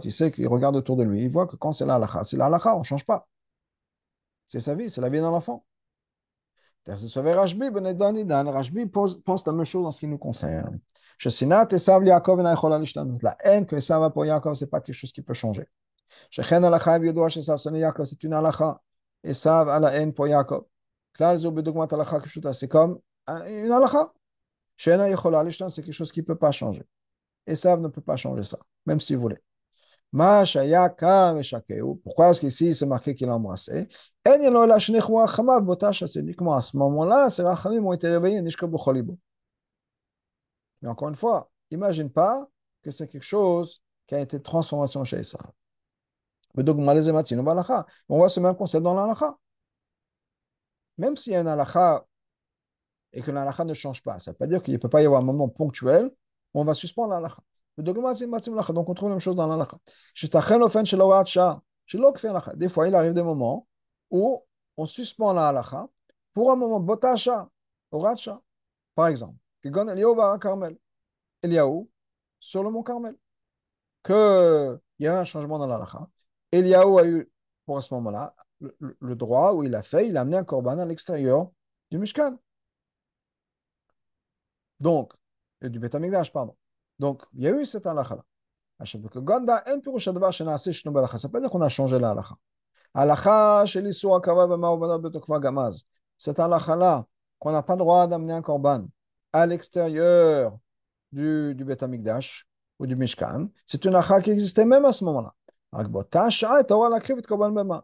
il 0.03 0.11
sait 0.11 0.31
qu'il 0.31 0.47
regarde 0.47 0.75
autour 0.75 0.97
de 0.97 1.03
lui, 1.03 1.23
il 1.23 1.29
voit 1.29 1.47
que 1.47 1.55
quand 1.55 1.71
c'est 1.71 1.85
la 1.85 1.99
c'est 2.23 2.37
la 2.37 2.49
on 2.75 2.79
ne 2.79 2.83
change 2.83 3.05
pas. 3.05 3.27
C'est 4.47 4.59
sa 4.59 4.75
vie, 4.75 4.89
c'est 4.89 5.01
la 5.01 5.09
vie 5.09 5.19
d'un 5.19 5.29
enfant. 5.29 5.65
Rajbi 6.87 8.85
pense 8.87 9.45
la 9.45 9.53
même 9.53 9.65
chose 9.65 9.85
en 9.85 9.91
ce 9.91 9.99
qui 9.99 10.07
nous 10.07 10.17
concerne. 10.17 10.79
La 13.21 13.37
haine 13.43 13.65
que 13.67 13.75
Esav 13.75 14.03
a 14.03 14.09
pour 14.09 14.25
Yaakov, 14.25 14.55
ce 14.55 14.65
n'est 14.65 14.69
pas 14.69 14.81
quelque 14.81 14.95
chose 14.95 15.13
qui 15.13 15.21
peut 15.21 15.35
changer. 15.35 15.67
C'est 16.31 16.49
une 18.23 18.33
a 18.33 18.41
la 18.41 19.93
haine 19.93 20.13
pour 20.13 20.27
Yaakov. 20.27 20.63
C'est 22.53 22.67
une 23.27 23.71
halakha. 23.71 24.13
C'est 24.77 24.97
quelque 24.97 25.91
chose 25.91 26.11
qui 26.11 26.21
ne 26.21 26.25
peut 26.25 26.37
pas 26.37 26.51
changer. 26.51 26.83
Esav 27.45 27.79
ne 27.79 27.87
peut 27.87 28.01
pas 28.01 28.15
changer 28.15 28.43
ça, 28.43 28.57
même 28.85 28.99
s'il 28.99 29.17
voulait. 29.17 29.41
Pourquoi 32.03 32.29
est-ce 32.29 32.39
qu'ici 32.41 32.73
c'est 32.73 32.85
marqué 32.85 33.15
qu'il 33.15 33.29
a 33.29 33.35
embrassé? 33.35 33.87
C'est 34.25 36.19
uniquement 36.19 36.53
à 36.53 36.61
ce 36.61 36.75
moment-là, 36.77 37.29
ces 37.29 37.43
rachamim 37.43 37.85
ont 37.85 37.93
été 37.93 38.09
réveillés. 38.09 38.41
Mais 40.81 40.89
encore 40.89 41.09
une 41.09 41.15
fois, 41.15 41.49
imagine 41.69 42.09
pas 42.09 42.47
que 42.81 42.91
c'est 42.91 43.07
quelque 43.07 43.23
chose 43.23 43.81
qui 44.07 44.15
a 44.15 44.19
été 44.19 44.41
transformation 44.41 45.05
chez 45.05 45.19
Esav. 45.19 45.41
On 46.53 48.17
voit 48.17 48.29
ce 48.29 48.39
même 48.41 48.55
concept 48.55 48.83
dans 48.83 48.93
l'alacha. 48.93 49.37
Même 50.97 51.15
s'il 51.15 51.31
y 51.33 51.35
a 51.37 51.39
un 51.39 51.47
halakha 51.47 52.05
et 53.13 53.21
que 53.21 53.31
l'halakha 53.31 53.65
ne 53.65 53.73
change 53.73 54.01
pas, 54.01 54.19
ça 54.19 54.31
ne 54.31 54.33
veut 54.33 54.37
pas 54.37 54.47
dire 54.47 54.61
qu'il 54.61 54.73
ne 54.73 54.79
peut 54.79 54.89
pas 54.89 55.01
y 55.01 55.05
avoir 55.05 55.21
un 55.21 55.25
moment 55.25 55.49
ponctuel 55.49 56.11
où 56.53 56.61
on 56.61 56.63
va 56.63 56.73
suspendre 56.73 57.09
l'halakha. 57.09 57.41
Donc 57.77 58.89
on 58.89 58.93
trouve 58.93 59.09
la 59.09 59.15
même 59.15 59.19
chose 59.19 59.35
dans 59.35 59.47
l'halakha. 59.47 59.77
Des 62.55 62.69
fois, 62.69 62.87
il 62.87 62.95
arrive 62.95 63.13
des 63.13 63.23
moments 63.23 63.67
où 64.09 64.43
on 64.77 64.85
suspend 64.85 65.33
la 65.33 65.49
halakha 65.49 65.87
pour 66.33 66.51
un 66.51 66.55
moment 66.55 66.79
botasha, 66.79 67.49
oracha. 67.91 68.41
Par 68.95 69.07
exemple, 69.07 69.35
Carmel. 70.39 70.77
Eliaou 71.43 71.89
sur 72.39 72.63
le 72.63 72.69
mont 72.69 72.83
Carmel. 72.83 73.15
Qu'il 74.03 74.79
y 74.99 75.07
a 75.07 75.19
un 75.19 75.23
changement 75.23 75.59
dans 75.59 75.67
l'halakha. 75.67 76.07
Eliaou 76.51 76.99
a 76.99 77.07
eu, 77.07 77.31
pour 77.65 77.81
ce 77.81 77.93
moment-là, 77.93 78.35
le, 78.59 79.15
droit 79.15 79.53
où 79.53 79.63
il 79.63 79.73
a 79.75 79.83
fait, 79.83 80.07
il 80.07 80.17
a 80.17 80.21
amené 80.21 80.37
un 80.37 80.43
corban 80.43 80.77
à 80.77 80.85
l'extérieur 80.85 81.51
du 81.89 81.97
Mishkan. 81.97 82.37
Donc, 84.81 85.13
du 85.61 85.79
Betamigdash, 85.79 86.33
pardon. 86.33 86.55
Donc, 86.99 87.23
il 87.33 87.43
y 87.43 87.47
a 87.47 87.51
eu 87.51 87.65
cette 87.65 87.85
halakha-là. 87.85 88.23
Ça 88.83 88.97
ne 88.97 89.03
veut 89.03 89.09
pas 91.31 91.39
dire 91.39 91.49
qu'on 91.49 91.61
a 91.61 91.69
changé 91.69 91.99
la 91.99 92.11
halakha. 92.11 92.35
Halakha, 92.93 93.65
chez 93.67 93.81
l'Issou 93.81 94.13
Akava, 94.13 94.47
Gamaz. 95.39 95.85
Cette 96.17 96.39
halakha-là, 96.39 97.05
qu'on 97.39 97.51
n'a 97.51 97.61
pas 97.61 97.73
le 97.73 97.79
droit 97.79 98.07
d'amener 98.07 98.33
un 98.33 98.41
corban 98.41 98.85
à 99.31 99.45
l'extérieur 99.45 100.57
du, 101.11 101.53
du 101.55 101.63
Betamigdash 101.63 102.47
ou 102.79 102.87
du 102.87 102.95
Mishkan, 102.95 103.45
c'est 103.67 103.85
une 103.85 103.95
halakha 103.95 104.21
qui 104.21 104.31
existait 104.31 104.65
même 104.65 104.85
à 104.85 104.93
ce 104.93 105.03
moment-là. 105.05 105.33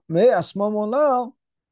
Mais 0.10 0.30
à 0.30 0.42
ce 0.42 0.58
moment-là, 0.58 1.30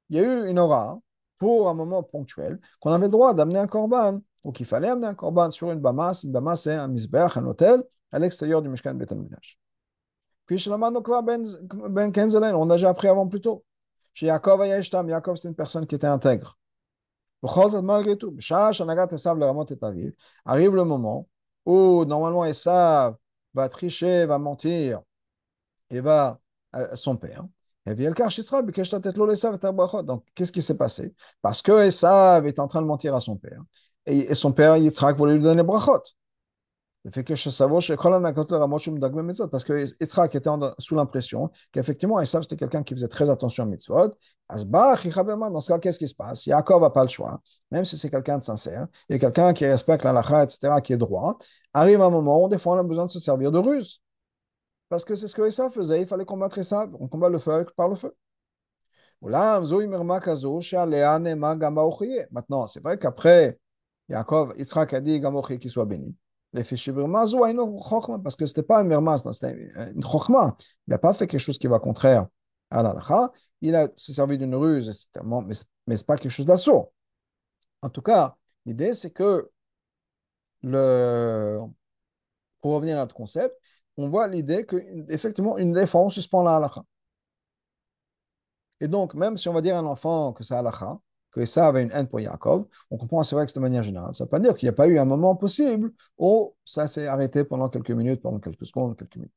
il 0.09 0.15
y 0.15 0.19
a 0.19 0.23
eu 0.23 0.49
une 0.49 0.59
aura 0.59 0.99
pour 1.37 1.67
un 1.67 1.73
moment 1.73 2.03
ponctuel 2.03 2.59
qu'on 2.79 2.91
avait 2.91 3.07
le 3.07 3.11
droit 3.11 3.33
d'amener 3.33 3.59
un 3.59 3.67
corban 3.67 4.21
ou 4.45 4.51
qu'il 4.51 4.65
fallait 4.65 4.89
amener 4.89 5.07
un 5.07 5.15
corban 5.15 5.51
sur 5.51 5.71
une 5.71 5.79
bamas. 5.79 6.21
Une 6.23 6.31
bamas, 6.31 6.55
c'est 6.55 6.75
un 6.75 6.87
misbeach, 6.87 7.35
un 7.35 7.45
hôtel 7.45 7.83
à 8.11 8.19
l'extérieur 8.19 8.61
du 8.61 8.69
Mishkan 8.69 8.93
Bet 8.93 9.07
Puis 10.45 10.69
ben, 11.23 11.43
ben 11.89 12.11
Kenzelen, 12.11 12.55
on 12.55 12.69
a 12.69 12.75
déjà 12.75 12.89
appris 12.89 13.09
avant 13.09 13.27
plus 13.27 13.41
tôt. 13.41 13.65
Chez 14.13 14.27
Yaakov 14.27 14.65
Yeshtam, 14.65 15.09
Yaakov 15.09 15.35
c'était 15.35 15.49
une 15.49 15.55
personne 15.55 15.85
qui 15.85 15.95
était 15.95 16.07
intègre. 16.07 16.57
Malgré 17.83 18.17
tout, 18.17 18.35
arrive 20.45 20.75
le 20.75 20.83
moment 20.83 21.27
où 21.65 22.05
normalement 22.05 22.45
Esav 22.45 23.15
va 23.53 23.69
tricher, 23.69 24.25
va 24.25 24.37
mentir, 24.37 25.01
et 25.89 26.01
va 26.01 26.39
à 26.71 26.95
son 26.95 27.17
père. 27.17 27.45
Donc, 27.85 27.97
qu'est-ce 30.33 30.51
qui 30.51 30.61
s'est 30.61 30.77
passé? 30.77 31.13
Parce 31.41 31.61
que 31.61 31.85
Esav 31.85 32.47
est 32.47 32.59
en 32.59 32.67
train 32.67 32.81
de 32.81 32.87
mentir 32.87 33.13
à 33.13 33.19
son 33.19 33.35
père. 33.35 33.61
Et, 34.07 34.33
son 34.35 34.51
père, 34.51 34.77
Yitzhak, 34.77 35.17
voulait 35.17 35.35
lui 35.35 35.43
donner 35.43 35.63
brachot. 35.63 36.01
Le 37.05 37.11
fait 37.11 37.23
que 37.23 37.35
parce 39.47 39.63
que 39.63 39.85
Yitzhak 40.01 40.35
était 40.35 40.49
sous 40.79 40.95
l'impression 40.95 41.51
qu'effectivement, 41.71 42.19
Esav, 42.19 42.41
c'était 42.41 42.55
quelqu'un 42.55 42.81
qui 42.81 42.95
faisait 42.95 43.07
très 43.07 43.29
attention 43.29 43.63
à 43.63 43.67
mitzvot. 43.67 44.09
Dans 44.49 45.61
ce 45.61 45.67
cas, 45.67 45.77
qu'est-ce 45.77 45.99
qui 45.99 46.07
se 46.07 46.15
passe 46.15 46.47
Yaakov 46.47 46.81
n'a 46.81 46.89
pas 46.89 47.03
le 47.03 47.09
choix, 47.09 47.39
même 47.69 47.85
si 47.85 47.95
c'est 47.95 48.09
quelqu'un 48.09 48.39
de 48.39 48.43
sincère, 48.43 48.87
et 49.07 49.19
quelqu'un 49.19 49.53
qui 49.53 49.67
respecte 49.67 50.03
la 50.03 50.13
lacha, 50.13 50.43
etc., 50.43 50.81
qui 50.81 50.93
est 50.93 50.97
droit. 50.97 51.37
Arrive 51.73 52.01
un 52.01 52.09
moment 52.09 52.43
où, 52.43 52.49
des 52.49 52.57
fois, 52.57 52.75
on 52.75 52.79
a 52.79 52.83
besoin 52.83 53.05
de 53.05 53.11
se 53.11 53.19
servir 53.19 53.51
de 53.51 53.59
ruse. 53.59 54.01
Parce 54.89 55.05
que 55.05 55.13
c'est 55.13 55.27
ce 55.27 55.35
que 55.35 55.43
Esav 55.43 55.71
faisait, 55.71 56.01
il 56.01 56.07
fallait 56.07 56.25
combattre 56.25 56.57
Esav. 56.57 56.89
On 56.99 57.07
combat 57.07 57.29
le 57.29 57.37
feu 57.37 57.67
par 57.75 57.87
le 57.87 57.95
feu. 57.95 58.15
Maintenant, 62.31 62.67
c'est 62.67 62.83
vrai 62.83 62.97
qu'après, 62.97 63.59
Yaakov, 64.09 64.53
Yitzhak 64.57 64.93
a 64.93 65.01
dit 65.01 65.21
qu'il 65.59 65.69
soit 65.69 65.85
béni. 65.85 66.15
les 66.53 66.63
chokma, 66.63 68.19
parce 68.23 68.35
que 68.35 68.45
ce 68.45 68.51
n'était 68.51 68.63
pas 68.63 68.79
un 68.79 68.85
Birmaz, 68.85 69.23
c'était 69.31 69.71
une 69.93 70.03
chokma. 70.03 70.55
Il 70.87 70.91
n'a 70.91 70.97
pas 70.97 71.13
fait 71.13 71.27
quelque 71.27 71.39
chose 71.39 71.57
qui 71.57 71.67
va 71.67 71.79
contraire 71.79 72.27
à 72.69 72.83
l'alakha. 72.83 73.31
Il 73.61 73.75
a 73.75 73.87
servi 73.97 74.37
d'une 74.37 74.55
ruse, 74.55 75.07
mais, 75.23 75.37
mais 75.47 75.53
ce 75.53 75.63
n'est 75.87 75.97
pas 76.05 76.17
quelque 76.17 76.31
chose 76.31 76.45
d'assaut. 76.45 76.93
En 77.81 77.89
tout 77.89 78.01
cas, 78.01 78.35
l'idée, 78.65 78.93
c'est 78.93 79.11
que 79.11 79.49
le... 80.63 81.59
pour 82.61 82.73
revenir 82.73 82.97
à 82.97 83.01
notre 83.01 83.15
concept, 83.15 83.55
on 83.97 84.09
voit 84.09 84.27
l'idée 84.27 84.65
qu'effectivement, 84.65 85.57
une 85.57 85.71
défense 85.73 86.13
suspend 86.13 86.43
la 86.43 86.57
halakha. 86.57 86.83
Et 88.79 88.87
donc, 88.87 89.13
même 89.13 89.37
si 89.37 89.49
on 89.49 89.53
va 89.53 89.61
dire 89.61 89.75
à 89.75 89.79
un 89.79 89.85
enfant 89.85 90.33
que 90.33 90.43
c'est 90.43 90.55
halakha, 90.55 90.99
que 91.35 91.45
ça 91.45 91.67
avait 91.67 91.83
une 91.83 91.91
haine 91.91 92.07
pour 92.07 92.19
Yaakov, 92.21 92.65
on 92.89 92.97
comprend 92.97 93.23
c'est 93.23 93.35
vrai 93.35 93.45
que 93.45 93.53
de 93.53 93.59
manière 93.59 93.83
générale. 93.83 94.15
Ça 94.15 94.23
ne 94.23 94.27
veut 94.27 94.31
pas 94.31 94.39
dire 94.39 94.55
qu'il 94.55 94.67
n'y 94.67 94.69
a 94.69 94.73
pas 94.73 94.87
eu 94.87 94.97
un 94.97 95.05
moment 95.05 95.35
possible 95.35 95.91
où 96.17 96.55
ça 96.63 96.87
s'est 96.87 97.07
arrêté 97.07 97.43
pendant 97.43 97.69
quelques 97.69 97.91
minutes, 97.91 98.21
pendant 98.21 98.39
quelques 98.39 98.65
secondes, 98.65 98.97
quelques 98.97 99.17
minutes. 99.17 99.33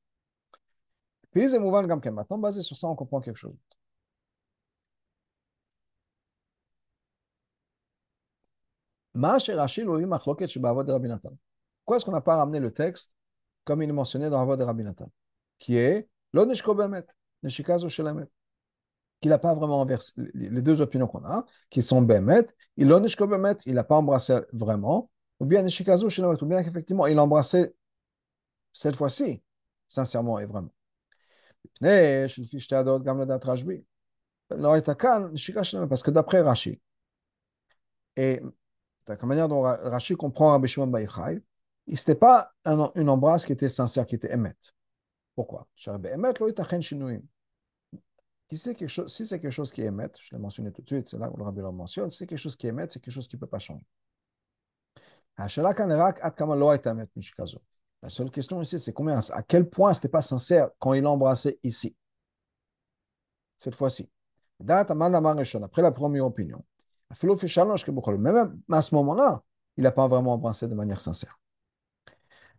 Puis, 1.33 1.49
maintenant, 2.11 2.39
basé 2.39 2.63
sur 2.63 2.79
ça, 2.79 2.89
on 2.89 2.95
comprend 2.95 3.21
quelque 3.21 3.37
chose. 3.37 3.57
Pourquoi 11.85 11.97
est-ce 11.97 12.05
qu'on 12.05 12.13
n'a 12.13 12.21
pas 12.21 12.37
ramené 12.37 12.61
le 12.61 12.71
texte 12.73 13.13
comme 13.65 13.83
il 13.83 13.89
est 13.91 13.93
mentionné 13.93 14.31
dans 14.31 14.41
Avad 14.41 14.59
de 14.59 14.65
Rabbi 14.65 14.85
Nathan 14.85 15.11
Qui 15.59 15.77
est 15.77 16.09
Neshikazo 17.43 17.89
qu'il 19.21 19.31
n'a 19.31 19.39
pas 19.39 19.55
vraiment 19.55 19.83
inversé, 19.83 20.13
les 20.35 20.63
deux 20.63 20.81
opinions 20.81 21.07
qu'on 21.07 21.25
a, 21.25 21.45
qui 21.71 21.83
sont 21.83 22.03
Bemet, 22.03 22.47
il 22.77 22.87
n'a 22.87 23.85
pas 23.85 23.97
embrassé 23.97 24.39
vraiment, 24.53 25.11
ou 25.41 25.47
bien 25.47 25.67
Shelamet, 25.69 26.43
ou 26.43 26.47
bien 26.47 26.63
qu'effectivement 26.63 27.07
il 27.07 27.19
a 27.19 27.23
embrassé 27.23 27.75
cette 28.73 28.97
fois-ci, 28.97 29.43
sincèrement 29.89 30.39
et 30.39 30.47
vraiment. 30.47 30.71
Parce 35.89 36.03
que 36.03 36.11
d'après 36.11 36.41
Rashi, 36.41 36.81
et 38.17 38.41
la 39.07 39.17
manière 39.27 39.49
dont 39.49 39.63
Rashi 39.63 40.15
comprend 40.17 40.51
Rabbi 40.53 40.69
Shimon 40.69 40.89
Baïchai, 40.89 41.43
ce 41.87 41.93
n'était 41.93 42.15
pas 42.15 42.53
un, 42.65 42.91
une 42.95 43.09
embrasse 43.09 43.47
qui 43.47 43.53
était 43.53 43.69
sincère, 43.69 44.07
qui 44.07 44.17
était 44.17 44.33
émet. 44.33 44.55
Pourquoi? 45.35 45.67
Si 48.51 48.57
c'est 48.57 48.75
quelque 48.75 48.89
chose, 48.89 49.13
si 49.13 49.27
c'est 49.27 49.39
quelque 49.39 49.63
qui 49.73 49.83
émet, 49.83 50.09
je 50.21 50.35
l'ai 50.35 50.41
mentionné 50.41 50.73
tout 50.73 50.81
de 50.83 50.87
suite, 50.87 51.09
c'est 51.09 51.19
là 51.19 51.31
où 51.31 51.37
le 51.37 51.45
Rabbi 51.45 51.61
le 51.61 51.71
mentionne, 51.71 52.11
si 52.11 52.19
c'est 52.19 52.27
quelque 52.27 52.39
chose 52.39 52.57
qui 52.57 52.67
émet, 52.67 52.87
c'est 52.89 52.99
quelque 52.99 53.13
chose 53.13 53.29
qui 53.29 53.37
ne 53.37 53.41
peut 53.41 53.47
pas 53.47 53.59
changer. 53.59 53.85
La 58.03 58.09
seule 58.09 58.31
question 58.31 58.61
ici, 58.63 58.79
c'est 58.79 58.93
combien, 58.93 59.21
à 59.31 59.43
quel 59.43 59.69
point 59.69 59.93
ce 59.93 59.99
n'était 59.99 60.09
pas 60.09 60.23
sincère 60.23 60.71
quand 60.79 60.95
il 60.95 61.03
l'a 61.03 61.11
embrassé 61.11 61.59
ici, 61.63 61.95
cette 63.59 63.75
fois-ci. 63.75 64.09
Après 64.61 65.83
la 65.83 65.93
première 65.93 66.27
opinion, 66.27 66.65
même 68.19 68.61
à 68.71 68.83
ce 68.83 68.95
moment-là, 68.95 69.43
il 69.77 69.85
n'a 69.85 69.93
pas 69.93 70.09
vraiment 70.09 70.33
embrassé 70.33 70.67
de 70.67 70.75
manière 70.75 71.01
sincère. 71.01 71.39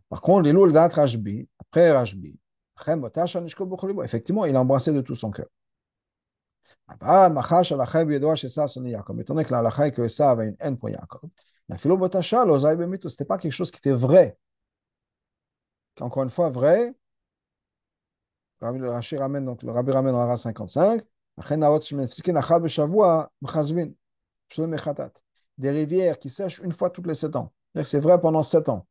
Par 0.07 0.21
contre, 0.21 0.49
après 1.59 1.91
Rajbi, 1.91 2.39
effectivement, 4.03 4.45
il 4.45 4.55
a 4.55 4.61
embrassé 4.61 4.93
de 4.93 5.01
tout 5.01 5.15
son 5.15 5.31
cœur. 5.31 5.47
N'était 6.89 7.05
pas 13.25 13.37
quelque 13.37 13.51
chose 13.51 13.71
qui 13.71 13.77
était 13.77 13.91
vrai. 13.91 14.37
Encore 15.99 16.23
une 16.23 16.29
fois, 16.29 16.49
vrai, 16.49 16.93
le 18.61 18.89
Rashi 18.89 19.17
ramène, 19.17 19.45
donc 19.45 19.63
le 19.63 19.71
Rabbi 19.71 19.91
ramène 19.91 20.13
dans 20.13 20.25
la 20.25 20.37
55, 20.37 21.03
des 25.57 25.69
rivières 25.69 26.19
qui 26.19 26.29
sèchent 26.29 26.59
une 26.59 26.71
fois 26.71 26.89
toutes 26.89 27.07
les 27.07 27.13
sept 27.13 27.35
ans. 27.35 27.53
C'est 27.83 27.99
vrai 27.99 28.19
pendant 28.19 28.43
sept 28.43 28.69
ans? 28.69 28.87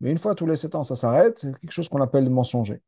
Mais 0.00 0.10
une 0.10 0.18
fois 0.18 0.34
tous 0.34 0.46
les 0.46 0.56
sept 0.56 0.74
ans, 0.74 0.84
ça 0.84 0.94
s'arrête, 0.94 1.38
c'est 1.38 1.58
quelque 1.58 1.72
chose 1.72 1.88
qu'on 1.88 2.00
appelle 2.00 2.28
mensonger. 2.28 2.82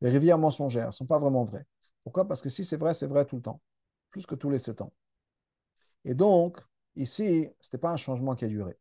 Les 0.00 0.10
rivières 0.10 0.38
mensongères 0.38 0.88
ne 0.88 0.92
sont 0.92 1.06
pas 1.06 1.18
vraiment 1.18 1.44
vraies. 1.44 1.66
Pourquoi? 2.04 2.26
Parce 2.26 2.40
que 2.40 2.48
si 2.48 2.64
c'est 2.64 2.76
vrai, 2.76 2.94
c'est 2.94 3.06
vrai 3.06 3.24
tout 3.24 3.36
le 3.36 3.42
temps, 3.42 3.60
plus 4.10 4.26
que 4.26 4.34
tous 4.34 4.50
les 4.50 4.58
sept 4.58 4.80
ans. 4.80 4.92
Et 6.04 6.14
donc, 6.14 6.60
ici, 6.96 7.48
ce 7.60 7.68
n'était 7.68 7.78
pas 7.78 7.90
un 7.90 7.96
changement 7.96 8.34
qui 8.34 8.44
a 8.44 8.48
duré. 8.48 8.78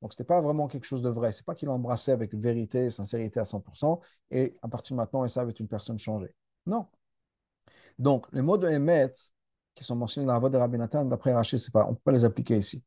Donc, 0.00 0.12
ce 0.12 0.16
n'était 0.16 0.26
pas 0.26 0.40
vraiment 0.40 0.68
quelque 0.68 0.84
chose 0.84 1.02
de 1.02 1.08
vrai. 1.08 1.32
Ce 1.32 1.38
n'est 1.38 1.44
pas 1.44 1.54
qu'il 1.54 1.68
a 1.68 1.72
embrassé 1.72 2.10
avec 2.10 2.34
vérité, 2.34 2.90
sincérité 2.90 3.40
à 3.40 3.44
100%, 3.44 4.00
et 4.30 4.56
à 4.62 4.68
partir 4.68 4.94
de 4.94 4.98
maintenant, 4.98 5.24
il 5.24 5.30
savait 5.30 5.50
être 5.50 5.60
une 5.60 5.68
personne 5.68 5.98
changée. 5.98 6.34
Non. 6.66 6.86
Donc, 7.98 8.26
les 8.32 8.42
mots 8.42 8.58
de 8.58 8.68
Emet, 8.68 9.12
qui 9.74 9.84
sont 9.84 9.96
mentionnés 9.96 10.26
dans 10.26 10.32
la 10.32 10.38
voix 10.38 10.50
de 10.50 10.56
Rabbi 10.56 10.78
Nathan, 10.78 11.04
d'après 11.04 11.32
Rachid, 11.32 11.58
pas, 11.70 11.86
on 11.86 11.90
ne 11.90 11.94
peut 11.94 12.02
pas 12.04 12.12
les 12.12 12.24
appliquer 12.24 12.58
ici. 12.58 12.84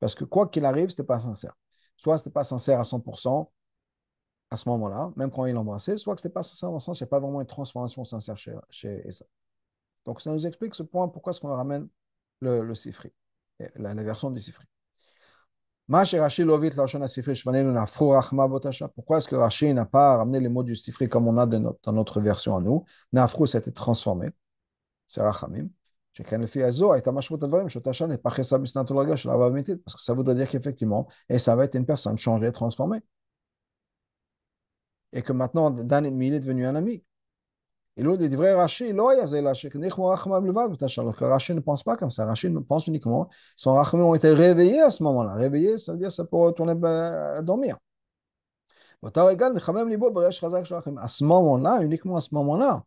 Parce 0.00 0.14
que 0.14 0.24
quoi 0.24 0.48
qu'il 0.48 0.64
arrive, 0.64 0.88
ce 0.88 0.94
n'était 0.94 1.04
pas 1.04 1.20
sincère. 1.20 1.54
Soit 1.96 2.18
ce 2.18 2.22
n'était 2.22 2.30
pas 2.30 2.44
sincère 2.44 2.80
à 2.80 2.84
100% 2.84 3.50
à 4.50 4.56
ce 4.56 4.68
moment-là, 4.68 5.12
même 5.16 5.30
quand 5.30 5.44
il 5.46 5.54
l'embrassait, 5.54 5.98
soit 5.98 6.14
que 6.14 6.20
ce 6.20 6.26
n'était 6.26 6.34
pas 6.34 6.42
sincère 6.42 6.70
dans 6.70 6.76
le 6.76 6.80
sens 6.80 6.98
qu'il 6.98 7.04
n'y 7.04 7.08
a 7.08 7.10
pas 7.10 7.20
vraiment 7.20 7.40
une 7.40 7.46
transformation 7.46 8.04
sincère 8.04 8.36
chez, 8.36 8.54
chez 8.70 9.06
Esa. 9.06 9.26
Donc 10.08 10.20
ça 10.22 10.32
nous 10.32 10.46
explique 10.46 10.74
ce 10.74 10.82
point, 10.82 11.06
pourquoi 11.06 11.32
est-ce 11.32 11.40
qu'on 11.42 11.54
ramène 11.54 11.86
le, 12.40 12.74
Sifri, 12.74 13.12
la, 13.76 13.92
version 13.92 14.30
du 14.30 14.40
Sifri. 14.40 14.64
Pourquoi 15.86 16.04
est-ce 19.18 19.28
que 19.28 19.36
Rashi 19.36 19.74
n'a 19.74 19.84
pas 19.84 20.16
ramené 20.16 20.40
les 20.40 20.48
mots 20.48 20.62
du 20.62 20.74
Sifri 20.74 21.10
comme 21.10 21.28
on 21.28 21.36
a 21.36 21.44
dans 21.44 21.92
notre 21.92 22.22
version 22.22 22.56
à 22.56 22.62
nous? 22.62 22.86
Nafrou 23.12 23.44
s'était 23.44 23.70
transformé. 23.70 24.30
C'est 25.06 25.20
Rachamim. 25.20 25.68
Parce 26.16 26.30
que 29.94 30.02
ça 30.02 30.14
voudrait 30.14 30.34
dire 30.34 30.48
qu'effectivement, 30.48 31.06
et 31.28 31.38
ça 31.38 31.54
va 31.54 31.64
être 31.64 31.74
une 31.74 31.84
personne 31.84 32.16
changée, 32.16 32.50
transformée. 32.50 33.02
Et 35.12 35.20
que 35.20 35.34
maintenant, 35.34 35.76
il 35.76 36.32
est 36.32 36.40
devenu 36.40 36.64
un 36.64 36.76
ami. 36.76 37.04
Et 37.98 38.02
l'autre, 38.04 38.22
il 38.22 38.28
dit 38.28 38.36
vrai, 38.36 38.54
Rashi, 38.54 38.92
Rashi 38.92 39.66
ne 41.54 41.60
pense 41.60 41.82
pas 41.82 41.96
comme 41.96 42.12
ça. 42.12 42.26
Rashi 42.26 42.48
pense 42.68 42.86
uniquement, 42.86 43.28
son 43.56 43.74
rachamim 43.74 44.04
ont 44.04 44.14
été 44.14 44.32
réveillés 44.32 44.80
à 44.80 44.90
ce 44.90 45.02
moment-là. 45.02 45.34
Réveillés, 45.34 45.78
ça 45.78 45.92
veut 45.92 45.98
dire 45.98 46.12
ça 46.12 46.24
peut 46.24 46.36
retourner 46.36 46.74
à 46.86 47.42
dormir. 47.42 47.76
À 49.02 49.10
ce 51.08 51.24
moment-là, 51.24 51.82
uniquement 51.82 52.14
à 52.16 52.20
ce 52.20 52.32
moment-là, 52.36 52.84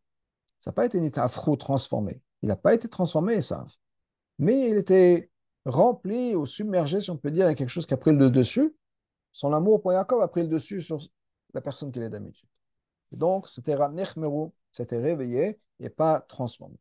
ça 0.62 0.72
n'a 0.72 0.76
pas 0.76 0.86
été 0.86 0.98
une 0.98 1.12
afro 1.16 1.58
transformé. 1.58 2.22
Il 2.42 2.48
n'a 2.48 2.56
pas 2.56 2.74
été 2.74 2.88
transformé, 2.88 3.36
ils 3.36 3.44
savent. 3.44 3.74
Mais 4.40 4.70
il 4.70 4.78
était 4.78 5.30
rempli 5.66 6.36
ou 6.36 6.46
submergé, 6.46 7.02
si 7.02 7.12
on 7.12 7.18
peut 7.18 7.32
dire, 7.32 7.48
avec 7.48 7.58
quelque 7.58 7.68
chose 7.68 7.86
qui 7.86 7.94
a 7.94 7.98
pris 7.98 8.14
le 8.16 8.30
dessus. 8.30 8.74
Son 9.34 9.52
amour 9.52 9.82
pour 9.82 9.92
Jacob 9.92 10.22
a 10.22 10.30
pris 10.30 10.44
le 10.44 10.48
dessus 10.48 10.80
sur 10.80 11.00
la 11.54 11.60
personne 11.60 11.92
qu'il 11.92 12.02
est 12.02 12.10
d'habitude. 12.10 12.48
Donc, 13.12 13.50
c'était 13.50 13.76
Nechmeru, 13.90 14.52
c'était 14.72 15.00
réveillé 15.00 15.60
et 15.80 15.90
pas 15.90 16.22
transformé. 16.22 16.78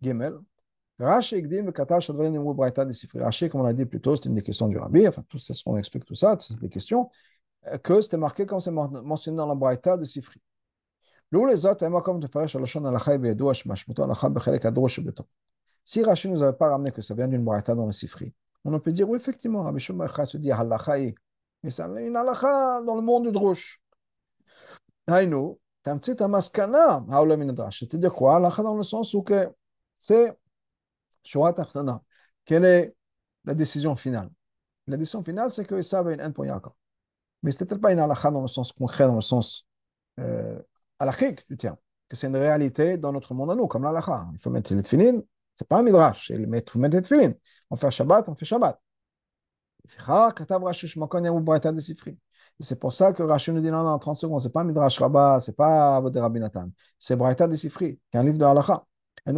Gimel. 0.00 0.38
Rashi, 1.00 1.42
comme 3.48 3.60
on 3.60 3.62
l'a 3.62 3.72
dit 3.72 3.84
plus 3.86 4.00
tôt, 4.00 4.16
c'était 4.16 4.28
une 4.28 4.34
des 4.34 4.42
questions 4.42 4.66
du 4.66 4.78
rabbi, 4.78 5.06
enfin, 5.06 5.22
tout 5.28 5.38
ça, 5.38 5.54
on 5.66 5.76
explique 5.76 6.04
tout 6.04 6.16
ça, 6.16 6.36
c'est 6.40 6.58
des 6.58 6.68
questions, 6.68 7.08
euh, 7.68 7.78
que 7.78 8.00
c'était 8.00 8.16
marqué 8.16 8.46
comme 8.46 8.58
c'est 8.58 8.72
mentionné 8.72 9.36
dans 9.36 9.46
la 9.46 9.54
Braïta 9.54 9.96
de 9.96 10.02
Sifri. 10.02 10.40
Si 15.84 16.02
Rashi 16.02 16.28
nous 16.28 16.42
avait 16.42 16.56
pas 16.56 16.68
ramené 16.68 16.90
que 16.90 17.00
ça 17.02 17.14
vient 17.14 17.28
d'une 17.28 17.44
braïta 17.44 17.74
dans 17.74 17.86
le 17.86 17.92
Sifri, 17.92 18.32
on 18.64 18.80
peut 18.80 18.92
dire, 18.92 19.08
oui, 19.08 19.18
effectivement, 19.18 19.62
Rabbi 19.62 19.78
Shimon 19.78 20.08
se 20.08 20.36
dit 20.36 20.50
mais 21.62 21.70
c'est 21.70 21.82
une 21.82 22.16
halakha 22.16 22.82
dans 22.82 22.94
le 22.94 23.02
monde 23.02 23.26
du 23.26 23.32
drosh. 23.32 23.80
Haïnou, 25.06 25.58
תמצית 25.81 26.21
המסקנה, 26.21 26.97
העולם 27.11 27.39
מן 27.39 27.49
הדרש. 27.49 27.83
C'est-à-dire 27.83 28.13
quoi? 28.13 28.35
הלכה 28.35 28.63
dans 28.63 28.75
le 28.75 28.83
sens 28.83 29.13
où 29.13 29.23
que 29.23 29.47
c'est 29.99 30.33
שורה 31.23 31.51
תחתונה. 31.51 31.95
Quelle 32.45 32.65
est 32.65 32.95
la 33.45 33.53
décision 33.53 33.95
finale? 33.95 34.29
La 34.87 34.97
décision 34.97 35.23
finale, 35.23 35.49
c'est 35.49 35.65
que 35.65 35.81
ça 35.81 35.99
avait 35.99 36.13
une 36.13 36.19
haine 36.19 36.33
pour 36.33 36.45
Yaakov. 36.45 36.73
Mais 37.41 37.51
ce 37.51 37.63
n'était 37.63 37.77
pas 37.77 37.91
une 37.93 37.99
halakha 37.99 38.31
dans 38.31 38.41
le 38.41 38.47
sens 38.47 38.71
concret, 38.71 39.05
dans 39.05 39.15
le 39.15 39.21
sens 39.21 39.67
euh, 40.19 40.59
halachique 40.99 41.47
du 41.49 41.57
terme, 41.57 41.77
que 42.09 42.15
c'est 42.15 42.27
une 42.27 42.35
réalité 42.35 42.97
dans 42.97 43.11
notre 43.11 43.33
monde 43.33 43.51
à 43.51 43.55
nous, 43.55 43.67
comme 43.67 43.83
l'halakha. 43.83 44.27
Il 44.33 44.39
faut 44.39 44.49
mettre 44.49 44.73
les 44.73 44.81
tefilin, 44.81 45.21
c'est 45.53 45.67
pas 45.67 45.77
un 45.77 45.83
midrash, 45.83 46.29
il 46.29 46.45
faut 46.67 46.79
mettre 46.79 46.95
les 46.95 47.01
tefilin. 47.01 47.33
On 47.69 47.75
fait 47.75 47.91
Shabbat, 47.91 48.27
on 48.27 48.35
fait 48.35 48.45
Shabbat. 48.45 48.79
C'est 52.60 52.78
pour 52.80 52.92
ça 52.92 53.12
que 53.12 53.22
Rashi 53.22 53.52
nous 53.52 53.60
dit 53.60 53.70
non, 53.70 53.84
non, 53.84 53.98
30 53.98 54.16
secondes, 54.16 54.40
c'est 54.40 54.52
pas 54.52 54.64
Midrash 54.64 54.98
Rabbah, 54.98 55.38
c'est 55.40 55.56
pas 55.56 55.96
Avod 55.96 56.16
Rabbi 56.16 56.40
Nathan, 56.40 56.68
c'est 56.98 57.16
Braïta 57.16 57.46
de 57.46 57.54
Sifri, 57.54 58.00
qui 58.10 58.16
est 58.16 58.20
un 58.20 58.24
livre 58.24 58.38
de 58.38 58.44
halakha. 58.44 58.84
C'est 59.26 59.34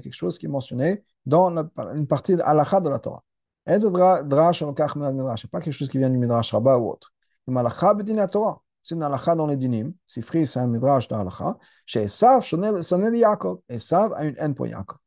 quelque 0.00 0.12
chose 0.12 0.38
qui 0.38 0.46
est 0.46 0.48
mentionné 0.48 1.02
dans 1.24 1.48
une 1.94 2.06
partie 2.06 2.36
de 2.36 2.42
halakha 2.42 2.80
de 2.80 2.90
la 2.90 2.98
Torah. 2.98 3.22
C'est 3.66 5.50
pas 5.50 5.60
quelque 5.60 5.72
chose 5.72 5.88
qui 5.88 5.98
vient 5.98 6.10
du 6.10 6.18
Midrash 6.18 6.52
Rabbah 6.52 6.78
ou 6.78 6.90
autre. 6.90 7.12
C'est 7.46 8.94
une 8.94 9.02
halakha 9.02 9.34
dans 9.34 9.46
les 9.46 9.56
dinim. 9.56 9.92
Sifri, 10.06 10.46
c'est 10.46 10.60
un 10.60 10.66
Midrash 10.66 11.08
d'halakha. 11.08 11.56
Chez 11.86 12.02
Esav, 12.02 12.42
Shonel 12.42 13.16
Yaakov. 13.16 13.60
Esav 13.68 14.12
a 14.14 14.24
une 14.24 14.36
haine 14.38 14.54
pour 14.54 14.66
Yaakov. 14.66 14.98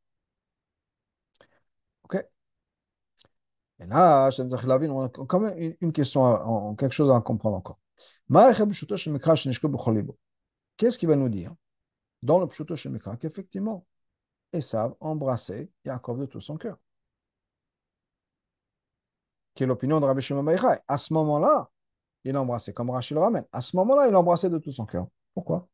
Ok 2.03 2.15
Et 3.81 3.87
là, 3.87 4.29
on 4.39 5.01
a 5.01 5.09
quand 5.09 5.39
même 5.39 5.75
une 5.81 5.91
question, 5.91 6.75
quelque 6.75 6.91
chose 6.93 7.09
à 7.09 7.19
comprendre 7.19 7.57
encore. 7.57 7.79
Qu'est-ce 10.77 10.97
qu'il 10.97 11.09
va 11.09 11.15
nous 11.15 11.29
dire 11.29 11.53
dans 12.21 12.37
le 12.39 12.45
Pshuto 12.47 12.75
Shemikra 12.75 13.17
qu'effectivement, 13.17 13.85
Esav 14.53 14.93
embrassait 14.99 15.71
Yaakov 15.83 16.19
de 16.19 16.25
tout 16.27 16.41
son 16.41 16.57
cœur? 16.57 16.77
Qui 19.55 19.63
est 19.63 19.67
l'opinion 19.67 19.99
de 19.99 20.05
Rabbi 20.05 20.21
Shimon 20.21 20.43
Baichai. 20.43 20.79
À 20.87 20.97
ce 20.99 21.11
moment-là, 21.13 21.69
il 22.23 22.37
embrassait, 22.37 22.73
comme 22.73 22.91
Rachid 22.91 23.15
le 23.15 23.21
ramène. 23.21 23.45
À 23.51 23.61
ce 23.61 23.75
moment-là, 23.77 24.07
il 24.07 24.15
embrassait 24.15 24.49
de 24.49 24.59
tout 24.59 24.71
son 24.71 24.85
cœur. 24.85 25.07
Pourquoi? 25.33 25.67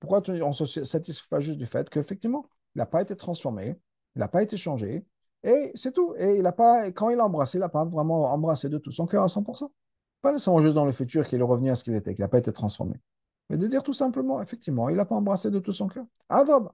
Pourquoi 0.00 0.20
on 0.28 0.48
ne 0.48 0.52
se 0.52 0.82
satisfait 0.84 1.26
pas 1.30 1.38
juste 1.38 1.58
du 1.58 1.66
fait 1.66 1.88
qu'effectivement, 1.88 2.44
il 2.74 2.78
n'a 2.78 2.86
pas 2.86 3.00
été 3.00 3.14
transformé, 3.14 3.78
il 4.16 4.18
n'a 4.18 4.26
pas 4.26 4.42
été 4.42 4.56
changé, 4.56 5.06
et 5.44 5.72
c'est 5.74 5.92
tout. 5.92 6.14
Et 6.18 6.38
il 6.38 6.46
a 6.46 6.52
pas, 6.52 6.90
quand 6.92 7.10
il 7.10 7.18
a 7.18 7.26
embrassé, 7.26 7.58
il 7.58 7.60
n'a 7.60 7.68
pas 7.68 7.84
vraiment 7.84 8.32
embrassé 8.32 8.68
de 8.68 8.78
tout 8.78 8.92
son 8.92 9.06
cœur 9.06 9.24
à 9.24 9.28
100%. 9.28 9.70
Pas 10.20 10.32
nécessairement 10.32 10.62
juste 10.62 10.74
dans 10.74 10.86
le 10.86 10.92
futur 10.92 11.26
qu'il 11.26 11.40
est 11.40 11.44
revenu 11.44 11.70
à 11.70 11.74
ce 11.74 11.84
qu'il 11.84 11.94
était, 11.94 12.14
qu'il 12.14 12.22
n'a 12.22 12.28
pas 12.28 12.38
été 12.38 12.52
transformé. 12.52 12.94
Mais 13.50 13.56
de 13.56 13.66
dire 13.66 13.82
tout 13.82 13.92
simplement, 13.92 14.40
effectivement, 14.40 14.88
il 14.88 14.96
n'a 14.96 15.04
pas 15.04 15.16
embrassé 15.16 15.50
de 15.50 15.58
tout 15.58 15.72
son 15.72 15.88
cœur. 15.88 16.04
Adob. 16.28 16.70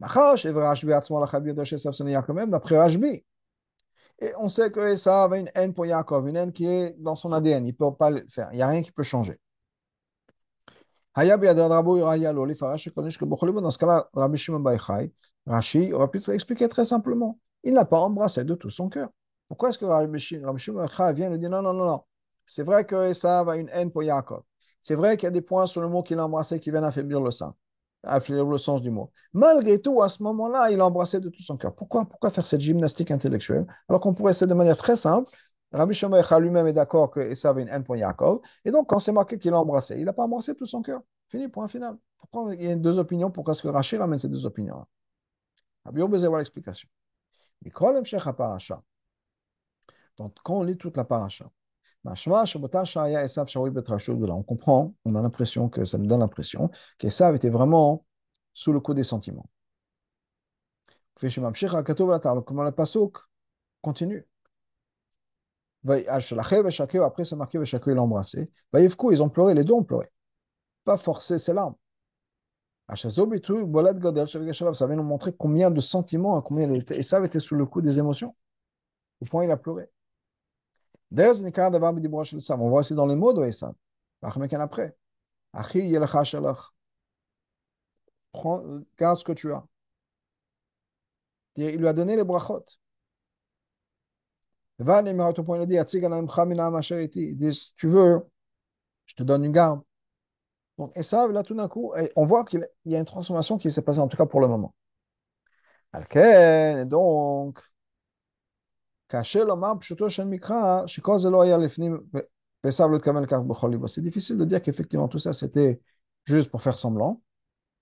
D'après 0.00 0.20
Rashbi, 2.78 3.24
et 4.20 4.32
on 4.38 4.46
sait 4.48 4.70
que 4.70 4.96
ça 4.96 5.24
avait 5.24 5.40
une 5.40 5.50
haine 5.54 5.74
pour 5.74 5.84
Yaakov, 5.86 6.28
une 6.28 6.36
haine 6.36 6.52
qui 6.52 6.66
est 6.66 6.94
dans 6.98 7.16
son 7.16 7.32
ADN. 7.32 7.64
Il 7.64 7.70
ne 7.70 7.72
peut 7.72 7.96
pas 7.96 8.10
le 8.10 8.26
faire. 8.28 8.48
Il 8.52 8.56
n'y 8.56 8.62
a 8.62 8.68
rien 8.68 8.82
qui 8.82 8.92
peut 8.92 9.02
changer. 9.02 9.40
Dans 11.16 11.22
ce 11.22 11.28
cas-là, 13.78 14.08
Rabbi 14.12 14.38
Shimon 14.38 14.60
Baichai, 14.60 15.12
Rashi 15.46 15.92
aurait 15.92 16.08
pu 16.08 16.22
expliquer 16.30 16.68
très 16.68 16.84
simplement. 16.84 17.38
Il 17.64 17.74
n'a 17.74 17.84
pas 17.84 17.98
embrassé 17.98 18.44
de 18.44 18.54
tout 18.54 18.70
son 18.70 18.88
cœur. 18.88 19.08
Pourquoi 19.48 19.70
est-ce 19.70 19.78
que 19.78 20.06
Baichai 20.06 20.38
vient 21.14 21.28
lui 21.30 21.38
dire 21.38 21.50
non, 21.50 21.62
non, 21.62 21.72
non, 21.74 21.86
non. 21.86 22.02
C'est 22.46 22.62
vrai 22.62 22.84
que 22.84 23.26
a 23.26 23.56
une 23.56 23.68
haine 23.70 23.90
pour 23.90 24.02
Yaakov. 24.02 24.42
C'est 24.80 24.94
vrai 24.94 25.16
qu'il 25.16 25.24
y 25.24 25.28
a 25.28 25.30
des 25.30 25.42
points 25.42 25.66
sur 25.66 25.80
le 25.80 25.88
mot 25.88 26.02
qu'il 26.02 26.18
a 26.18 26.24
embrassé 26.24 26.60
qui 26.60 26.70
viennent 26.70 26.84
affaiblir 26.84 27.20
le 27.20 27.30
sang 27.30 27.56
affaiblir 28.06 28.44
le 28.46 28.58
sens 28.58 28.82
du 28.82 28.90
mot. 28.90 29.10
Malgré 29.32 29.80
tout, 29.80 30.02
à 30.02 30.08
ce 30.08 30.22
moment-là, 30.22 30.70
il 30.70 30.80
embrassait 30.80 31.20
de 31.20 31.28
tout 31.28 31.42
son 31.42 31.56
cœur. 31.56 31.74
Pourquoi, 31.74 32.04
pourquoi 32.04 32.30
faire 32.30 32.46
cette 32.46 32.60
gymnastique 32.60 33.10
intellectuelle? 33.10 33.66
Alors 33.88 34.00
qu'on 34.00 34.14
pourrait 34.14 34.32
essayer 34.32 34.46
de 34.46 34.54
manière 34.54 34.76
très 34.76 34.96
simple 34.96 35.30
Rabbi 35.72 35.92
Shimon 35.92 36.22
lui-même 36.38 36.68
est 36.68 36.72
d'accord 36.72 37.10
que 37.10 37.34
ça 37.34 37.48
avait 37.48 37.62
une 37.62 37.68
haine 37.68 37.82
pour 37.82 37.96
Yaakov. 37.96 38.40
Et 38.64 38.70
donc, 38.70 38.88
quand 38.88 39.00
c'est 39.00 39.10
marqué 39.10 39.38
qu'il 39.38 39.52
a 39.52 39.58
embrassé, 39.58 39.96
il 39.98 40.04
n'a 40.04 40.12
pas 40.12 40.22
embrassé 40.22 40.54
tout 40.54 40.66
son 40.66 40.82
cœur. 40.82 41.00
Fini, 41.28 41.48
point 41.48 41.66
final. 41.66 41.96
Pourquoi 42.16 42.54
il 42.54 42.62
y 42.62 42.70
a 42.70 42.76
deux 42.76 42.98
opinions 43.00 43.30
Pourquoi 43.30 43.52
est-ce 43.52 43.62
que 43.62 43.68
Rachid 43.68 43.98
ramène 43.98 44.20
ces 44.20 44.28
deux 44.28 44.46
opinions 44.46 44.86
Rabbi 45.84 46.00
voir 46.00 46.38
l'explication. 46.38 46.88
Donc, 50.16 50.34
quand 50.44 50.56
on 50.58 50.62
lit 50.62 50.76
toute 50.76 50.96
la 50.96 51.04
paracha, 51.04 51.50
on 52.06 52.22
comprend, 54.42 54.94
on 55.04 55.14
a 55.14 55.22
l'impression 55.22 55.68
que 55.68 55.84
ça 55.84 55.98
nous 55.98 56.06
donne 56.06 56.20
l'impression 56.20 56.70
qu'Esav 56.98 57.34
était 57.34 57.48
vraiment 57.48 58.04
sous 58.52 58.72
le 58.72 58.80
coup 58.80 58.94
des 58.94 59.04
sentiments. 59.04 59.48
Comment 61.16 62.64
le 62.64 62.70
pasuk 62.72 63.18
continue? 63.80 64.26
Après, 65.86 67.24
c'est 67.24 67.36
marqué 67.36 67.58
il 67.58 67.98
a 67.98 68.02
embrassé. 68.02 68.50
Ils 68.74 69.22
ont 69.22 69.28
pleuré, 69.28 69.54
les 69.54 69.64
deux 69.64 69.74
ont 69.74 69.84
pleuré. 69.84 70.08
Pas 70.84 70.96
forcé 70.96 71.38
ses 71.38 71.54
larmes. 71.54 71.74
Ça 72.92 73.08
vient 73.08 74.96
nous 74.96 75.02
montrer 75.02 75.32
combien 75.32 75.70
de 75.70 75.80
sentiments, 75.80 76.40
combien 76.42 76.70
Esav 76.70 77.24
était 77.24 77.40
sous 77.40 77.54
le 77.54 77.64
coup 77.66 77.80
des 77.80 77.98
émotions. 77.98 78.36
Au 79.20 79.24
point 79.24 79.44
il 79.44 79.50
a 79.50 79.56
pleuré. 79.56 79.88
On 81.10 82.68
voit 82.68 82.80
aussi 82.80 82.94
dans 82.94 83.06
les 83.06 83.16
mots 83.16 83.32
de 83.32 83.44
Esav. 83.44 83.74
après. 84.22 84.96
Prends, 88.32 88.62
garde 88.98 89.18
ce 89.18 89.24
que 89.24 89.32
tu 89.32 89.52
as. 89.52 89.64
Il 91.56 91.76
lui 91.76 91.88
a 91.88 91.92
donné 91.92 92.16
les 92.16 92.24
brachot. 92.24 92.64
Il 94.80 94.86
dit, 97.36 97.74
tu 97.76 97.86
veux, 97.88 98.26
je 99.06 99.14
te 99.14 99.22
donne 99.22 99.44
une 99.44 99.52
garde. 99.52 99.80
Donc, 100.78 100.96
Esav, 100.96 101.30
là, 101.32 101.42
tout 101.42 101.54
d'un 101.54 101.68
coup, 101.68 101.92
on 102.16 102.26
voit 102.26 102.44
qu'il 102.44 102.66
y 102.86 102.96
a 102.96 102.98
une 102.98 103.04
transformation 103.04 103.58
qui 103.58 103.70
s'est 103.70 103.82
passée, 103.82 104.00
en 104.00 104.08
tout 104.08 104.16
cas 104.16 104.26
pour 104.26 104.40
le 104.40 104.48
moment. 104.48 104.74
Donc, 106.86 107.60
c'est 113.88 114.00
difficile 114.00 114.36
de 114.36 114.44
dire 114.44 114.60
qu'effectivement 114.62 115.08
tout 115.08 115.18
ça 115.18 115.32
c'était 115.32 115.80
juste 116.24 116.50
pour 116.50 116.62
faire 116.62 116.78
semblant 116.78 117.22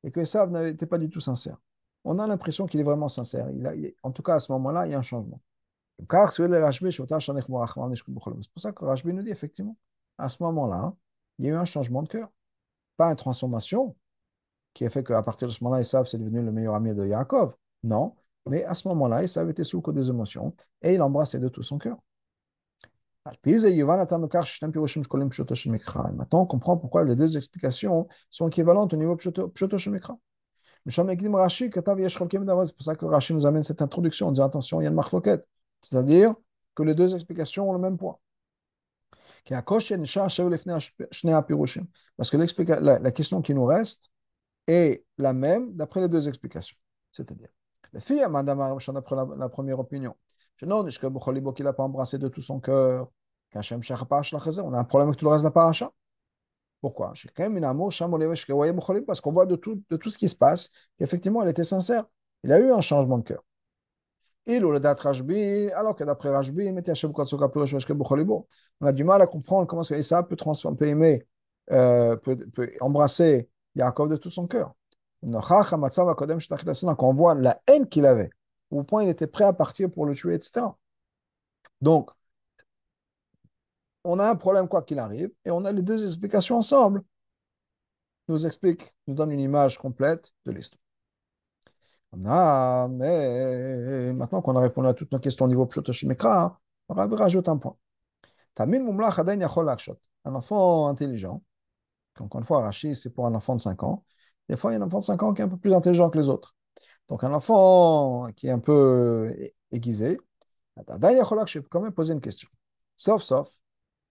et 0.05 0.11
que 0.11 0.24
ça 0.24 0.47
n'était 0.47 0.86
pas 0.86 0.99
du 0.99 1.09
tout 1.09 1.20
sincère. 1.20 1.57
On 2.05 2.18
a 2.18 2.26
l'impression 2.26 2.66
qu'il 2.66 2.80
est 2.80 2.84
vraiment 2.84 3.09
sincère. 3.09 3.49
En 4.03 4.11
tout 4.11 4.22
cas, 4.22 4.34
à 4.34 4.38
ce 4.40 4.53
moment-là, 4.53 4.86
il 4.86 4.93
y 4.93 4.95
a 4.95 4.99
un 4.99 5.03
changement. 5.03 5.40
C'est 5.99 6.07
pour 6.09 6.32
ça 8.61 8.72
que 8.72 8.84
Rashbi 8.84 9.14
nous 9.14 9.22
dit 9.22 9.30
effectivement, 9.30 9.76
à 10.18 10.28
ce 10.28 10.43
moment-là, 10.43 10.95
il 11.38 11.47
y 11.47 11.49
a 11.49 11.53
eu 11.53 11.57
un 11.57 11.64
changement 11.64 12.03
de 12.03 12.09
cœur. 12.09 12.28
Pas 12.97 13.11
une 13.11 13.16
transformation 13.16 13.97
qui 14.74 14.84
a 14.84 14.90
fait 14.90 15.05
qu'à 15.05 15.22
partir 15.22 15.49
de 15.49 15.53
ce 15.53 15.62
moment-là, 15.64 15.80
Esav 15.80 16.07
c'est 16.07 16.18
devenu 16.18 16.43
le 16.43 16.53
meilleur 16.53 16.74
ami 16.74 16.95
de 16.95 17.07
Yaakov. 17.07 17.55
Non, 17.82 18.14
mais 18.47 18.64
à 18.64 18.74
ce 18.74 18.88
moment-là, 18.88 19.22
il 19.22 19.51
été 19.51 19.64
sous 19.64 19.78
le 19.78 19.82
coup 19.82 19.93
des 19.93 20.09
émotions 20.09 20.55
et 20.82 20.95
il 20.95 21.03
embrassait 21.03 21.38
de 21.38 21.49
tout 21.49 21.62
son 21.62 21.78
cœur. 21.78 21.97
Maintenant, 23.24 24.11
on 26.40 26.47
comprend 26.47 26.76
pourquoi 26.76 27.05
les 27.05 27.14
deux 27.14 27.36
explications 27.36 28.09
sont 28.30 28.49
équivalentes 28.49 28.93
au 28.95 28.97
niveau 28.97 29.14
Pshoto 29.16 29.78
Shemikra. 29.78 30.18
C'est 30.88 31.05
pour 31.05 32.82
ça 32.82 32.97
que 32.97 33.05
Rashi 33.05 33.34
nous 33.34 33.47
amène 33.47 33.62
cette 33.62 33.80
introduction 33.80 34.26
en 34.26 34.32
disant 34.32 34.47
attention, 34.47 34.80
il 34.80 34.84
y 34.84 34.86
a 34.88 34.90
une 34.90 34.97
marloquette. 34.97 35.47
C'est-à-dire 35.80 36.34
que 36.74 36.82
les 36.82 36.97
deux 36.97 37.14
explications 37.14 37.70
ont 37.70 37.72
le 37.72 37.78
même 37.78 37.97
poids. 37.97 38.18
Parce 42.16 42.30
que 42.30 42.36
la, 42.36 42.99
la 42.99 43.11
question 43.11 43.43
qui 43.43 43.55
nous 43.55 43.64
reste 43.64 44.11
est 44.66 45.05
la 45.18 45.32
même 45.32 45.72
d'après 45.74 46.01
les 46.01 46.09
deux 46.09 46.28
explications. 46.28 46.76
C'est-à-dire, 47.11 47.49
la 47.93 48.01
fille, 48.01 48.24
Madame 48.30 48.76
d'après 48.95 49.16
la, 49.16 49.26
la 49.36 49.49
première 49.49 49.78
opinion, 49.78 50.16
je 50.57 50.66
non, 50.66 50.86
qu'il 50.86 51.64
n'a 51.64 51.72
pas 51.72 51.82
embrassé 51.82 52.18
de 52.18 52.28
tout 52.28 52.43
son 52.43 52.61
cœur. 52.61 53.11
On 53.55 53.61
a 53.61 54.78
un 54.78 54.84
problème 54.84 55.09
avec 55.09 55.18
tout 55.18 55.24
le 55.24 55.30
reste 55.30 55.43
de 55.45 55.49
la 55.49 55.51
paracha. 55.51 55.93
Pourquoi? 56.80 57.12
Parce 59.07 59.20
qu'on 59.20 59.32
voit 59.32 59.47
de 59.47 59.57
tout, 59.57 59.82
de 59.90 59.97
tout 59.97 60.11
ce 60.11 60.18
qui 60.18 60.28
se 60.28 60.34
passe 60.34 60.70
qu'effectivement, 60.99 61.43
elle 61.43 61.51
était 61.51 61.64
sincère. 61.64 62.05
Il 62.45 62.53
a 62.53 62.59
eu 62.59 62.70
un 62.72 62.80
changement 62.80 63.18
de 63.18 63.24
cœur. 63.24 63.45
On 68.80 68.86
a 68.86 68.93
du 68.93 69.05
mal 69.05 69.22
à 69.22 69.26
comprendre 69.26 69.66
comment 69.66 69.84
ça 69.84 70.22
peut 70.22 70.36
transformer, 70.36 70.76
peut 70.76 70.86
aimer, 70.86 71.26
euh, 71.70 72.16
peut, 72.16 72.36
peut 72.36 72.72
embrasser 72.80 73.49
Yaakov 73.76 74.09
de 74.09 74.16
tout 74.16 74.30
son 74.30 74.47
cœur. 74.47 74.74
Quand 75.22 77.09
on 77.09 77.14
voit 77.14 77.34
la 77.34 77.57
haine 77.68 77.88
qu'il 77.88 78.07
avait, 78.07 78.30
au 78.70 78.82
point 78.82 79.05
il 79.05 79.09
était 79.09 79.26
prêt 79.28 79.45
à 79.45 79.53
partir 79.53 79.90
pour 79.90 80.07
le 80.07 80.14
tuer, 80.14 80.34
etc. 80.34 80.66
Donc, 81.80 82.11
on 84.05 84.18
a 84.18 84.28
un 84.28 84.36
problème 84.36 84.68
quoi 84.68 84.82
qu'il 84.82 84.99
arrive, 84.99 85.30
et 85.45 85.51
on 85.51 85.64
a 85.64 85.72
les 85.72 85.82
deux 85.82 86.07
explications 86.07 86.57
ensemble. 86.57 87.03
Nous 88.28 88.47
explique, 88.47 88.95
nous 89.07 89.14
donne 89.14 89.30
une 89.30 89.40
image 89.40 89.78
complète 89.78 90.32
de 90.45 90.53
l'histoire. 90.53 90.82
Mais 92.15 94.13
maintenant 94.13 94.43
qu'on 94.43 94.57
a 94.57 94.61
répondu 94.61 94.89
à 94.89 94.95
toutes 94.95 95.13
nos 95.13 95.19
questions 95.19 95.47
au 95.47 95.49
niveau 95.49 95.67
Pshotoshimekra, 95.67 96.61
on 96.89 96.95
va 96.95 97.07
rajouter 97.07 97.51
un 97.51 97.57
point. 97.57 97.77
Un 98.59 100.35
enfant 100.35 100.89
intelligent, 100.89 101.43
encore 102.21 102.41
une 102.41 102.45
fois, 102.45 102.61
Rachid, 102.61 102.95
c'est 102.95 103.11
pour 103.11 103.27
un 103.27 103.35
enfant 103.35 103.57
de 103.57 103.61
5 103.61 103.83
ans, 103.83 104.05
des 104.49 104.57
fois, 104.57 104.73
il 104.73 104.75
y 104.75 104.77
a 104.79 104.81
un 104.83 104.87
enfant 104.87 105.01
de 105.01 105.05
5 105.05 105.23
ans 105.23 105.33
qui 105.33 105.41
est 105.41 105.45
un 105.45 105.49
peu 105.49 105.57
plus 105.57 105.73
intelligent 105.73 106.11
que 106.11 106.19
les 106.19 106.29
autres. 106.29 106.55
Donc, 107.09 107.25
un 107.25 107.33
enfant 107.33 108.27
qui 108.37 108.49
est 108.49 108.51
un 108.51 108.59
peu 108.59 109.35
aiguisé, 109.71 110.19
je 110.77 111.59
peux 111.59 111.69
quand 111.71 111.81
même 111.81 111.93
poser 111.93 112.13
une 112.13 112.21
question. 112.21 112.49
Sauf, 112.97 113.23
sauf, 113.23 113.51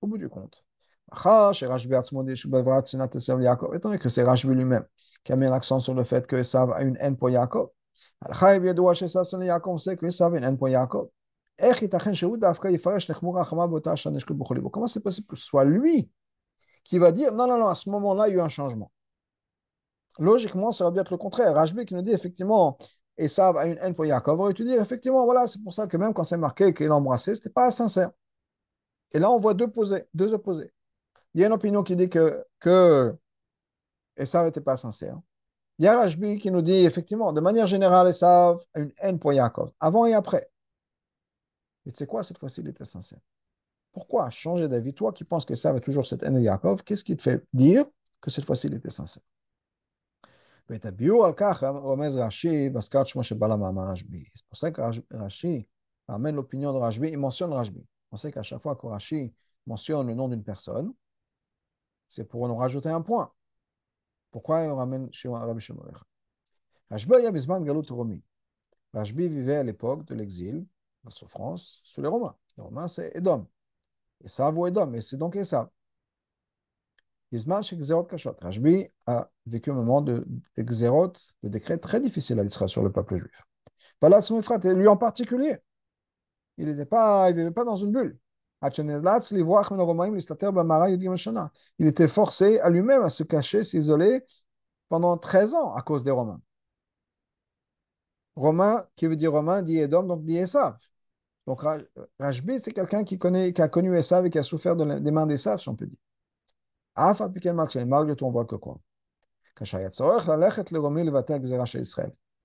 au 0.01 0.07
bout 0.07 0.17
du 0.17 0.27
compte. 0.27 0.65
Étant 1.13 1.51
donné 3.89 3.97
que 3.99 4.09
c'est 4.09 4.23
Rashbi 4.23 4.55
lui-même 4.55 4.85
qui 5.23 5.33
a 5.33 5.35
mis 5.35 5.47
l'accent 5.47 5.79
sur 5.79 5.93
le 5.93 6.03
fait 6.03 6.25
que 6.25 6.37
Esav 6.37 6.71
a 6.71 6.81
une 6.81 6.97
haine 6.99 7.15
pour 7.17 7.29
Yaakov. 7.29 7.69
Que 8.23 10.55
pour 10.55 10.69
Yaakov. 10.69 11.09
Comment 14.71 14.87
c'est 14.87 14.99
possible 14.99 15.27
que 15.27 15.35
ce 15.35 15.45
soit 15.45 15.65
lui 15.65 16.09
qui 16.83 16.97
va 16.97 17.11
dire 17.11 17.33
non, 17.33 17.47
non, 17.47 17.57
non, 17.57 17.67
à 17.67 17.75
ce 17.75 17.89
moment-là, 17.89 18.27
il 18.27 18.31
y 18.31 18.33
a 18.35 18.37
eu 18.37 18.41
un 18.41 18.49
changement? 18.49 18.91
Logiquement, 20.19 20.71
ça 20.71 20.85
va 20.85 20.91
bien 20.91 21.01
être 21.01 21.11
le 21.11 21.17
contraire. 21.17 21.53
Rajbi 21.53 21.85
qui 21.85 21.93
nous 21.93 22.01
dit 22.01 22.11
effectivement, 22.11 22.77
et 23.17 23.27
ça 23.27 23.49
a 23.49 23.65
une 23.65 23.77
haine 23.77 23.95
pour 23.95 24.05
Yaakov, 24.05 24.39
aurait 24.39 24.53
dû 24.53 24.63
dire 24.63 24.81
effectivement, 24.81 25.25
voilà, 25.25 25.47
c'est 25.47 25.61
pour 25.63 25.73
ça 25.73 25.87
que 25.87 25.97
même 25.97 26.13
quand 26.13 26.23
c'est 26.23 26.37
marqué 26.37 26.73
qu'il 26.73 26.91
embrassé, 26.91 27.35
ce 27.35 27.39
n'était 27.39 27.49
pas 27.49 27.71
sincère. 27.71 28.11
Et 29.11 29.19
là, 29.19 29.31
on 29.31 29.37
voit 29.37 29.53
deux. 29.53 29.71
Deux 30.13 30.33
opposés. 30.33 30.71
Il 31.33 31.41
y 31.41 31.43
a 31.43 31.47
une 31.47 31.53
opinion 31.53 31.83
qui 31.83 31.95
dit 31.95 32.09
que, 32.09 32.43
que 32.59 33.15
Esav 34.17 34.45
n'était 34.45 34.61
pas 34.61 34.77
sincère. 34.77 35.17
Il 35.81 35.85
y 35.85 35.87
a 35.87 35.97
Rajbi 35.97 36.37
qui 36.37 36.51
nous 36.51 36.61
dit 36.61 36.85
effectivement, 36.85 37.33
de 37.33 37.41
manière 37.41 37.65
générale, 37.65 38.07
Esav 38.07 38.63
a 38.75 38.79
une 38.79 38.91
haine 38.99 39.17
pour 39.17 39.33
Yaakov, 39.33 39.71
avant 39.79 40.05
et 40.05 40.13
après. 40.13 40.47
Et 41.87 41.91
tu 41.91 41.97
sais 41.97 42.05
quoi, 42.05 42.23
cette 42.23 42.37
fois-ci, 42.37 42.61
il 42.61 42.67
était 42.67 42.85
sincère. 42.85 43.17
Pourquoi 43.91 44.29
changer 44.29 44.67
d'avis? 44.67 44.93
Toi 44.93 45.11
qui 45.11 45.23
penses 45.23 45.43
que 45.43 45.53
Esav 45.53 45.75
a 45.75 45.79
toujours 45.79 46.05
cette 46.05 46.21
haine 46.21 46.35
de 46.35 46.39
Yaakov, 46.39 46.83
qu'est-ce 46.83 47.03
qui 47.03 47.17
te 47.17 47.23
fait 47.23 47.43
dire 47.51 47.83
que 48.21 48.29
cette 48.29 48.45
fois-ci, 48.45 48.67
il 48.67 48.75
était 48.75 48.91
sincère 48.91 49.23
c'est 50.69 50.79
pour 54.47 54.57
ça 54.57 54.71
que 54.71 54.81
Rashi 55.17 55.67
amène 56.07 56.35
l'opinion 56.35 56.73
de 56.73 56.77
Rajbi, 56.77 57.09
il 57.09 57.17
mentionne 57.17 57.53
Rajbi. 57.53 57.83
On 58.11 58.17
sait 58.17 58.31
qu'à 58.31 58.43
chaque 58.43 58.61
fois 58.61 58.75
que 58.75 58.85
Rashi 58.85 59.33
mentionne 59.65 60.05
le 60.05 60.13
nom 60.13 60.29
d'une 60.29 60.43
personne, 60.43 60.93
c'est 62.07 62.25
pour 62.25 62.47
nous 62.47 62.55
rajouter 62.55 62.89
un 62.89 63.01
point. 63.01 63.33
Pourquoi 64.31 64.63
il 64.63 64.69
nous 64.69 64.75
ramène 64.75 65.09
chez 65.11 65.29
Rabbi 65.29 65.59
Shimon 65.59 65.83
Rajbi 66.89 68.21
Rajbi 68.93 69.27
vivait 69.29 69.55
à 69.57 69.63
l'époque 69.63 70.05
de 70.05 70.15
l'exil, 70.15 70.65
la 71.03 71.11
souffrance, 71.11 71.81
sous 71.83 72.01
les 72.01 72.07
Romains. 72.07 72.35
Les 72.57 72.63
Romains, 72.63 72.87
c'est 72.87 73.15
Edom. 73.15 73.45
Et 74.23 74.27
ça 74.27 74.49
vaut 74.51 74.67
Edom, 74.67 74.93
et 74.95 75.01
c'est 75.01 75.17
donc 75.17 75.35
Esav. 75.35 75.69
Rajbi 78.41 78.87
a 79.07 79.29
vécu 79.45 79.71
un 79.71 79.73
moment 79.73 80.01
de, 80.01 80.25
de 80.57 80.63
de 80.63 81.49
décret 81.49 81.77
très 81.77 82.01
difficile 82.01 82.39
à 82.39 82.43
l'Israël 82.43 82.69
sur 82.69 82.83
le 82.83 82.91
peuple 82.91 83.17
juif. 83.17 83.45
et 84.03 84.73
lui 84.73 84.87
en 84.87 84.97
particulier. 84.97 85.57
Il 86.57 86.67
n'était 86.67 86.85
pas, 86.85 87.31
vivait 87.31 87.51
pas 87.51 87.63
dans 87.63 87.77
une 87.77 87.91
bulle. 87.91 88.17
Il 91.79 91.87
était 91.87 92.07
forcé 92.07 92.59
à 92.59 92.69
lui-même 92.69 93.01
à 93.01 93.09
se 93.09 93.23
cacher, 93.23 93.63
s'isoler 93.63 94.23
pendant 94.87 95.17
13 95.17 95.55
ans 95.55 95.73
à 95.73 95.81
cause 95.81 96.03
des 96.03 96.11
Romains. 96.11 96.41
Romain, 98.35 98.85
qui 98.95 99.07
veut 99.07 99.15
dire 99.15 99.31
Romain, 99.31 99.61
dit 99.61 99.77
Edom, 99.77 100.07
donc 100.07 100.23
dit 100.23 100.37
Esav. 100.37 100.77
Donc 101.47 101.61
Rajbi, 102.19 102.59
c'est 102.59 102.71
quelqu'un 102.71 103.03
qui, 103.03 103.17
connaît, 103.17 103.51
qui 103.51 103.61
a 103.61 103.67
connu 103.67 103.97
Esav 103.97 104.25
et 104.25 104.29
qui 104.29 104.37
a 104.37 104.43
souffert 104.43 104.75
de 104.75 104.99
des 104.99 105.11
mains 105.11 105.27
si 105.35 105.69
on 105.69 105.75
peut 105.75 105.87
dire. 105.87 105.97
Malgré 107.85 108.15
tout, 108.15 108.25
on 108.25 108.31
voit 108.31 108.45
que 108.45 108.55
quoi? 108.55 108.79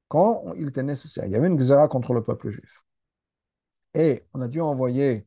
Quand 0.08 0.54
il 0.56 0.68
était 0.68 0.82
nécessaire, 0.82 1.24
il 1.26 1.32
y 1.32 1.36
avait 1.36 1.46
une 1.46 1.56
xéra 1.56 1.88
contre 1.88 2.14
le 2.14 2.22
peuple 2.22 2.50
juif. 2.50 2.82
Et 3.94 4.24
on 4.34 4.40
a 4.40 4.48
dû 4.48 4.60
envoyer 4.60 5.26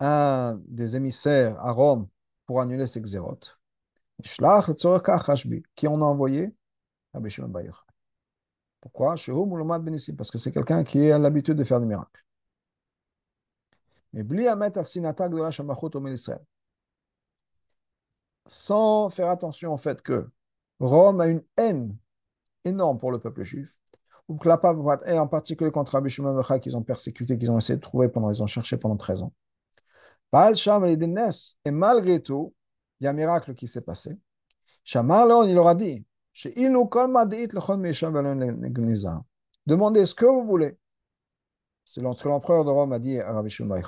un 0.00 0.60
des 0.66 0.96
émissaires 0.96 1.58
à 1.60 1.72
Rome 1.72 2.08
pour 2.46 2.60
annuler 2.60 2.86
ces 2.86 3.00
xérotes. 3.00 3.58
Qui 5.74 5.88
on 5.88 6.00
a 6.00 6.04
envoyé? 6.04 6.54
Pourquoi? 8.80 9.16
Parce 10.16 10.30
que 10.30 10.38
c'est 10.38 10.52
quelqu'un 10.52 10.84
qui 10.84 11.10
a 11.10 11.18
l'habitude 11.18 11.56
de 11.56 11.64
faire 11.64 11.80
des 11.80 11.86
miracles. 11.86 12.24
Mais 14.12 14.22
Bli 14.22 14.48
Amet 14.48 14.70
de 14.70 15.42
la 15.42 15.50
Shamachot 15.50 15.90
au 15.94 16.06
Israël 16.06 16.44
sans 18.46 19.10
faire 19.10 19.28
attention 19.28 19.74
au 19.74 19.76
fait 19.76 20.02
que 20.02 20.28
Rome 20.80 21.20
a 21.20 21.26
une 21.28 21.42
haine 21.56 21.96
énorme 22.64 22.98
pour 22.98 23.12
le 23.12 23.18
peuple 23.18 23.42
juif, 23.42 23.76
ou 24.28 24.36
que 24.36 24.48
la 24.48 24.60
et 25.06 25.18
en 25.18 25.28
particulier 25.28 25.70
contre 25.70 25.92
Rabbi 25.92 26.10
Shimon 26.10 26.42
qu'ils 26.60 26.76
ont 26.76 26.82
persécuté, 26.82 27.38
qu'ils 27.38 27.50
ont 27.50 27.58
essayé 27.58 27.76
de 27.76 27.80
trouver 27.80 28.10
ils 28.30 28.42
ont 28.42 28.46
cherché 28.46 28.76
pendant 28.76 28.96
13 28.96 29.22
ans. 29.22 29.32
Et 30.32 31.70
malgré 31.70 32.20
tout, 32.20 32.54
il 33.00 33.04
y 33.04 33.06
a 33.06 33.10
un 33.10 33.14
miracle 33.14 33.54
qui 33.54 33.68
s'est 33.68 33.80
passé. 33.80 34.16
Shamar 34.84 35.26
Leon, 35.26 35.44
il 35.44 35.54
leur 35.54 35.68
a 35.68 35.74
dit, 35.74 36.04
Demandez 39.66 40.06
ce 40.06 40.14
que 40.14 40.26
vous 40.26 40.44
voulez. 40.44 40.78
C'est 41.84 42.00
lorsque 42.00 42.24
l'empereur 42.24 42.64
de 42.64 42.70
Rome 42.70 42.92
a 42.92 42.98
dit 42.98 43.18
à 43.20 43.32
Rabbi 43.32 43.48
Shimon 43.48 43.80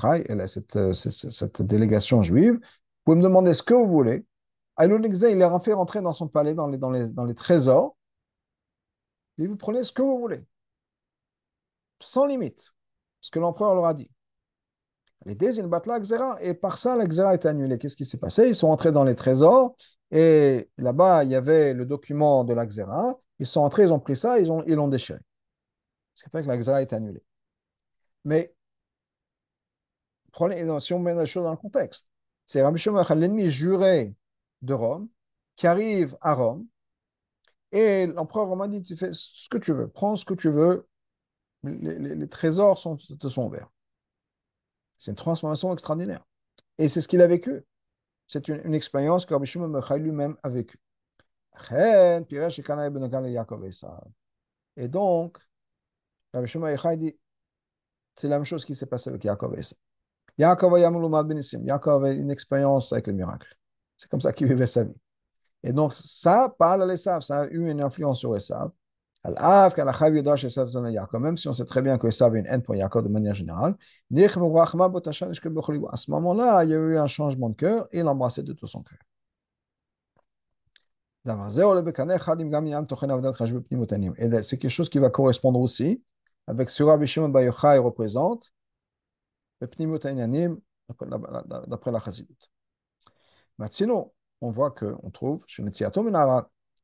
cette, 0.46 0.92
cette, 0.94 1.12
cette 1.12 1.62
délégation 1.62 2.22
juive, 2.22 2.54
vous 2.54 2.60
pouvez 3.04 3.16
me 3.16 3.22
demander 3.22 3.54
ce 3.54 3.62
que 3.62 3.74
vous 3.74 3.88
voulez. 3.88 4.24
Il 4.80 5.42
a 5.42 5.60
fait 5.60 5.72
rentrer 5.72 6.00
dans 6.00 6.12
son 6.12 6.28
palais, 6.28 6.54
dans 6.54 6.68
les, 6.68 6.78
dans 6.78 6.90
les, 6.90 7.08
dans 7.08 7.24
les 7.24 7.34
trésors. 7.34 7.96
Et 9.38 9.46
vous 9.46 9.56
prenez 9.56 9.82
ce 9.82 9.92
que 9.92 10.02
vous 10.02 10.18
voulez. 10.18 10.44
Sans 12.00 12.26
limite. 12.26 12.72
Ce 13.20 13.30
que 13.30 13.40
l'empereur 13.40 13.74
leur 13.74 13.86
a 13.86 13.94
dit. 13.94 14.10
Les 15.26 15.34
ils 15.58 15.66
battent 15.66 15.86
la 15.86 16.00
Xéra, 16.00 16.40
et 16.42 16.54
par 16.54 16.78
ça, 16.78 16.96
la 16.96 17.06
Xéra 17.06 17.34
est 17.34 17.44
annulée. 17.44 17.78
Qu'est-ce 17.78 17.96
qui 17.96 18.04
s'est 18.04 18.18
passé? 18.18 18.48
Ils 18.48 18.54
sont 18.54 18.68
entrés 18.68 18.92
dans 18.92 19.04
les 19.04 19.16
trésors, 19.16 19.74
et 20.10 20.70
là-bas, 20.78 21.24
il 21.24 21.32
y 21.32 21.34
avait 21.34 21.74
le 21.74 21.84
document 21.84 22.44
de 22.44 22.54
la 22.54 22.66
Xéra. 22.66 23.18
Ils 23.38 23.46
sont 23.46 23.60
entrés, 23.60 23.84
ils 23.84 23.92
ont 23.92 24.00
pris 24.00 24.16
ça, 24.16 24.38
ils 24.38 24.46
l'ont 24.46 24.88
déchiré. 24.88 25.20
Ce 26.14 26.24
qui 26.24 26.30
fait 26.30 26.42
que 26.42 26.48
la 26.48 26.56
Xéra 26.56 26.82
est 26.82 26.92
annulée. 26.92 27.22
Mais, 28.24 28.54
si 30.80 30.92
on 30.92 30.98
met 30.98 31.14
les 31.14 31.26
choses 31.26 31.44
dans 31.44 31.50
le 31.50 31.56
contexte, 31.56 32.08
c'est 32.46 32.62
Rabbi 32.62 32.78
Shimon 32.78 33.02
l'ennemi 33.16 33.50
juré 33.50 34.14
de 34.62 34.74
Rome, 34.74 35.08
qui 35.56 35.66
arrive 35.66 36.16
à 36.20 36.34
Rome, 36.34 36.66
et 37.72 38.06
l'empereur 38.06 38.48
romain 38.48 38.68
dit, 38.68 38.82
tu 38.82 38.96
fais 38.96 39.10
ce 39.12 39.48
que 39.50 39.58
tu 39.58 39.72
veux, 39.72 39.88
prends 39.88 40.16
ce 40.16 40.24
que 40.24 40.34
tu 40.34 40.48
veux, 40.48 40.88
les, 41.64 42.28
trésors 42.28 42.80
te 43.18 43.28
sont 43.28 43.46
ouverts. 43.46 43.70
C'est 44.98 45.10
une 45.10 45.16
transformation 45.16 45.72
extraordinaire. 45.72 46.24
Et 46.78 46.88
c'est 46.88 47.00
ce 47.00 47.08
qu'il 47.08 47.20
a 47.20 47.26
vécu. 47.26 47.64
C'est 48.26 48.48
une, 48.48 48.74
expérience 48.74 49.24
que 49.24 49.32
Rabbi 49.32 49.46
Shimon 49.46 49.80
lui-même 49.96 50.36
a 50.42 50.50
vécue. 50.50 50.78
Et 54.76 54.88
donc, 54.88 55.38
Rabbi 56.34 56.46
Shimon 56.46 56.76
dit, 56.96 57.18
c'est 58.16 58.28
la 58.28 58.36
même 58.36 58.44
chose 58.44 58.64
qui 58.64 58.74
s'est 58.74 58.86
passé 58.86 59.10
avec 59.10 59.24
Yaakov 59.24 59.58
et 59.58 59.62
Yaakov 60.36 60.78
Yaakov 60.78 62.04
avait 62.04 62.16
une 62.16 62.30
expérience 62.30 62.92
avec 62.92 63.06
le 63.06 63.14
miracle. 63.14 63.56
C'est 63.96 64.10
comme 64.10 64.20
ça 64.20 64.32
qu'il 64.32 64.46
vivait 64.46 64.66
sa 64.66 64.84
vie. 64.84 64.94
Et 65.62 65.72
donc, 65.72 65.94
ça 65.94 66.54
parle 66.58 66.82
à 66.82 66.86
l'Esav, 66.86 67.22
ça 67.22 67.40
a 67.42 67.46
eu 67.46 67.68
une 67.68 67.80
influence 67.80 68.20
sur 68.20 68.36
Esav. 68.36 68.70
Même 69.24 71.36
si 71.36 71.48
on 71.48 71.52
sait 71.52 71.64
très 71.64 71.82
bien 71.82 71.98
que 71.98 72.06
Esav 72.06 72.34
a 72.34 72.38
une 72.38 72.46
haine 72.46 72.62
pour 72.62 72.76
Yaakov 72.76 73.02
de 73.02 73.08
manière 73.08 73.34
générale, 73.34 73.74
à 74.14 74.16
ce 74.16 76.10
moment-là, 76.10 76.64
il 76.64 76.70
y 76.70 76.74
a 76.74 76.76
eu 76.76 76.96
un 76.96 77.06
changement 77.06 77.50
de 77.50 77.56
cœur 77.56 77.88
et 77.90 77.98
il 77.98 78.04
l'embrassait 78.04 78.42
de 78.42 78.52
tout 78.52 78.66
son 78.66 78.82
cœur. 78.82 78.98
Et 84.18 84.42
c'est 84.42 84.58
quelque 84.58 84.70
chose 84.70 84.88
qui 84.88 84.98
va 84.98 85.10
correspondre 85.10 85.60
aussi 85.60 86.02
avec 86.46 86.70
ce 86.70 86.82
que 86.82 86.88
Rabbi 86.88 87.06
Shimon 87.06 87.28
Bar 87.28 87.42
Yochai 87.42 87.78
représente, 87.78 88.52
d'après 91.66 91.90
la 91.90 92.00
Chassidut. 92.00 92.36
Sinon, 93.70 94.12
on 94.40 94.50
voit 94.50 94.70
qu'on 94.70 95.10
trouve, 95.10 95.44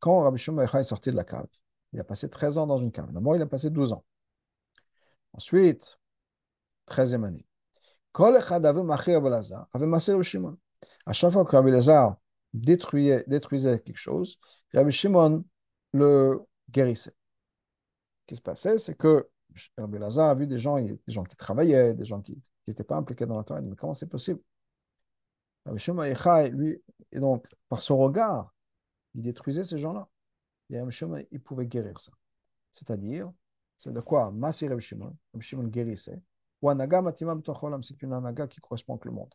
quand 0.00 0.22
Rabbi 0.22 0.38
Shimon 0.38 0.62
est 0.62 0.82
sorti 0.82 1.10
de 1.10 1.16
la 1.16 1.24
cave, 1.24 1.46
il 1.94 2.00
a 2.00 2.04
passé 2.04 2.28
13 2.28 2.58
ans 2.58 2.66
dans 2.66 2.78
une 2.78 2.92
cave. 2.92 3.10
D'abord, 3.12 3.36
il 3.36 3.42
a 3.42 3.46
passé 3.46 3.70
12 3.70 3.92
ans. 3.92 4.04
Ensuite, 5.32 5.98
13e 6.88 7.24
année. 7.24 7.46
À 11.06 11.12
chaque 11.12 11.32
fois 11.32 11.44
que 11.44 11.56
Rabbi 11.56 11.70
Lazar 11.70 12.16
détruisait, 12.52 13.24
détruisait 13.26 13.80
quelque 13.80 13.96
chose, 13.96 14.38
Rabbi 14.74 14.92
Shimon 14.92 15.44
le 15.92 16.40
guérissait. 16.70 17.14
Ce 18.20 18.26
qui 18.26 18.36
se 18.36 18.42
passait, 18.42 18.78
c'est 18.78 18.96
que 18.96 19.28
Rabbi 19.78 19.98
Lazar 19.98 20.30
a 20.30 20.34
vu 20.34 20.46
des 20.46 20.58
gens, 20.58 20.84
qui 20.84 21.36
travaillaient, 21.36 21.94
des 21.94 22.04
gens 22.04 22.20
qui 22.20 22.40
n'étaient 22.66 22.84
pas 22.84 22.96
impliqués 22.96 23.26
dans 23.26 23.36
la 23.36 23.44
Torah. 23.44 23.60
Mais 23.62 23.76
comment 23.76 23.94
c'est 23.94 24.08
possible? 24.08 24.40
Lui, 25.66 26.82
et 27.12 27.20
donc, 27.20 27.46
par 27.68 27.80
son 27.80 27.96
regard, 27.98 28.52
il 29.14 29.22
détruisait 29.22 29.64
ces 29.64 29.78
gens-là. 29.78 30.08
Il 30.70 31.40
pouvait 31.40 31.66
guérir 31.66 31.98
ça. 31.98 32.12
C'est-à-dire, 32.70 33.30
c'est 33.76 33.92
de 33.92 34.00
quoi 34.00 34.30
Massi 34.30 34.68
Rabbi 34.68 34.82
Shimon, 34.82 35.16
Rabbi 35.32 35.44
Shimon 35.44 35.64
guérissait. 35.64 36.20
Ou 36.62 36.70
Anaga 36.70 37.02
Matimam 37.02 37.42
Tocholam, 37.42 37.82
c'est 37.82 38.00
une 38.02 38.12
Anaga 38.12 38.46
qui 38.46 38.60
correspond 38.60 38.94
avec 38.94 39.04
le 39.04 39.12
monde. 39.12 39.34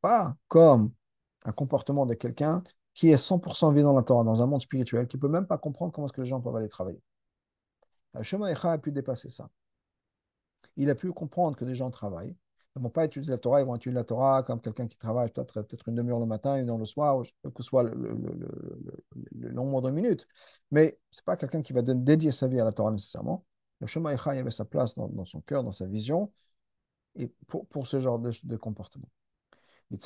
Pas 0.00 0.36
comme 0.48 0.92
un 1.44 1.52
comportement 1.52 2.06
de 2.06 2.14
quelqu'un 2.14 2.64
qui 2.94 3.10
est 3.10 3.16
100% 3.16 3.74
vie 3.74 3.82
dans 3.82 3.92
la 3.92 4.02
Torah, 4.02 4.24
dans 4.24 4.42
un 4.42 4.46
monde 4.46 4.62
spirituel, 4.62 5.06
qui 5.06 5.16
ne 5.16 5.20
peut 5.20 5.28
même 5.28 5.46
pas 5.46 5.58
comprendre 5.58 5.92
comment 5.92 6.06
est-ce 6.06 6.14
que 6.14 6.22
les 6.22 6.26
gens 6.26 6.40
peuvent 6.40 6.56
aller 6.56 6.68
travailler. 6.68 7.00
Shema 8.22 8.48
a 8.48 8.78
pu 8.78 8.90
dépasser 8.90 9.28
ça. 9.28 9.50
Il 10.76 10.88
a 10.90 10.94
pu 10.94 11.12
comprendre 11.12 11.56
que 11.56 11.64
des 11.64 11.74
gens 11.74 11.90
travaillent. 11.90 12.34
Ils 12.76 12.80
ne 12.80 12.82
vont 12.82 12.90
pas 12.90 13.06
étudier 13.06 13.30
la 13.30 13.38
Torah, 13.38 13.62
ils 13.62 13.66
vont 13.66 13.74
étudier 13.74 13.94
la 13.94 14.04
Torah 14.04 14.42
comme 14.42 14.60
quelqu'un 14.60 14.86
qui 14.86 14.98
travaille 14.98 15.30
peut-être 15.30 15.62
peut 15.62 15.76
une 15.86 15.94
demi-heure 15.94 16.20
le 16.20 16.26
matin, 16.26 16.56
une 16.56 16.68
heure 16.68 16.76
le 16.76 16.84
soir, 16.84 17.22
quel 17.42 17.50
que 17.50 17.62
soit 17.62 17.82
le, 17.82 17.94
le, 19.32 19.52
nombre 19.52 19.80
de 19.80 19.90
minutes. 19.90 20.28
Mais 20.70 20.98
ce 21.10 21.20
n'est 21.20 21.24
pas 21.24 21.38
quelqu'un 21.38 21.62
qui 21.62 21.72
va 21.72 21.80
dédier 21.80 22.32
sa 22.32 22.48
vie 22.48 22.60
à 22.60 22.64
la 22.64 22.72
Torah 22.72 22.90
nécessairement. 22.90 23.46
Le 23.80 23.86
Shema 23.86 24.12
il 24.12 24.28
avait 24.28 24.50
sa 24.50 24.66
place 24.66 24.94
dans, 24.94 25.24
son 25.24 25.40
cœur, 25.40 25.64
dans 25.64 25.72
sa 25.72 25.86
vision, 25.86 26.30
et 27.14 27.28
pour, 27.46 27.66
pour 27.68 27.86
ce 27.86 27.98
genre 27.98 28.18
de, 28.18 28.30
de 28.44 28.56
comportement. 28.58 29.08
En 29.90 29.96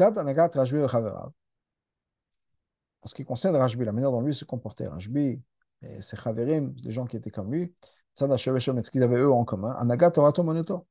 ce 3.04 3.14
qui 3.16 3.24
concerne 3.24 3.56
Rajbi, 3.56 3.84
la 3.84 3.90
manière 3.90 4.12
dont 4.12 4.20
lui 4.20 4.34
se 4.34 4.44
comportait, 4.44 4.86
Rajbi 4.86 5.42
et 5.82 6.00
ses 6.00 6.16
Chaverim, 6.16 6.72
les 6.84 6.92
gens 6.92 7.06
qui 7.06 7.16
étaient 7.16 7.32
comme 7.32 7.52
lui, 7.52 7.74
ce 8.14 8.90
qu'ils 8.90 9.02
avaient 9.02 9.16
eux 9.16 9.32
en 9.32 9.44
commun, 9.44 9.72
Anaga 9.72 10.12
Torato 10.12 10.44
Monoto. 10.44 10.86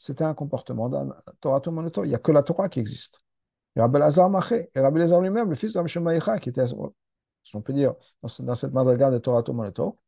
C'était 0.00 0.22
un 0.22 0.32
comportement 0.32 0.88
d'un 0.88 1.12
Torato 1.40 1.72
Monoto. 1.72 2.04
Il 2.04 2.10
n'y 2.10 2.14
a 2.14 2.20
que 2.20 2.30
la 2.30 2.44
Torah 2.44 2.68
qui 2.68 2.78
existe. 2.78 3.18
Et 3.74 3.80
Rabbi 3.80 3.98
Lazar 3.98 4.30
Maché, 4.30 4.70
et 4.72 4.78
Rabbi 4.80 5.00
Lazar 5.00 5.20
lui-même, 5.20 5.48
le 5.50 5.56
fils 5.56 5.72
de 5.72 5.78
Rabbi 5.80 6.40
qui 6.40 6.50
était, 6.50 6.66
si 6.68 7.56
on 7.56 7.60
peut 7.62 7.72
dire, 7.72 7.94
dans, 8.22 8.54
cette 8.54 8.72
madriga 8.72 9.10
de 9.10 9.18
Torato 9.18 9.52
Monoto, 9.52 9.98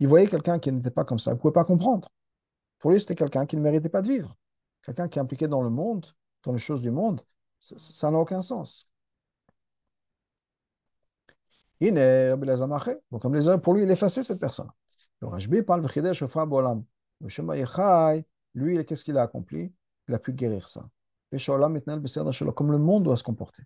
il 0.00 0.08
voyait 0.08 0.26
quelqu'un 0.26 0.58
qui 0.58 0.72
n'était 0.72 0.90
pas 0.90 1.04
comme 1.04 1.18
ça, 1.18 1.32
il 1.32 1.34
ne 1.34 1.38
pouvait 1.38 1.52
pas 1.52 1.66
comprendre. 1.66 2.08
Pour 2.78 2.92
lui, 2.92 2.98
c'était 2.98 3.14
quelqu'un 3.14 3.44
qui 3.44 3.58
ne 3.58 3.60
méritait 3.60 3.90
pas 3.90 4.00
de 4.00 4.08
vivre. 4.08 4.34
Quelqu'un 4.82 5.06
qui 5.06 5.18
est 5.18 5.22
impliqué 5.22 5.48
dans 5.48 5.60
le 5.60 5.68
monde, 5.68 6.06
dans 6.42 6.52
les 6.52 6.58
choses 6.58 6.80
du 6.80 6.90
monde, 6.90 7.20
ça 7.58 8.10
n'a 8.10 8.18
aucun 8.18 8.40
sens. 8.40 8.88
Il 11.80 11.98
est 11.98 12.30
Rabbi 12.30 12.46
Lazar 12.46 12.68
Maché. 12.68 12.96
Donc, 13.10 13.20
comme 13.20 13.34
les 13.34 13.58
pour 13.58 13.74
lui, 13.74 13.82
il 13.82 13.90
effaçait 13.90 14.24
cette 14.24 14.40
personne. 14.40 14.70
Le 15.20 15.28
Rajbi 15.28 15.60
parle 15.60 15.82
de 15.82 16.12
Shofra 16.14 16.46
Bolam. 16.46 16.84
Le 17.20 17.28
lui, 18.56 18.84
qu'est-ce 18.84 19.04
qu'il 19.04 19.16
a 19.18 19.22
accompli? 19.22 19.72
Il 20.08 20.14
a 20.14 20.18
pu 20.18 20.32
guérir 20.32 20.66
ça. 20.66 20.88
Comme 21.30 22.72
le 22.72 22.78
monde 22.78 23.04
doit 23.04 23.16
se 23.16 23.22
comporter. 23.22 23.62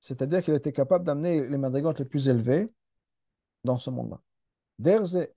C'est-à-dire 0.00 0.42
qu'il 0.42 0.54
était 0.54 0.72
capable 0.72 1.04
d'amener 1.04 1.48
les 1.48 1.58
madrigantes 1.58 1.98
les 1.98 2.04
plus 2.04 2.28
élevées 2.28 2.70
dans 3.64 3.78
ce 3.78 3.88
monde-là. 3.90 4.20
Derze, 4.78 5.14
de 5.14 5.28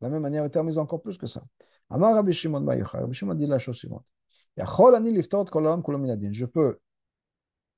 la 0.00 0.08
même 0.08 0.22
manière, 0.22 0.44
il 0.44 0.50
termine 0.50 0.78
encore 0.78 1.02
plus 1.02 1.18
que 1.18 1.26
ça. 1.26 1.42
Amar 1.90 2.14
Rabbi 2.14 2.32
Shimon 2.32 2.64
Rabbi 2.64 3.12
Shimon 3.14 3.34
dit 3.34 3.46
la 3.46 3.58
chose 3.58 3.76
suivante. 3.76 4.06
Je 4.56 6.44
peux 6.44 6.78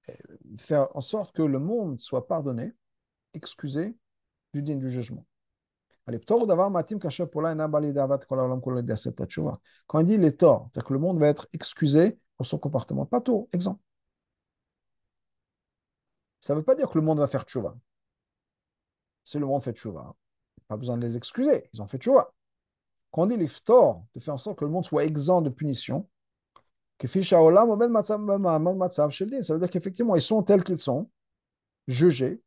euh, 0.08 0.14
faire 0.58 0.88
en 0.96 1.00
sorte 1.00 1.34
que 1.34 1.42
le 1.42 1.58
monde 1.58 2.00
soit 2.00 2.28
pardonné, 2.28 2.72
excusé 3.34 3.96
du 4.52 4.62
din 4.62 4.76
du 4.76 4.90
jugement. 4.90 5.26
Quand 9.86 10.00
il 10.00 10.06
dit 10.06 10.18
les 10.18 10.36
torts, 10.36 10.68
c'est-à-dire 10.72 10.88
que 10.88 10.92
le 10.92 10.98
monde 10.98 11.18
va 11.18 11.28
être 11.28 11.48
excusé 11.52 12.18
pour 12.36 12.46
son 12.46 12.58
comportement. 12.58 13.06
Pas 13.06 13.20
tout, 13.20 13.48
exemple. 13.52 13.80
Ça 16.40 16.54
ne 16.54 16.58
veut 16.58 16.64
pas 16.64 16.74
dire 16.74 16.88
que 16.88 16.98
le 16.98 17.04
monde 17.04 17.18
va 17.18 17.26
faire 17.26 17.44
tchouva. 17.44 17.76
Si 19.24 19.38
le 19.38 19.46
monde 19.46 19.62
fait 19.62 19.72
tchouva, 19.72 20.14
pas 20.68 20.76
besoin 20.76 20.96
de 20.96 21.06
les 21.06 21.16
excuser, 21.16 21.68
ils 21.72 21.82
ont 21.82 21.86
fait 21.86 21.98
tchouva. 21.98 22.32
Quand 23.10 23.22
on 23.22 23.26
dit 23.26 23.36
l'iftor, 23.36 24.04
de 24.14 24.20
faire 24.20 24.34
en 24.34 24.38
sorte 24.38 24.58
que 24.58 24.64
le 24.64 24.70
monde 24.70 24.84
soit 24.84 25.04
exempt 25.04 25.42
de 25.42 25.50
punition, 25.50 26.08
que 26.98 27.08
ça 27.08 27.30
veut 27.30 27.44
dire 29.58 29.70
qu'effectivement, 29.70 30.16
ils 30.16 30.22
sont 30.22 30.42
tels 30.42 30.62
qu'ils 30.62 30.78
sont, 30.78 31.10
jugés, 31.88 32.42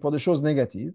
pour 0.00 0.10
des 0.10 0.18
choses 0.18 0.42
négatives, 0.42 0.92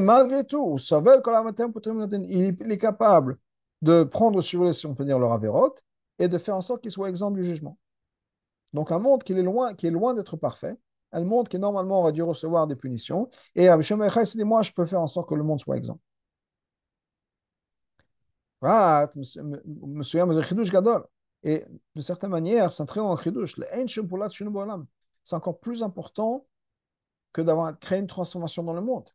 malgré 0.00 0.44
tout, 0.44 0.76
il 0.78 2.72
est 2.72 2.78
capable 2.78 3.38
de 3.82 4.04
prendre 4.04 4.40
sur 4.40 4.64
lui, 4.64 4.74
si 4.74 4.86
on 4.86 4.94
peut 4.94 5.04
dire, 5.04 5.18
leur 5.18 5.32
avérote 5.32 5.84
et 6.18 6.28
de 6.28 6.38
faire 6.38 6.56
en 6.56 6.60
sorte 6.60 6.82
qu'il 6.82 6.92
soit 6.92 7.08
exempt 7.08 7.30
du 7.30 7.44
jugement. 7.44 7.78
Donc 8.72 8.92
un 8.92 8.98
monde 8.98 9.22
qui 9.22 9.32
est 9.32 9.42
loin, 9.42 9.74
d'être 10.14 10.36
parfait, 10.36 10.78
un 11.12 11.24
monde 11.24 11.48
qui 11.48 11.58
normalement 11.58 12.00
aurait 12.00 12.12
dû 12.12 12.22
recevoir 12.22 12.66
des 12.66 12.76
punitions, 12.76 13.28
et 13.54 13.68
Rabbi 13.68 13.82
Shimon 13.82 14.08
dit, 14.08 14.44
moi 14.44 14.62
je 14.62 14.72
peux 14.72 14.86
faire 14.86 15.00
en 15.00 15.06
sorte 15.06 15.28
que 15.28 15.34
le 15.34 15.42
monde 15.42 15.60
soit 15.60 15.76
exempt. 15.76 15.98
Et 21.42 21.64
de 21.94 22.00
certaine 22.00 22.30
manière, 22.30 22.70
c'est 22.70 22.82
un 22.82 22.86
très 22.86 23.00
grand 23.00 23.16
chidouche. 23.16 23.58
C'est 25.22 25.36
encore 25.36 25.58
plus 25.58 25.82
important 25.82 26.46
que 27.32 27.40
d'avoir 27.40 27.78
créé 27.78 27.98
une 27.98 28.06
transformation 28.06 28.62
dans 28.62 28.74
le 28.74 28.82
monde. 28.82 29.08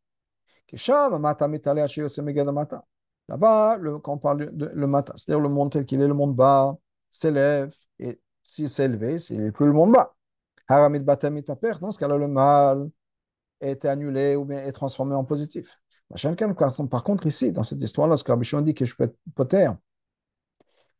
Là-bas, 3.27 3.79
quand 4.03 4.13
on 4.13 4.17
parle 4.17 4.55
de 4.55 4.71
le 4.73 4.87
matin, 4.87 5.13
c'est-à-dire 5.15 5.41
le 5.41 5.49
monde 5.49 5.71
tel 5.71 5.85
qu'il 5.85 6.01
est, 6.01 6.07
le 6.07 6.13
monde 6.13 6.35
bas, 6.35 6.77
s'élève, 7.09 7.73
et 7.99 8.19
s'il 8.43 8.69
s'est 8.69 8.85
élevé, 8.85 9.19
s'il 9.19 9.41
n'est 9.41 9.51
plus 9.51 9.65
le 9.65 9.73
monde 9.73 9.93
bas. 9.93 10.15
Haramit 10.67 11.01
perte, 11.01 11.81
dans 11.81 11.91
ce 11.91 11.99
cas-là, 11.99 12.17
le 12.17 12.27
mal 12.27 12.89
est 13.61 13.85
annulé 13.85 14.35
ou 14.35 14.45
bien 14.45 14.63
est 14.63 14.71
transformé 14.71 15.15
en 15.15 15.23
positif. 15.23 15.79
Par 16.89 17.03
contre, 17.03 17.25
ici, 17.25 17.51
dans 17.51 17.63
cette 17.63 17.81
histoire-là, 17.81 18.11
lorsque 18.11 18.27
Rabbi 18.27 18.47
dit 18.63 18.75
que 18.75 18.85
je 18.85 18.95
peux 18.95 19.05
être 19.05 19.17
poter, 19.33 19.69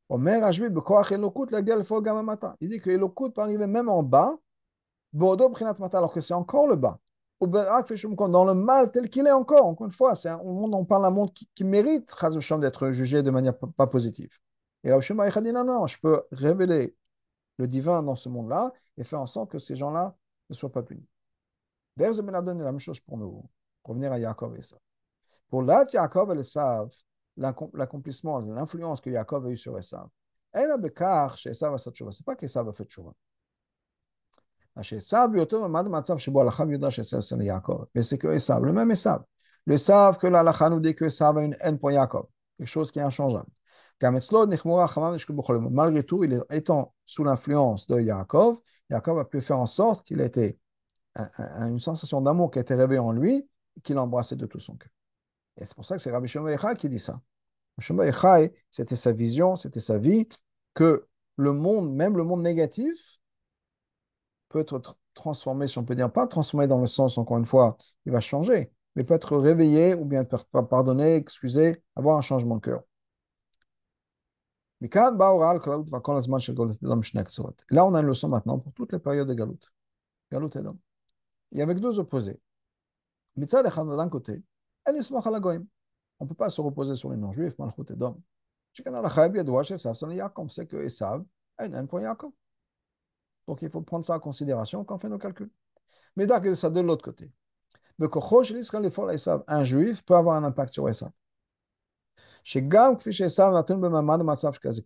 il 0.09 0.17
dit 2.69 2.79
que 2.79 2.89
Elokut 2.89 3.31
peut 3.31 3.41
arriver 3.41 3.67
même 3.67 3.89
en 3.89 4.03
bas, 4.03 4.35
alors 5.19 6.13
que 6.13 6.21
c'est 6.21 6.33
encore 6.33 6.67
le 6.67 6.75
bas 6.75 6.99
dans 7.41 8.45
le 8.45 8.53
mal 8.53 8.91
tel 8.91 9.09
qu'il 9.09 9.27
est 9.27 9.31
encore. 9.31 9.65
Encore 9.65 9.87
une 9.87 9.93
fois, 9.93 10.15
c'est 10.15 10.29
un 10.29 10.37
monde, 10.37 10.73
on 10.73 10.85
parle 10.85 11.03
d'un 11.03 11.09
monde 11.09 11.33
qui, 11.33 11.49
qui 11.53 11.63
mérite 11.63 12.13
d'être 12.59 12.91
jugé 12.91 13.23
de 13.23 13.31
manière 13.31 13.57
pas 13.57 13.87
positive. 13.87 14.37
Et 14.83 14.91
Rabbi 14.91 15.21
a 15.21 15.41
dit 15.41 15.51
non, 15.51 15.63
non, 15.63 15.87
je 15.87 15.99
peux 15.99 16.23
révéler 16.31 16.95
le 17.57 17.67
divin 17.67 18.03
dans 18.03 18.15
ce 18.15 18.29
monde-là 18.29 18.71
et 18.97 19.03
faire 19.03 19.21
en 19.21 19.27
sorte 19.27 19.51
que 19.51 19.59
ces 19.59 19.75
gens-là 19.75 20.15
ne 20.49 20.55
soient 20.55 20.71
pas 20.71 20.83
punis. 20.83 21.07
D'ailleurs, 21.97 22.21
Ben 22.23 22.59
est 22.59 22.63
la 22.63 22.71
même 22.71 22.79
chose 22.79 22.99
pour 22.99 23.17
nous. 23.17 23.43
Revenir 23.83 24.11
à 24.11 24.19
Yaakov 24.19 24.57
et 24.57 24.61
ça. 24.61 24.77
Pour 25.49 25.63
là, 25.63 25.85
Yaakov 25.91 26.35
et 26.35 26.39
Esav, 26.39 26.89
l'accomplissement, 27.37 28.39
l'influence 28.39 29.01
que 29.01 29.09
Yaakov 29.09 29.45
a 29.45 29.49
eu 29.49 29.57
sur 29.57 29.77
Esav, 29.77 30.07
elle 30.51 30.71
a 30.71 31.29
chez 31.35 31.49
Esav 31.49 31.73
a 31.73 31.77
cette 31.77 31.95
chose. 31.95 32.15
C'est 32.17 32.25
pas 32.25 32.35
qu'Esav 32.35 32.67
a 32.67 32.73
fait 32.73 32.89
Alacham 34.75 36.69
Mais 37.93 38.03
c'est 38.03 38.17
que 38.17 38.27
Esav, 38.27 38.63
le 38.63 38.73
même 38.73 38.91
Esav. 38.91 39.23
Le 39.65 39.75
Esav 39.75 40.17
que 40.17 40.27
l'Alacha 40.27 40.69
nous 40.69 40.79
dit 40.79 40.93
que 40.93 41.05
Esav 41.05 41.37
a 41.37 41.43
une 41.43 41.55
haine 41.61 41.79
pour 41.79 41.91
Yaakov. 41.91 42.25
Quelque 42.57 42.67
chose 42.67 42.91
qui 42.91 42.99
est 42.99 43.03
inchangeable. 43.03 43.49
Malgré 44.01 46.03
tout, 46.03 46.23
il 46.23 46.43
étant 46.49 46.93
sous 47.05 47.23
l'influence 47.23 47.87
de 47.87 48.01
Yaakov, 48.01 48.59
Yaakov 48.89 49.19
a 49.19 49.25
pu 49.25 49.41
faire 49.41 49.59
en 49.59 49.65
sorte 49.65 50.05
qu'il 50.05 50.21
était 50.21 50.57
euh, 51.17 51.23
une 51.67 51.79
sensation 51.79 52.21
d'amour 52.21 52.51
qui 52.51 52.59
a 52.59 52.61
été 52.61 52.75
réveillée 52.75 52.99
en 52.99 53.13
lui, 53.13 53.47
qu'il 53.83 53.97
embrassait 53.97 54.35
de 54.35 54.45
tout 54.45 54.59
son 54.59 54.75
cœur. 54.75 54.91
Et 55.57 55.65
c'est 55.65 55.75
pour 55.75 55.85
ça 55.85 55.95
que 55.95 56.01
c'est 56.01 56.11
Rabbi 56.11 56.27
Shimon 56.27 56.47
Echai 56.47 56.75
qui 56.77 56.89
dit 56.89 56.99
ça. 56.99 57.21
Shimon 57.79 58.03
Echai, 58.03 58.53
c'était 58.69 58.97
sa 58.97 59.13
vision, 59.13 59.55
c'était 59.55 59.79
sa 59.79 59.97
vie, 59.97 60.27
que 60.73 61.07
le 61.37 61.53
monde, 61.53 61.93
même 61.93 62.17
le 62.17 62.23
monde 62.23 62.41
négatif, 62.41 63.19
peut 64.55 64.61
être 64.61 64.97
transformé, 65.13 65.67
si 65.67 65.77
on 65.77 65.83
peut 65.83 65.95
dire, 65.95 66.09
pas 66.11 66.27
transformé 66.27 66.65
dans 66.67 66.79
le 66.79 66.87
sens, 66.87 67.17
encore 67.17 67.37
une 67.37 67.45
fois, 67.45 67.77
il 68.05 68.13
va 68.13 68.21
changer, 68.21 68.71
mais 68.95 69.03
peut 69.03 69.13
être 69.13 69.35
réveillé 69.37 69.93
ou 69.93 70.05
bien 70.05 70.23
pardonné, 70.23 71.15
excusé, 71.15 71.83
avoir 71.95 72.17
un 72.17 72.21
changement 72.21 72.55
de 72.55 72.61
cœur. 72.61 72.83
Là, 77.69 77.85
on 77.85 77.93
a 77.93 77.99
une 77.99 78.05
leçon 78.05 78.29
maintenant 78.29 78.59
pour 78.59 78.71
toutes 78.71 78.93
les 78.93 78.99
périodes 78.99 79.27
de 79.27 79.33
Galout. 79.33 79.59
Galout 80.31 80.55
et 80.55 80.61
Dom. 80.61 80.77
A 81.57 81.61
avec 81.61 81.79
deux 81.79 81.99
opposés. 81.99 82.39
D'un 83.35 84.09
côté, 84.09 84.41
on 84.87 84.93
ne 84.93 86.29
peut 86.29 86.35
pas 86.35 86.49
se 86.49 86.61
reposer 86.61 86.95
sur 86.95 87.11
les 87.11 87.17
non-juifs, 87.17 87.57
Malchut 87.59 87.83
et 87.89 87.95
Dom. 87.95 88.21
Yaakov, 90.13 90.49
c'est 90.49 90.65
que 90.65 90.77
Esav 90.77 91.25
a 91.57 91.65
une 91.65 91.73
haine 91.73 91.87
pour 91.87 91.99
Yaakov. 91.99 92.31
Donc 93.47 93.61
il 93.61 93.69
faut 93.69 93.81
prendre 93.81 94.05
ça 94.05 94.15
en 94.15 94.19
considération 94.19 94.83
quand 94.83 94.95
on 94.95 94.99
fait 94.99 95.09
nos 95.09 95.17
calculs. 95.17 95.49
Mais 96.15 96.27
d'accord, 96.27 96.55
ça 96.55 96.69
de 96.69 96.81
l'autre 96.81 97.03
côté. 97.03 97.31
Un 99.47 99.63
juif 99.63 100.03
peut 100.03 100.15
avoir 100.15 100.35
un 100.35 100.43
impact 100.43 100.73
sur 100.73 100.89
Esav. 100.89 101.11
Que 102.53 102.59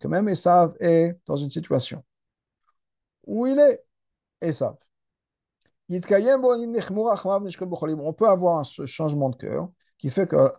même 0.08 0.30
Esav 0.30 0.76
est 0.80 1.20
dans 1.26 1.36
une 1.36 1.50
situation 1.50 2.04
où 3.26 3.48
il 3.48 3.60
est 3.60 3.84
Esav. 4.42 4.76
On 5.92 6.00
peut 8.14 8.28
avoir 8.28 8.66
ce 8.66 8.86
changement 8.86 9.30
de 9.30 9.36
cœur 9.36 9.70
qui 9.98 10.10
fait 10.10 10.28
que 10.28 10.52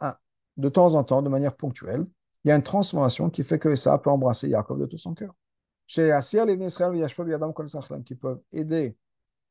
de 0.56 0.68
temps 0.68 0.94
en 0.94 1.04
temps, 1.04 1.22
de 1.22 1.28
manière 1.28 1.56
ponctuelle, 1.56 2.04
il 2.44 2.48
y 2.48 2.50
a 2.50 2.56
une 2.56 2.62
transformation 2.62 3.30
qui 3.30 3.44
fait 3.44 3.58
que 3.58 3.68
Esav 3.68 4.00
peut 4.02 4.10
embrasser 4.10 4.50
Jacob 4.50 4.80
de 4.80 4.86
tout 4.86 4.98
son 4.98 5.14
cœur 5.14 5.34
qui 8.04 8.14
peuvent 8.14 8.40
aider 8.52 8.96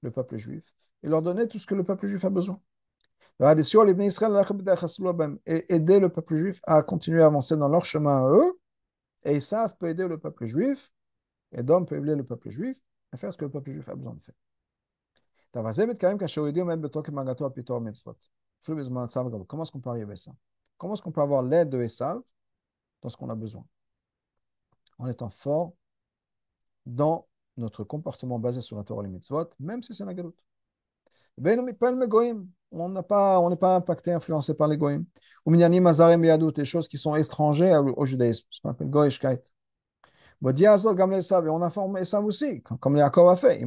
le 0.02 0.12
peuple 0.12 0.38
juif 0.38 0.74
et 1.04 1.08
leur 1.08 1.22
donner 1.22 1.48
tout 1.48 1.60
ce 1.60 1.68
que 1.68 1.76
le 1.76 1.84
peuple 1.84 2.08
juif 2.08 2.24
a 2.24 2.30
besoin. 2.30 2.62
Et 3.42 3.44
aider 5.74 6.00
le 6.00 6.10
peuple 6.10 6.36
juif 6.36 6.62
à 6.64 6.82
continuer 6.84 7.22
à 7.22 7.26
avancer 7.26 7.58
dans 7.58 7.68
leur 7.68 7.86
chemin 7.86 8.26
à 8.26 8.30
eux. 8.30 8.60
Et 9.24 9.36
Esav 9.36 9.76
peut 9.78 9.88
aider 9.90 10.08
le 10.08 10.18
peuple 10.18 10.46
juif, 10.46 10.94
et 11.52 11.62
Dom 11.62 11.86
peut 11.86 11.98
aider 11.98 12.16
le 12.16 12.24
peuple 12.24 12.50
juif 12.50 12.78
à 13.12 13.18
faire 13.18 13.34
ce 13.34 13.38
que 13.38 13.44
le 13.46 13.52
peuple 13.52 13.72
juif 13.72 13.90
a 13.90 13.96
besoin 13.96 14.14
de 14.14 14.22
faire. 14.22 14.36
Comment 15.52 15.70
est-ce 19.64 19.72
qu'on 19.72 19.80
peut 19.80 19.90
arriver 19.90 20.14
à 20.14 20.16
ça? 20.16 20.32
Comment 20.78 20.94
est-ce 20.94 21.02
qu'on 21.02 21.12
peut 21.12 21.22
avoir 21.22 21.44
l'aide 21.44 21.70
de 21.70 21.82
Esav 21.82 22.22
dans 23.02 23.10
ce 23.10 23.18
qu'on 23.18 23.30
a 23.30 23.36
besoin? 23.36 23.66
En 25.00 25.08
étant 25.08 25.30
fort 25.30 25.74
dans 26.86 27.28
notre 27.58 27.84
comportement 27.84 28.40
basé 28.40 28.62
sur 28.62 28.78
la 28.78 28.84
Torah 28.84 29.04
et 29.04 29.06
les 29.08 29.12
mitzvot, 29.12 29.50
même 29.60 29.84
si 29.84 29.94
c'est 29.94 30.06
la 30.06 30.14
galoute. 30.14 30.38
On 32.72 32.90
n'est 32.90 33.04
pas, 33.04 33.40
on 33.40 33.56
pas 33.56 33.76
impacté, 33.76 34.12
influencé 34.12 34.54
par 34.54 34.68
les 34.68 34.78
goyim. 34.78 35.06
Ou 35.46 35.52
minyanim 35.52 35.86
yadut, 36.24 36.52
les 36.58 36.66
choses 36.66 36.88
qui 36.88 36.98
sont 36.98 37.16
étrangères 37.16 37.84
au 37.98 38.06
judaïsme, 38.06 38.46
ce 38.50 38.62
qu'on 38.62 38.70
appelle 38.70 38.90
goyishkeit. 38.90 39.42
On 40.42 41.62
a 41.62 41.70
formé 41.70 42.06
ça 42.06 42.22
aussi, 42.22 42.64
comme 42.80 42.96
Yaakov 42.96 43.28
a 43.30 43.36
fait. 43.36 43.62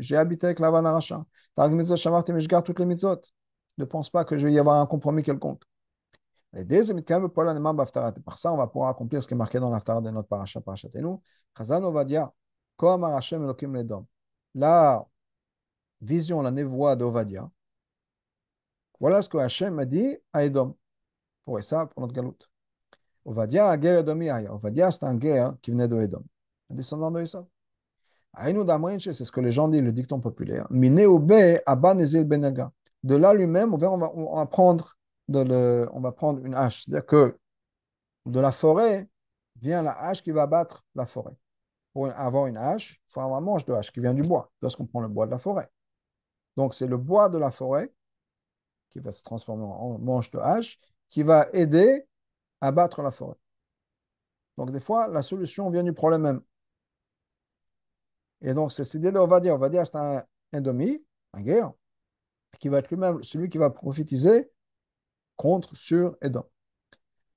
J'ai 0.00 0.16
habité 0.16 0.46
avec 0.46 0.60
lavan 0.60 0.82
mais 0.82 2.40
je 2.40 2.48
garde 2.48 2.64
toutes 2.66 2.78
les 2.78 2.84
mitzvot. 2.84 3.16
Ne 3.78 3.84
pense 3.84 4.10
pas 4.10 4.24
que 4.24 4.36
je 4.36 4.46
vais 4.46 4.52
y 4.52 4.58
avoir 4.58 4.80
un 4.80 4.86
compromis 4.86 5.22
quelconque. 5.22 5.62
Pour 6.64 7.44
l'anima 7.44 7.72
baftarat. 7.72 8.12
Par 8.12 8.38
ça, 8.38 8.52
on 8.52 8.56
va 8.56 8.66
pouvoir 8.66 8.90
accomplir 8.90 9.22
ce 9.22 9.28
qui 9.28 9.34
est 9.34 9.36
marqué 9.36 9.60
dans 9.60 9.70
l'aftarat 9.70 10.00
de 10.00 10.10
notre 10.10 10.28
paracha, 10.28 10.60
parachat. 10.60 10.88
Et 10.94 11.02
nous, 11.02 11.20
Chazan 11.56 11.90
va 11.90 12.04
dire, 12.04 12.30
comme 12.76 13.04
Hashem 13.04 13.42
Elokim 13.42 13.74
Ledom. 13.74 14.06
La 14.54 15.06
vision, 16.00 16.40
la 16.40 16.50
névoie 16.50 16.96
d'Ovadia. 16.96 17.50
Voilà 18.98 19.20
ce 19.20 19.28
que 19.28 19.36
Hachem 19.36 19.78
a 19.78 19.84
dit 19.84 20.16
à 20.32 20.44
Edom. 20.44 20.74
Pour 21.44 21.62
ça, 21.62 21.86
pour 21.86 22.00
notre 22.00 22.14
galoute. 22.14 22.48
Ovadia, 23.24 23.68
a 23.68 23.76
guerre 23.76 24.04
d'Omiaya. 24.04 24.52
Ovadia, 24.52 24.90
c'est 24.90 25.04
un 25.04 25.14
guerre 25.14 25.54
qui 25.60 25.72
venait 25.72 25.88
de 25.88 26.00
Edom. 26.00 26.24
Un 26.70 26.74
descendant 26.74 27.10
de 27.10 27.20
Esav. 27.20 27.44
c'est 28.34 29.12
ce 29.12 29.32
que 29.32 29.40
les 29.40 29.52
gens 29.52 29.68
disent, 29.68 29.82
le 29.82 29.92
dicton 29.92 30.20
populaire. 30.20 30.66
Mineoube, 30.70 31.60
Abba 31.66 31.94
Nezil 31.94 32.24
Benelga. 32.24 32.72
De 33.02 33.14
là 33.14 33.34
lui-même, 33.34 33.74
on 33.74 33.76
va, 33.76 33.90
on 33.90 34.36
va 34.36 34.46
prendre 34.46 34.95
on 35.28 36.00
va 36.00 36.12
prendre 36.12 36.44
une 36.44 36.54
hache. 36.54 36.84
C'est-à-dire 36.84 37.06
que 37.06 37.38
de 38.26 38.40
la 38.40 38.52
forêt 38.52 39.08
vient 39.60 39.82
la 39.82 39.92
hache 39.92 40.22
qui 40.22 40.30
va 40.30 40.46
battre 40.46 40.84
la 40.94 41.06
forêt. 41.06 41.36
Pour 41.92 42.08
avoir 42.10 42.46
une 42.46 42.56
hache, 42.56 43.00
il 43.08 43.12
faut 43.12 43.20
avoir 43.20 43.38
un 43.38 43.42
manche 43.42 43.64
de 43.64 43.72
hache 43.72 43.90
qui 43.90 44.00
vient 44.00 44.14
du 44.14 44.22
bois, 44.22 44.50
lorsqu'on 44.60 44.86
prend 44.86 45.00
le 45.00 45.08
bois 45.08 45.26
de 45.26 45.30
la 45.30 45.38
forêt. 45.38 45.70
Donc, 46.56 46.74
c'est 46.74 46.86
le 46.86 46.96
bois 46.96 47.28
de 47.28 47.38
la 47.38 47.50
forêt 47.50 47.92
qui 48.90 49.00
va 49.00 49.12
se 49.12 49.22
transformer 49.22 49.64
en 49.64 49.98
manche 49.98 50.30
de 50.30 50.38
hache 50.38 50.78
qui 51.10 51.22
va 51.22 51.48
aider 51.52 52.06
à 52.60 52.72
battre 52.72 53.02
la 53.02 53.10
forêt. 53.10 53.36
Donc, 54.56 54.72
des 54.72 54.80
fois, 54.80 55.08
la 55.08 55.22
solution 55.22 55.68
vient 55.68 55.82
du 55.82 55.92
problème 55.92 56.22
même. 56.22 56.42
Et 58.42 58.54
donc, 58.54 58.72
c'est 58.72 58.84
cette 58.84 59.00
idée 59.02 59.18
on 59.18 59.26
va 59.26 59.40
dire, 59.40 59.54
on 59.54 59.58
va 59.58 59.70
dire, 59.70 59.86
c'est 59.86 59.96
un, 59.96 60.24
un 60.52 60.60
demi, 60.60 61.02
un 61.32 61.42
guerre, 61.42 61.72
qui 62.58 62.68
va 62.68 62.78
être 62.78 62.90
lui-même 62.90 63.22
celui 63.22 63.48
qui 63.48 63.58
va 63.58 63.70
prophétiser 63.70 64.50
contre 65.36 65.76
sur 65.76 66.16
Edom. 66.20 66.44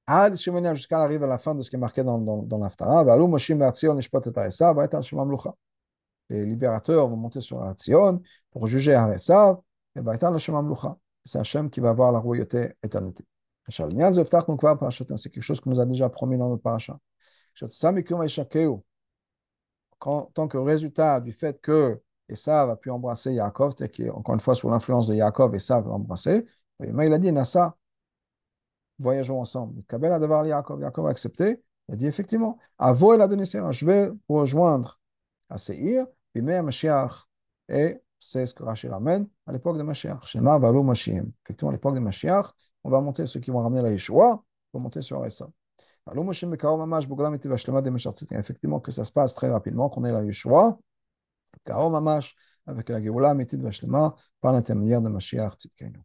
Ad 0.08 0.36
jusqu'à 0.36 1.02
arriver 1.02 1.26
à 1.26 1.28
la 1.28 1.38
fin 1.38 1.54
de 1.54 1.62
ce 1.62 1.70
qui 1.70 1.76
est 1.76 1.80
marqué 1.80 2.04
dans, 2.04 2.18
dans, 2.18 2.42
dans 2.42 2.58
l'Aftara. 2.58 3.06
Les 6.30 6.46
libérateurs 6.46 7.08
vont 7.08 7.16
monter 7.16 7.42
sur 7.42 7.62
Atzion 7.64 8.22
pour 8.52 8.68
juger 8.68 8.94
Haresav, 8.94 9.58
et 9.96 10.02
c'est 11.26 11.38
Hachem 11.38 11.70
qui 11.70 11.80
va 11.80 11.90
avoir 11.90 12.12
la 12.12 12.20
royauté 12.20 12.74
éternité. 12.82 13.24
C'est 13.68 13.84
quelque 13.84 15.42
chose 15.42 15.62
qu'on 15.62 15.70
nous 15.70 15.80
a 15.80 15.86
déjà 15.86 16.10
promis 16.10 16.38
dans 16.38 16.50
notre 16.50 16.64
paracha. 16.64 16.98
En 20.02 20.22
tant 20.34 20.48
que 20.48 20.58
résultat 20.58 21.20
du 21.20 21.34
fait 21.34 21.62
que 21.62 22.02
Esav 22.30 22.70
a 22.70 22.76
pu 22.76 22.90
embrasser 22.90 23.34
Yaakov, 23.34 23.74
c'est-à-dire 23.76 24.14
qu'encore 24.14 24.36
une 24.36 24.40
fois, 24.40 24.56
sous 24.56 24.70
l'influence 24.70 25.08
de 25.08 25.16
Yaakov, 25.16 25.54
Esav 25.56 25.86
l'a 25.88 25.94
embrassé, 25.94 26.46
il 26.80 27.14
a 27.14 27.18
dit 27.18 27.32
Nassa, 27.32 27.76
voyageons 29.00 29.40
ensemble. 29.40 29.84
Kabel 29.88 30.12
a 30.12 30.20
devoir 30.20 30.46
Yaakov. 30.46 30.82
Yaakov 30.82 31.08
a 31.08 31.10
accepté. 31.10 31.62
Il 31.88 31.94
a 31.94 31.96
dit 31.96 32.08
effectivement, 32.08 32.58
Avo 32.78 33.16
il 33.16 33.22
a 33.22 33.28
donné 33.28 33.46
je 33.46 33.86
vais 33.86 34.12
rejoindre 34.28 35.00
à 35.50 35.58
Seir, 35.58 36.06
puis 36.32 36.42
même 36.42 36.66
Mashiach. 36.66 37.28
Et 37.68 38.00
c'est 38.20 38.46
ce 38.46 38.54
que 38.54 38.64
Rachel 38.64 38.92
ramène 38.92 39.28
à 39.48 39.52
l'époque 39.52 39.78
de 39.78 39.84
Mashiach. 39.84 40.28
Shema 40.28 40.60
Mashiach. 40.60 41.26
Effectivement, 41.44 41.70
à 41.70 41.74
l'époque 41.74 41.96
de 41.96 42.00
Mashiach, 42.00 42.46
on 42.84 42.90
va 42.90 43.02
monter 43.02 43.26
ceux 43.26 43.40
qui 43.40 43.50
vont 43.50 43.64
ramener 43.64 43.82
la 43.82 43.92
Yeshua, 43.92 44.44
on 44.74 44.78
va 44.78 44.84
monter 44.84 45.02
sur 45.02 45.26
Esa. 45.26 45.50
Effectivement, 48.32 48.80
que 48.80 48.92
ça 48.92 49.04
se 49.04 49.12
passe 49.12 49.36
très 49.36 49.50
rapidement, 49.50 49.90
qu'on 49.90 50.06
ait 50.06 50.12
la 50.12 50.24
Yeshua, 50.24 50.80
Mamash, 51.68 52.36
avec 52.66 52.90
la 52.90 53.02
Geoula, 53.02 53.34
Mitit 53.34 53.58
Vashlema, 53.58 54.16
par 54.42 54.54
l'intermédiaire 54.54 55.02
de 55.02 55.10
Mashiach 55.10 55.56
Tzidkenu. 55.58 56.00